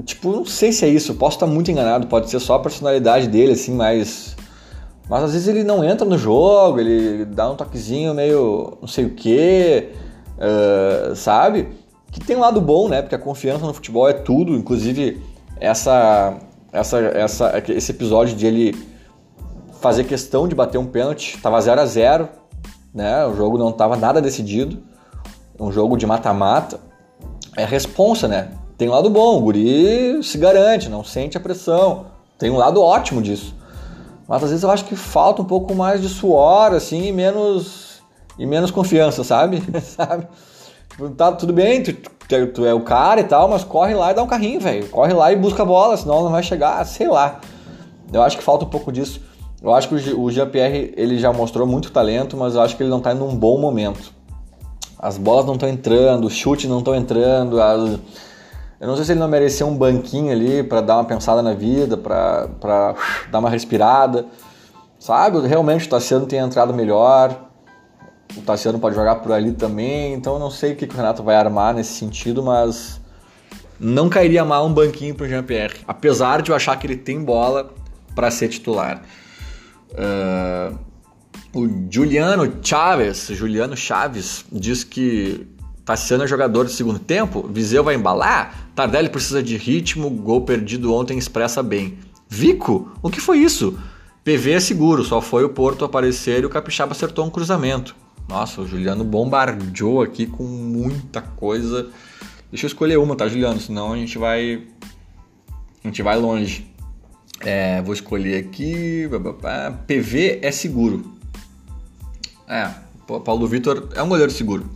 Tipo, 0.05 0.31
não 0.31 0.47
sei 0.47 0.73
se 0.73 0.85
é 0.85 0.89
isso, 0.89 1.15
posso 1.15 1.37
estar 1.37 1.47
muito 1.47 1.71
enganado, 1.71 2.07
pode 2.07 2.31
ser 2.31 2.39
só 2.41 2.55
a 2.55 2.59
personalidade 2.61 3.29
dele, 3.29 3.53
assim, 3.53 3.75
mas. 3.75 4.37
Mas 5.09 5.25
às 5.25 5.33
vezes 5.33 5.49
ele 5.49 5.65
não 5.65 5.83
entra 5.83 6.07
no 6.07 6.17
jogo, 6.17 6.79
ele 6.79 7.25
dá 7.25 7.51
um 7.51 7.57
toquezinho 7.57 8.15
meio 8.15 8.79
não 8.81 8.87
sei 8.87 9.07
o 9.07 9.11
que, 9.11 9.89
uh, 10.39 11.17
sabe? 11.17 11.69
Que 12.13 12.21
tem 12.21 12.37
um 12.37 12.41
lado 12.41 12.61
bom, 12.61 12.89
né? 12.89 13.03
Porque 13.03 13.17
a 13.17 13.19
confiança 13.19 13.67
no 13.67 13.75
futebol 13.75 14.09
é 14.09 14.13
tudo, 14.13 14.55
inclusive 14.55 15.21
essa, 15.59 16.39
essa, 16.73 16.99
essa, 16.99 17.63
esse 17.69 17.91
episódio 17.91 18.37
de 18.37 18.47
ele 18.47 18.91
fazer 19.81 20.05
questão 20.05 20.47
de 20.47 20.55
bater 20.55 20.79
um 20.79 20.87
pênalti. 20.87 21.39
Tava 21.43 21.61
0 21.61 21.81
a 21.81 21.87
0 21.87 22.29
né? 22.95 23.25
O 23.27 23.35
jogo 23.35 23.57
não 23.57 23.73
tava 23.73 23.97
nada 23.97 24.21
decidido. 24.21 24.83
Um 25.59 25.73
jogo 25.73 25.97
de 25.97 26.07
mata-mata. 26.07 26.81
É 27.57 27.65
responsa, 27.65 28.29
né? 28.29 28.53
Tem 28.77 28.89
um 28.89 28.93
lado 28.93 29.11
bom, 29.11 29.37
o 29.37 29.41
guri 29.41 30.23
se 30.23 30.39
garante, 30.39 30.89
não 30.89 31.05
sente 31.05 31.37
a 31.37 31.41
pressão. 31.41 32.07
Tem 32.39 32.51
um 32.51 32.57
lado 32.57 32.81
ótimo 32.81 33.21
disso. 33.21 33.55
Mas 34.27 34.43
às 34.43 34.51
vezes 34.51 34.63
eu 34.63 34.71
acho 34.71 34.85
que 34.85 34.97
falta 34.97 35.43
um 35.43 35.45
pouco 35.45 35.75
mais 35.75 36.01
de 36.01 36.09
suor, 36.09 36.73
assim, 36.73 37.09
e 37.09 37.13
menos, 37.13 38.01
e 38.39 38.47
menos 38.47 38.71
confiança, 38.71 39.23
sabe? 39.23 39.63
sabe? 39.83 40.27
Tipo, 40.89 41.11
tá 41.11 41.33
tudo 41.33 41.53
bem, 41.53 41.83
tu, 41.83 41.93
tu, 41.93 42.47
tu, 42.55 42.65
é 42.65 42.73
o 42.73 42.81
cara 42.81 43.21
e 43.21 43.25
tal, 43.25 43.49
mas 43.49 43.65
corre 43.65 43.95
lá 43.95 44.13
e 44.13 44.15
dá 44.15 44.23
um 44.23 44.27
carrinho, 44.27 44.61
velho. 44.61 44.89
Corre 44.89 45.13
lá 45.13 45.31
e 45.33 45.37
busca 45.37 45.63
a 45.63 45.67
bola, 45.67 45.97
senão 45.97 46.23
não 46.23 46.31
vai 46.31 46.43
chegar, 46.43 46.83
sei 46.87 47.09
lá. 47.09 47.41
Eu 48.13 48.23
acho 48.23 48.39
que 48.39 48.43
falta 48.43 48.65
um 48.65 48.69
pouco 48.69 48.91
disso. 48.91 49.21
Eu 49.63 49.75
acho 49.75 49.89
que 49.89 49.95
o 50.15 50.31
Jean-Pierre 50.31 50.95
ele 50.97 51.19
já 51.19 51.33
mostrou 51.33 51.67
muito 51.67 51.91
talento, 51.91 52.37
mas 52.37 52.55
eu 52.55 52.63
acho 52.63 52.77
que 52.77 52.83
ele 52.83 52.91
não 52.91 52.99
está 52.99 53.13
em 53.13 53.21
um 53.21 53.37
bom 53.37 53.59
momento. 53.59 54.13
As 54.99 55.19
bolas 55.19 55.45
não 55.45 55.55
estão 55.55 55.69
entrando, 55.69 56.27
os 56.27 56.35
chutes 56.35 56.69
não 56.69 56.79
estão 56.79 56.95
entrando. 56.95 57.61
As... 57.61 57.99
Eu 58.81 58.89
não 58.89 58.97
sei 58.97 59.05
se 59.05 59.13
ele 59.13 59.21
não 59.21 59.29
merecia 59.29 59.67
um 59.67 59.77
banquinho 59.77 60.33
ali 60.33 60.63
para 60.63 60.81
dar 60.81 60.97
uma 60.97 61.05
pensada 61.05 61.43
na 61.43 61.53
vida, 61.53 61.97
para 61.97 62.95
dar 63.31 63.39
uma 63.39 63.51
respirada. 63.51 64.27
Sabe? 64.99 65.47
Realmente 65.47 65.87
o 65.87 65.91
Tassiano 65.91 66.27
tem 66.27 66.39
entrado 66.39 66.73
melhor. 66.73 67.49
O 68.37 68.41
Tassiano 68.41 68.79
pode 68.79 68.95
jogar 68.95 69.17
por 69.17 69.33
ali 69.33 69.53
também. 69.53 70.15
Então 70.15 70.35
eu 70.35 70.39
não 70.39 70.51
sei 70.51 70.73
o 70.73 70.77
que 70.77 70.87
o 70.87 70.93
Renato 70.97 71.23
vai 71.23 71.37
armar 71.37 71.75
nesse 71.75 71.93
sentido, 71.95 72.43
mas 72.43 72.99
não 73.79 74.09
cairia 74.09 74.45
mal 74.45 74.67
um 74.67 74.73
banquinho 74.73 75.15
para 75.15 75.25
o 75.25 75.29
Jean-Pierre. 75.29 75.81
Apesar 75.87 76.41
de 76.41 76.51
eu 76.51 76.57
achar 76.57 76.79
que 76.79 76.87
ele 76.87 76.97
tem 76.97 77.23
bola 77.23 77.71
para 78.15 78.31
ser 78.31 78.49
titular. 78.49 79.03
Uh, 79.93 80.79
o 81.53 81.69
Juliano 81.91 82.51
Chaves, 82.63 83.29
Juliano 83.29 83.77
Chaves, 83.77 84.45
diz 84.53 84.85
que 84.85 85.47
Tassiano 85.85 86.25
é 86.25 86.27
jogador 86.27 86.67
de 86.67 86.73
segundo 86.73 86.99
tempo, 86.99 87.49
Viseu 87.53 87.83
vai 87.83 87.97
embalar, 87.97 88.71
Tardelli 88.75 89.09
precisa 89.09 89.43
de 89.43 89.57
ritmo, 89.57 90.09
gol 90.09 90.43
perdido 90.43 90.95
ontem 90.95 91.19
expressa 91.19 91.63
bem. 91.63 91.99
Vico, 92.29 92.93
o 93.03 93.11
que 93.11 93.21
foi 93.21 93.39
isso? 93.39 93.77
PV 94.23 94.53
é 94.53 94.61
seguro, 94.61 95.03
só 95.03 95.21
foi 95.21 95.45
o 95.45 95.49
Porto 95.49 95.85
aparecer 95.85 96.43
e 96.43 96.47
o 96.47 96.51
Capixaba 96.51 96.93
acertou 96.93 97.27
um 97.27 97.31
cruzamento. 97.31 97.97
Nossa, 98.29 98.61
o 98.61 98.69
Juliano 98.69 99.03
bombardeou 99.03 100.01
aqui 100.01 100.27
com 100.27 100.45
muita 100.45 101.21
coisa. 101.21 101.91
Deixa 102.49 102.67
eu 102.67 102.69
escolher 102.69 102.97
uma, 102.97 103.17
tá, 103.17 103.27
Juliano? 103.27 103.59
Senão 103.59 103.93
a 103.93 103.97
gente 103.97 104.17
vai. 104.17 104.63
A 105.83 105.89
gente 105.89 106.01
vai 106.03 106.17
longe. 106.17 106.70
É, 107.41 107.81
vou 107.83 107.95
escolher 107.95 108.37
aqui. 108.37 109.09
PV 109.87 110.41
é 110.43 110.51
seguro. 110.51 111.15
É, 112.47 112.71
Paulo 113.25 113.47
Vitor 113.47 113.89
é 113.95 114.03
um 114.03 114.09
goleiro 114.09 114.31
seguro. 114.31 114.69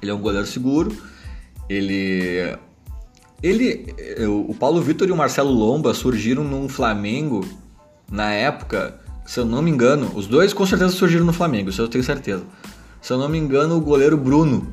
Ele 0.00 0.10
é 0.10 0.14
um 0.14 0.20
goleiro 0.20 0.46
seguro. 0.46 0.96
Ele. 1.68 2.56
Ele. 3.42 3.94
O 4.26 4.54
Paulo 4.54 4.80
Vitor 4.80 5.08
e 5.08 5.12
o 5.12 5.16
Marcelo 5.16 5.50
Lomba 5.50 5.92
surgiram 5.94 6.44
num 6.44 6.68
Flamengo 6.68 7.44
na 8.10 8.32
época, 8.32 9.00
se 9.26 9.40
eu 9.40 9.44
não 9.44 9.62
me 9.62 9.70
engano, 9.70 10.10
os 10.14 10.26
dois 10.26 10.52
com 10.52 10.64
certeza 10.66 10.92
surgiram 10.92 11.24
no 11.24 11.32
Flamengo, 11.32 11.70
isso 11.70 11.80
eu 11.80 11.88
tenho 11.88 12.04
certeza. 12.04 12.44
Se 13.00 13.12
eu 13.12 13.18
não 13.18 13.28
me 13.28 13.38
engano, 13.38 13.76
o 13.76 13.80
goleiro 13.80 14.16
Bruno 14.16 14.72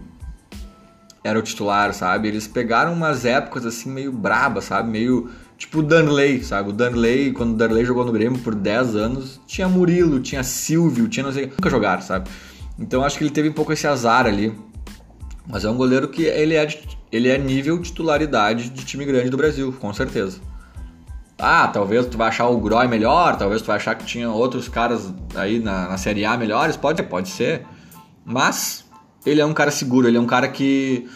era 1.24 1.38
o 1.38 1.42
titular, 1.42 1.94
sabe? 1.94 2.28
Eles 2.28 2.48
pegaram 2.48 2.94
umas 2.94 3.26
épocas 3.26 3.66
assim 3.66 3.90
meio 3.90 4.12
brabas, 4.12 4.66
sabe? 4.66 4.90
Meio 4.90 5.30
tipo 5.62 5.78
o 5.80 5.84
Danley, 5.84 6.44
sabe? 6.44 6.70
O 6.70 6.74
Danley, 6.74 7.32
quando 7.34 7.52
o 7.52 7.56
Danley 7.56 7.86
jogou 7.86 8.04
no 8.04 8.12
Grêmio 8.12 8.40
por 8.40 8.56
10 8.56 8.96
anos, 8.96 9.40
tinha 9.46 9.70
Murilo, 9.70 10.20
tinha 10.20 10.44
Silvio, 10.44 11.08
tinha 11.08 11.24
não 11.24 11.32
sei, 11.32 11.46
nunca 11.46 11.70
jogaram, 11.70 12.02
sabe? 12.02 12.30
Então 12.80 13.06
acho 13.06 13.16
que 13.16 13.24
ele 13.24 13.30
teve 13.30 13.50
um 13.50 13.54
pouco 13.54 13.72
esse 13.72 13.86
azar 13.86 14.26
ali. 14.26 14.52
Mas 15.48 15.64
é 15.64 15.70
um 15.70 15.78
goleiro 15.78 16.08
que 16.08 16.24
ele 16.24 16.56
é, 16.56 16.68
ele 17.12 17.30
é 17.30 17.38
nível 17.38 17.80
titularidade 17.80 18.70
de 18.70 18.86
time 18.86 19.06
grande 19.06 19.30
do 19.30 19.38
Brasil, 19.38 19.72
com 19.80 19.94
certeza. 19.94 20.40
Ah, 21.38 21.68
talvez 21.68 22.08
tu 22.08 22.18
vai 22.18 22.30
achar 22.30 22.48
o 22.48 22.58
Groy 22.60 22.88
melhor, 22.88 23.38
talvez 23.38 23.62
tu 23.62 23.68
vai 23.68 23.76
achar 23.76 23.94
que 23.94 24.06
tinha 24.06 24.32
outros 24.32 24.68
caras 24.68 25.14
aí 25.36 25.60
na, 25.60 25.90
na 25.90 25.98
Série 25.98 26.26
A 26.26 26.38
melhores, 26.38 26.76
pode, 26.76 27.04
pode 27.04 27.30
ser. 27.30 27.68
Mas 28.26 28.84
ele 29.24 29.42
é 29.42 29.46
um 29.46 29.54
cara 29.54 29.70
seguro, 29.70 30.08
ele 30.08 30.18
é 30.18 30.20
um 30.20 30.28
cara 30.28 30.48
que 30.48 31.08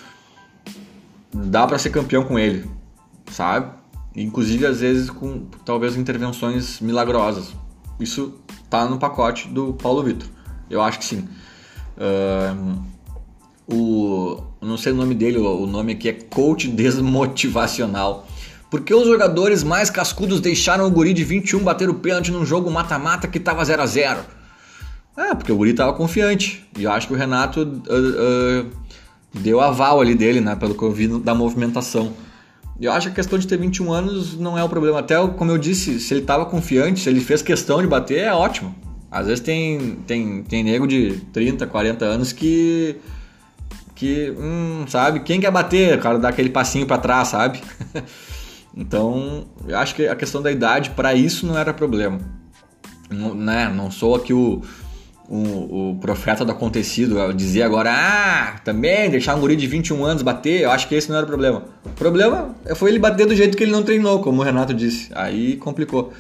dá 1.34 1.66
para 1.66 1.80
ser 1.80 1.90
campeão 1.90 2.24
com 2.24 2.38
ele, 2.38 2.70
sabe? 3.32 3.85
Inclusive 4.16 4.66
às 4.66 4.80
vezes 4.80 5.10
com 5.10 5.46
talvez 5.66 5.98
intervenções 5.98 6.80
milagrosas. 6.80 7.54
Isso 8.00 8.34
tá 8.70 8.86
no 8.86 8.98
pacote 8.98 9.48
do 9.48 9.74
Paulo 9.74 10.04
Vitor. 10.04 10.28
Eu 10.70 10.82
acho 10.82 11.00
que 11.00 11.06
sim. 11.06 11.28
Uh, 11.98 12.84
o 13.68 14.44
não 14.62 14.78
sei 14.78 14.92
o 14.92 14.96
nome 14.96 15.14
dele, 15.14 15.38
o 15.38 15.66
nome 15.66 15.94
aqui 15.94 16.10
é 16.10 16.14
coach 16.14 16.68
desmotivacional. 16.68 18.28
Por 18.70 18.82
que 18.82 18.94
os 18.94 19.08
jogadores 19.08 19.64
mais 19.64 19.90
cascudos 19.90 20.42
deixaram 20.42 20.88
o 20.88 20.92
guri 20.92 21.14
de 21.14 21.24
21 21.24 21.64
bater 21.64 21.90
o 21.90 21.94
pênalti 21.94 22.32
num 22.32 22.46
jogo 22.46 22.70
mata-mata 22.72 23.28
que 23.28 23.40
tava 23.40 23.64
0 23.64 23.82
a 23.82 23.86
0 23.86 24.20
Ah, 25.16 25.36
porque 25.36 25.52
o 25.52 25.56
guri 25.56 25.74
tava 25.74 25.94
confiante. 25.94 26.68
E 26.78 26.84
eu 26.84 26.92
acho 26.92 27.08
que 27.08 27.14
o 27.14 27.18
Renato 27.18 27.62
uh, 27.62 27.64
uh, 27.64 28.72
deu 29.34 29.62
aval 29.62 30.02
ali 30.02 30.16
dele, 30.16 30.42
né? 30.42 30.56
Pelo 30.56 30.74
que 30.76 30.84
eu 30.84 30.92
vi 30.92 31.08
da 31.08 31.36
movimentação. 31.36 32.12
Eu 32.80 32.92
acho 32.92 33.08
que 33.08 33.14
a 33.14 33.16
questão 33.16 33.40
de 33.40 33.48
ter 33.48 33.58
21 33.58 33.92
anos 33.92 34.38
não 34.38 34.58
é 34.58 34.64
o 34.64 34.70
problema. 34.70 35.00
Até, 35.00 35.16
como 35.28 35.52
eu 35.52 35.58
disse, 35.58 36.00
se 36.00 36.14
ele 36.14 36.22
tava 36.22 36.46
confiante, 36.46 37.00
se 37.00 37.10
ele 37.10 37.22
fez 37.22 37.42
questão 37.42 37.82
de 37.82 37.88
bater, 37.88 38.20
é 38.20 38.34
ótimo. 38.34 38.76
Às 39.10 39.28
vezes 39.28 39.40
tem, 39.40 39.98
tem, 40.06 40.44
tem 40.44 40.64
nego 40.64 40.86
de 40.86 41.22
30, 41.32 41.66
40 41.68 42.04
anos 42.06 42.34
que. 42.34 42.98
que. 43.96 44.34
Hum, 44.38 44.86
sabe? 44.88 45.22
Quem 45.22 45.40
quer 45.40 45.52
bater? 45.52 45.98
O 45.98 46.02
cara 46.02 46.20
dá 46.20 46.30
aquele 46.30 46.50
passinho 46.50 46.86
para 46.86 46.98
trás, 46.98 47.30
sabe? 47.30 47.62
Então, 48.78 49.46
eu 49.66 49.78
acho 49.78 49.96
que 49.96 50.06
a 50.06 50.16
questão 50.18 50.42
da 50.42 50.52
idade 50.52 50.90
para 50.90 51.14
isso 51.14 51.46
não 51.46 51.58
era 51.58 51.74
problema. 51.74 52.20
Não, 53.10 53.34
né? 53.34 53.72
não 53.74 53.90
sou 53.90 54.16
aqui 54.16 54.34
o, 54.34 54.62
o, 55.30 55.92
o, 55.92 55.98
profeta 56.00 56.46
do 56.46 56.52
acontecido, 56.52 57.34
dizia 57.34 57.66
agora, 57.66 57.92
ah, 57.92 58.60
também 58.64 59.10
deixar 59.10 59.36
um 59.36 59.40
guri 59.40 59.56
de 59.56 59.66
21 59.68 60.04
anos 60.06 60.24
bater, 60.24 60.62
eu 60.62 60.72
acho 60.72 60.88
que 60.88 60.96
esse 60.96 61.10
não 61.10 61.16
era 61.18 61.26
o 61.26 61.28
problema. 61.28 61.64
O 61.84 61.90
problema 61.90 62.56
foi 62.76 62.92
ele 62.92 63.00
bater 63.00 63.26
do 63.26 63.36
jeito 63.36 63.58
que 63.58 63.64
ele 63.64 63.72
não 63.72 63.84
treinou, 63.84 64.22
como 64.22 64.42
o 64.42 64.44
Renato 64.44 64.74
disse. 64.74 65.10
Aí 65.14 65.58
complicou. 65.58 66.14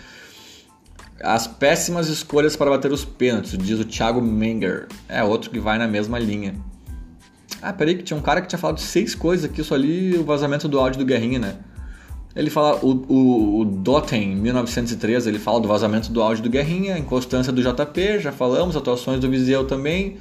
As 1.22 1.48
péssimas 1.48 2.10
escolhas 2.10 2.56
para 2.56 2.70
bater 2.70 2.92
os 2.92 3.06
pênaltis, 3.06 3.58
diz 3.58 3.80
o 3.80 3.86
Thiago 3.86 4.22
Menger. 4.22 4.88
É 5.08 5.24
outro 5.24 5.50
que 5.50 5.60
vai 5.60 5.78
na 5.78 5.88
mesma 5.88 6.20
linha. 6.20 6.56
Ah, 7.62 7.74
peraí, 7.74 7.96
que 7.96 8.04
tinha 8.04 8.18
um 8.18 8.22
cara 8.22 8.42
que 8.42 8.48
tinha 8.48 8.60
falado 8.60 8.80
seis 8.80 9.16
coisas 9.16 9.50
aqui, 9.50 9.64
só 9.64 9.76
ali 9.76 10.16
o 10.18 10.24
vazamento 10.24 10.68
do 10.68 10.80
áudio 10.80 11.00
do 11.00 11.06
Guerrinha, 11.06 11.40
né? 11.40 11.56
Ele 12.36 12.50
fala, 12.50 12.80
o, 12.84 13.06
o, 13.08 13.60
o 13.62 13.66
Dotten, 13.66 14.36
1913, 14.36 15.30
ele 15.30 15.40
fala 15.40 15.62
do 15.62 15.68
vazamento 15.68 16.12
do 16.12 16.22
áudio 16.22 16.44
do 16.44 16.50
Guerrinha, 16.50 16.98
inconstância 16.98 17.52
do 17.52 17.62
JP, 17.62 18.20
já 18.20 18.32
falamos, 18.32 18.76
atuações 18.76 19.22
do 19.22 19.30
Viseu 19.30 19.66
também. 19.66 20.18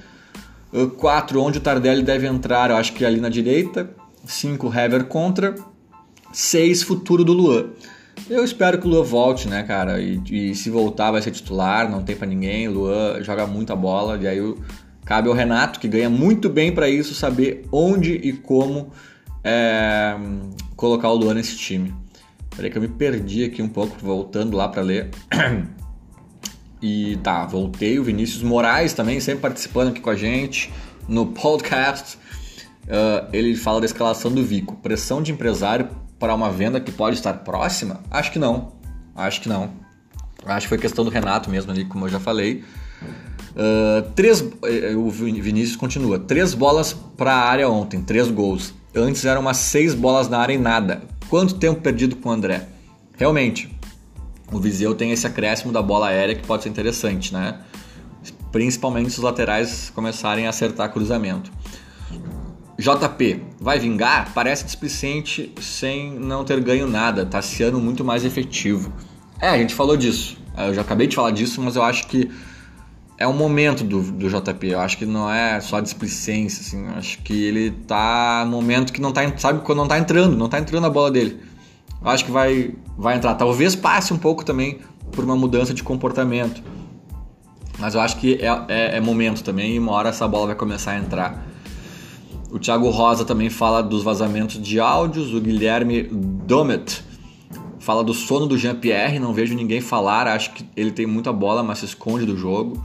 4, 0.98 1.40
onde 1.40 1.58
o 1.58 1.60
Tardelli 1.60 2.02
deve 2.02 2.26
entrar, 2.26 2.70
eu 2.70 2.76
acho 2.76 2.92
que 2.92 3.04
ali 3.04 3.20
na 3.20 3.28
direita. 3.28 3.90
5, 4.24 4.72
Hever 4.72 5.04
contra. 5.04 5.54
6, 6.32 6.82
futuro 6.82 7.24
do 7.24 7.32
Luan. 7.32 7.66
Eu 8.28 8.44
espero 8.44 8.78
que 8.78 8.86
o 8.86 8.90
Luan 8.90 9.02
volte, 9.02 9.48
né, 9.48 9.62
cara? 9.62 10.00
E, 10.00 10.20
e 10.30 10.54
se 10.54 10.70
voltar 10.70 11.10
vai 11.10 11.20
ser 11.20 11.30
titular, 11.30 11.90
não 11.90 12.02
tem 12.02 12.16
para 12.16 12.26
ninguém. 12.26 12.68
O 12.68 12.72
Luan 12.72 13.22
joga 13.22 13.46
muita 13.46 13.76
bola, 13.76 14.18
e 14.20 14.26
aí 14.26 14.54
cabe 15.04 15.28
ao 15.28 15.34
Renato, 15.34 15.78
que 15.78 15.86
ganha 15.86 16.10
muito 16.10 16.48
bem 16.48 16.72
para 16.72 16.88
isso, 16.88 17.14
saber 17.14 17.66
onde 17.70 18.12
e 18.12 18.32
como 18.32 18.90
é, 19.44 20.16
colocar 20.76 21.10
o 21.10 21.14
Luan 21.14 21.34
nesse 21.34 21.56
time. 21.56 21.94
Peraí 22.56 22.70
que 22.70 22.78
eu 22.78 22.82
me 22.82 22.88
perdi 22.88 23.44
aqui 23.44 23.62
um 23.62 23.68
pouco, 23.68 23.96
voltando 24.00 24.56
lá 24.56 24.68
para 24.68 24.82
ler. 24.82 25.10
E 26.86 27.16
tá, 27.22 27.46
voltei. 27.46 27.98
O 27.98 28.04
Vinícius 28.04 28.42
Moraes 28.42 28.92
também, 28.92 29.18
sempre 29.18 29.40
participando 29.40 29.88
aqui 29.88 30.00
com 30.00 30.10
a 30.10 30.16
gente 30.16 30.70
no 31.08 31.24
podcast. 31.28 32.18
Uh, 32.84 33.26
ele 33.32 33.56
fala 33.56 33.80
da 33.80 33.86
escalação 33.86 34.30
do 34.30 34.44
Vico. 34.44 34.76
Pressão 34.76 35.22
de 35.22 35.32
empresário 35.32 35.88
para 36.18 36.34
uma 36.34 36.50
venda 36.50 36.78
que 36.78 36.92
pode 36.92 37.16
estar 37.16 37.32
próxima? 37.38 38.00
Acho 38.10 38.30
que 38.30 38.38
não. 38.38 38.72
Acho 39.16 39.40
que 39.40 39.48
não. 39.48 39.70
Acho 40.44 40.66
que 40.66 40.68
foi 40.68 40.78
questão 40.78 41.06
do 41.06 41.10
Renato 41.10 41.48
mesmo 41.48 41.72
ali, 41.72 41.86
como 41.86 42.04
eu 42.04 42.10
já 42.10 42.20
falei. 42.20 42.62
Uh, 43.56 44.02
três, 44.14 44.44
eh, 44.64 44.94
o 44.94 45.08
Vinícius 45.08 45.76
continua. 45.76 46.18
Três 46.18 46.52
bolas 46.52 46.92
para 46.92 47.32
a 47.32 47.48
área 47.48 47.68
ontem, 47.68 48.02
três 48.02 48.30
gols. 48.30 48.74
Antes 48.94 49.24
eram 49.24 49.40
umas 49.40 49.56
seis 49.56 49.94
bolas 49.94 50.28
na 50.28 50.38
área 50.38 50.52
e 50.52 50.58
nada. 50.58 51.02
Quanto 51.28 51.54
tempo 51.54 51.80
perdido 51.80 52.16
com 52.16 52.28
o 52.28 52.32
André? 52.32 52.68
Realmente, 53.16 53.74
o 54.52 54.58
Viseu 54.58 54.94
tem 54.94 55.10
esse 55.10 55.26
acréscimo 55.26 55.72
da 55.72 55.82
bola 55.82 56.08
aérea 56.08 56.34
que 56.34 56.46
pode 56.46 56.62
ser 56.62 56.68
interessante, 56.68 57.32
né? 57.32 57.60
Principalmente 58.52 59.10
se 59.10 59.18
os 59.18 59.24
laterais 59.24 59.90
começarem 59.94 60.46
a 60.46 60.50
acertar 60.50 60.92
cruzamento. 60.92 61.50
JP, 62.78 63.40
vai 63.60 63.78
vingar? 63.78 64.32
Parece 64.34 64.64
displicente 64.64 65.52
sem 65.60 66.12
não 66.18 66.44
ter 66.44 66.60
ganho 66.60 66.86
nada. 66.86 67.24
Tassiano 67.24 67.80
muito 67.80 68.04
mais 68.04 68.24
efetivo. 68.24 68.92
É, 69.40 69.48
a 69.48 69.58
gente 69.58 69.74
falou 69.74 69.96
disso. 69.96 70.36
Eu 70.56 70.74
já 70.74 70.82
acabei 70.82 71.06
de 71.06 71.16
falar 71.16 71.30
disso, 71.30 71.60
mas 71.60 71.76
eu 71.76 71.82
acho 71.82 72.06
que 72.06 72.30
é 73.16 73.26
o 73.26 73.32
momento 73.32 73.84
do, 73.84 74.02
do 74.02 74.28
JP. 74.28 74.68
Eu 74.68 74.80
acho 74.80 74.98
que 74.98 75.06
não 75.06 75.30
é 75.30 75.60
só 75.60 75.80
displicência, 75.80 76.60
assim. 76.60 76.86
Eu 76.86 76.98
acho 76.98 77.18
que 77.22 77.44
ele 77.44 77.70
tá 77.70 78.44
no 78.44 78.52
momento 78.52 78.92
que 78.92 79.00
não 79.00 79.12
tá, 79.12 79.22
sabe, 79.38 79.60
quando 79.60 79.78
não 79.78 79.88
tá 79.88 79.98
entrando, 79.98 80.36
não 80.36 80.48
tá 80.48 80.58
entrando 80.58 80.86
a 80.86 80.90
bola 80.90 81.10
dele. 81.10 81.40
Eu 82.02 82.08
acho 82.08 82.24
que 82.24 82.30
vai, 82.30 82.74
vai 82.98 83.16
entrar. 83.16 83.34
Talvez 83.34 83.74
passe 83.74 84.12
um 84.12 84.18
pouco 84.18 84.44
também 84.44 84.80
por 85.12 85.24
uma 85.24 85.36
mudança 85.36 85.72
de 85.72 85.82
comportamento. 85.82 86.62
Mas 87.78 87.94
eu 87.94 88.00
acho 88.00 88.18
que 88.18 88.34
é, 88.34 88.64
é, 88.68 88.96
é 88.96 89.00
momento 89.00 89.42
também 89.42 89.74
e 89.74 89.78
uma 89.78 89.92
hora 89.92 90.08
essa 90.08 90.26
bola 90.28 90.48
vai 90.48 90.54
começar 90.54 90.92
a 90.92 90.98
entrar. 90.98 91.46
O 92.50 92.58
Thiago 92.58 92.88
Rosa 92.90 93.24
também 93.24 93.50
fala 93.50 93.82
dos 93.82 94.02
vazamentos 94.02 94.60
de 94.60 94.78
áudios. 94.78 95.34
O 95.34 95.40
Guilherme 95.40 96.04
Domet 96.04 97.02
fala 97.80 98.04
do 98.04 98.14
sono 98.14 98.46
do 98.46 98.56
Jean-Pierre. 98.56 99.18
Não 99.18 99.32
vejo 99.32 99.54
ninguém 99.54 99.80
falar. 99.80 100.28
Acho 100.28 100.52
que 100.52 100.64
ele 100.76 100.92
tem 100.92 101.06
muita 101.06 101.32
bola, 101.32 101.62
mas 101.62 101.78
se 101.78 101.86
esconde 101.86 102.24
do 102.24 102.36
jogo. 102.36 102.84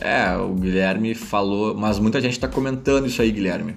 É, 0.00 0.36
o 0.36 0.54
Guilherme 0.54 1.14
falou, 1.14 1.74
mas 1.74 1.98
muita 1.98 2.20
gente 2.20 2.32
está 2.32 2.48
comentando 2.48 3.06
isso 3.06 3.22
aí, 3.22 3.30
Guilherme. 3.30 3.76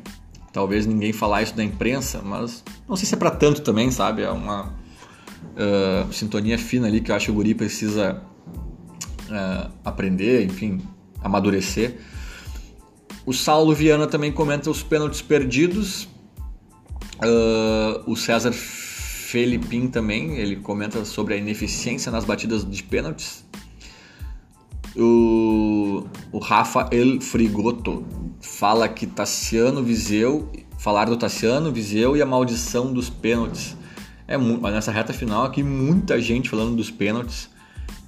Talvez 0.51 0.85
ninguém 0.85 1.13
falar 1.13 1.43
isso 1.43 1.55
da 1.55 1.63
imprensa, 1.63 2.21
mas 2.23 2.63
não 2.87 2.95
sei 2.95 3.05
se 3.05 3.13
é 3.13 3.17
para 3.17 3.31
tanto 3.31 3.61
também, 3.61 3.91
sabe? 3.91 4.23
É 4.23 4.31
uma 4.31 4.73
uh, 5.55 6.11
sintonia 6.11 6.57
fina 6.57 6.87
ali 6.87 7.01
que 7.01 7.11
eu 7.11 7.15
acho 7.15 7.25
que 7.25 7.31
o 7.31 7.35
Guri 7.35 7.53
precisa 7.53 8.21
uh, 9.29 9.71
aprender, 9.85 10.45
enfim, 10.45 10.81
amadurecer. 11.23 11.99
O 13.25 13.33
Saulo 13.33 13.73
Viana 13.75 14.07
também 14.07 14.31
comenta 14.31 14.69
os 14.69 14.81
pênaltis 14.81 15.21
perdidos. 15.21 16.05
Uh, 17.23 18.11
o 18.11 18.15
César 18.15 18.51
Felipim 18.51 19.87
também, 19.87 20.37
ele 20.37 20.55
comenta 20.55 21.05
sobre 21.05 21.35
a 21.35 21.37
ineficiência 21.37 22.11
nas 22.11 22.25
batidas 22.25 22.67
de 22.67 22.81
pênaltis. 22.81 23.45
O, 24.95 26.05
o 26.31 26.39
Rafa 26.39 26.89
El 26.91 27.21
Frigoto 27.21 28.05
fala 28.41 28.87
que 28.87 29.05
Tassiano 29.05 29.83
Viseu, 29.83 30.51
falar 30.77 31.05
do 31.05 31.17
Tassiano 31.17 31.71
Viseu 31.71 32.15
e 32.17 32.21
a 32.21 32.25
maldição 32.25 32.91
dos 32.91 33.09
pênaltis. 33.09 33.77
É 34.27 34.37
nessa 34.37 34.91
reta 34.91 35.11
final 35.11 35.43
aqui 35.43 35.63
muita 35.63 36.21
gente 36.21 36.49
falando 36.49 36.75
dos 36.75 36.91
pênaltis. 36.91 37.49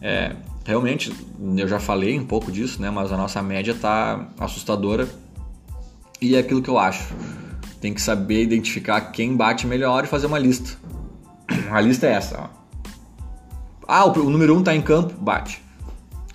É, 0.01 0.36
realmente, 0.65 1.11
eu 1.57 1.67
já 1.67 1.79
falei 1.79 2.19
um 2.19 2.25
pouco 2.25 2.51
disso, 2.51 2.82
né? 2.82 2.89
Mas 2.89 3.11
a 3.11 3.17
nossa 3.17 3.41
média 3.41 3.73
tá 3.73 4.29
assustadora. 4.39 5.07
E 6.21 6.36
é 6.36 6.39
aquilo 6.39 6.61
que 6.61 6.69
eu 6.69 6.77
acho. 6.77 7.13
Tem 7.79 7.93
que 7.93 8.01
saber 8.01 8.43
identificar 8.43 9.01
quem 9.01 9.36
bate 9.36 9.65
melhor 9.65 10.03
e 10.03 10.07
fazer 10.07 10.27
uma 10.27 10.38
lista. 10.38 10.77
A 11.71 11.82
lista 11.82 12.05
é 12.05 12.11
essa. 12.11 12.39
Ó. 12.39 12.61
Ah, 13.88 14.05
o, 14.05 14.11
o 14.11 14.29
número 14.29 14.55
1 14.55 14.57
um 14.57 14.63
tá 14.63 14.75
em 14.75 14.82
campo, 14.82 15.13
bate. 15.19 15.61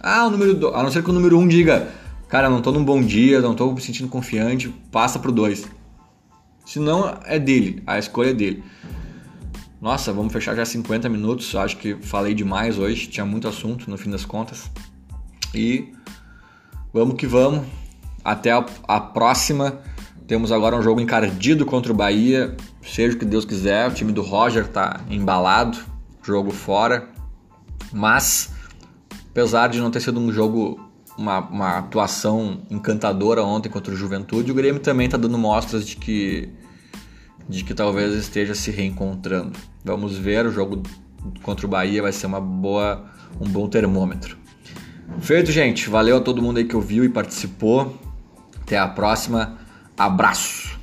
Ah, 0.08 0.24
o 0.24 0.30
número 0.30 0.54
2. 0.54 0.72
A 0.72 0.84
não 0.84 0.90
ser 0.92 1.02
que 1.02 1.10
o 1.10 1.12
número 1.12 1.36
1 1.36 1.40
um 1.40 1.48
diga, 1.48 1.88
cara, 2.28 2.48
não 2.48 2.62
tô 2.62 2.70
num 2.70 2.84
bom 2.84 3.02
dia, 3.02 3.40
não 3.40 3.56
tô 3.56 3.72
me 3.72 3.80
sentindo 3.80 4.08
confiante, 4.08 4.68
passa 4.92 5.18
pro 5.18 5.32
2. 5.32 5.66
Se 6.64 6.78
não, 6.78 7.18
é 7.24 7.40
dele, 7.40 7.82
a 7.84 7.98
escolha 7.98 8.30
é 8.30 8.32
dele. 8.32 8.62
Nossa, 9.80 10.12
vamos 10.12 10.32
fechar 10.32 10.54
já 10.54 10.64
50 10.64 11.08
minutos. 11.08 11.52
Acho 11.56 11.76
que 11.78 11.96
falei 11.96 12.34
demais 12.34 12.78
hoje, 12.78 13.08
tinha 13.08 13.26
muito 13.26 13.48
assunto 13.48 13.90
no 13.90 13.98
fim 13.98 14.08
das 14.08 14.24
contas. 14.24 14.70
E 15.52 15.92
vamos 16.92 17.16
que 17.16 17.26
vamos. 17.26 17.66
Até 18.24 18.52
a, 18.52 18.64
a 18.86 19.00
próxima. 19.00 19.80
Temos 20.28 20.52
agora 20.52 20.76
um 20.76 20.82
jogo 20.82 21.00
encardido 21.00 21.66
contra 21.66 21.92
o 21.92 21.96
Bahia. 21.96 22.56
Seja 22.80 23.16
o 23.16 23.18
que 23.18 23.24
Deus 23.24 23.44
quiser. 23.44 23.90
O 23.90 23.92
time 23.92 24.12
do 24.12 24.22
Roger 24.22 24.68
tá 24.68 25.00
embalado. 25.10 25.78
Jogo 26.22 26.52
fora. 26.52 27.08
Mas, 27.92 28.52
apesar 29.36 29.68
de 29.68 29.78
não 29.80 29.90
ter 29.90 30.00
sido 30.00 30.18
um 30.18 30.32
jogo, 30.32 30.80
uma, 31.18 31.40
uma 31.40 31.78
atuação 31.78 32.62
encantadora 32.70 33.44
ontem 33.44 33.68
contra 33.68 33.92
o 33.92 33.96
Juventude, 33.96 34.50
o 34.50 34.54
Grêmio 34.54 34.80
também 34.80 35.04
está 35.04 35.18
dando 35.18 35.36
mostras 35.36 35.86
de 35.86 35.94
que, 35.96 36.48
de 37.46 37.62
que 37.62 37.74
talvez 37.74 38.14
esteja 38.14 38.54
se 38.54 38.70
reencontrando. 38.70 39.52
Vamos 39.84 40.16
ver, 40.16 40.46
o 40.46 40.50
jogo 40.50 40.82
contra 41.42 41.66
o 41.66 41.68
Bahia 41.68 42.00
vai 42.00 42.12
ser 42.12 42.26
uma 42.26 42.40
boa, 42.40 43.04
um 43.38 43.46
bom 43.46 43.68
termômetro. 43.68 44.38
Feito, 45.20 45.52
gente. 45.52 45.90
Valeu 45.90 46.16
a 46.16 46.20
todo 46.20 46.40
mundo 46.40 46.56
aí 46.56 46.64
que 46.64 46.74
ouviu 46.74 47.04
e 47.04 47.08
participou. 47.10 47.94
Até 48.62 48.78
a 48.78 48.88
próxima. 48.88 49.58
Abraço! 49.98 50.75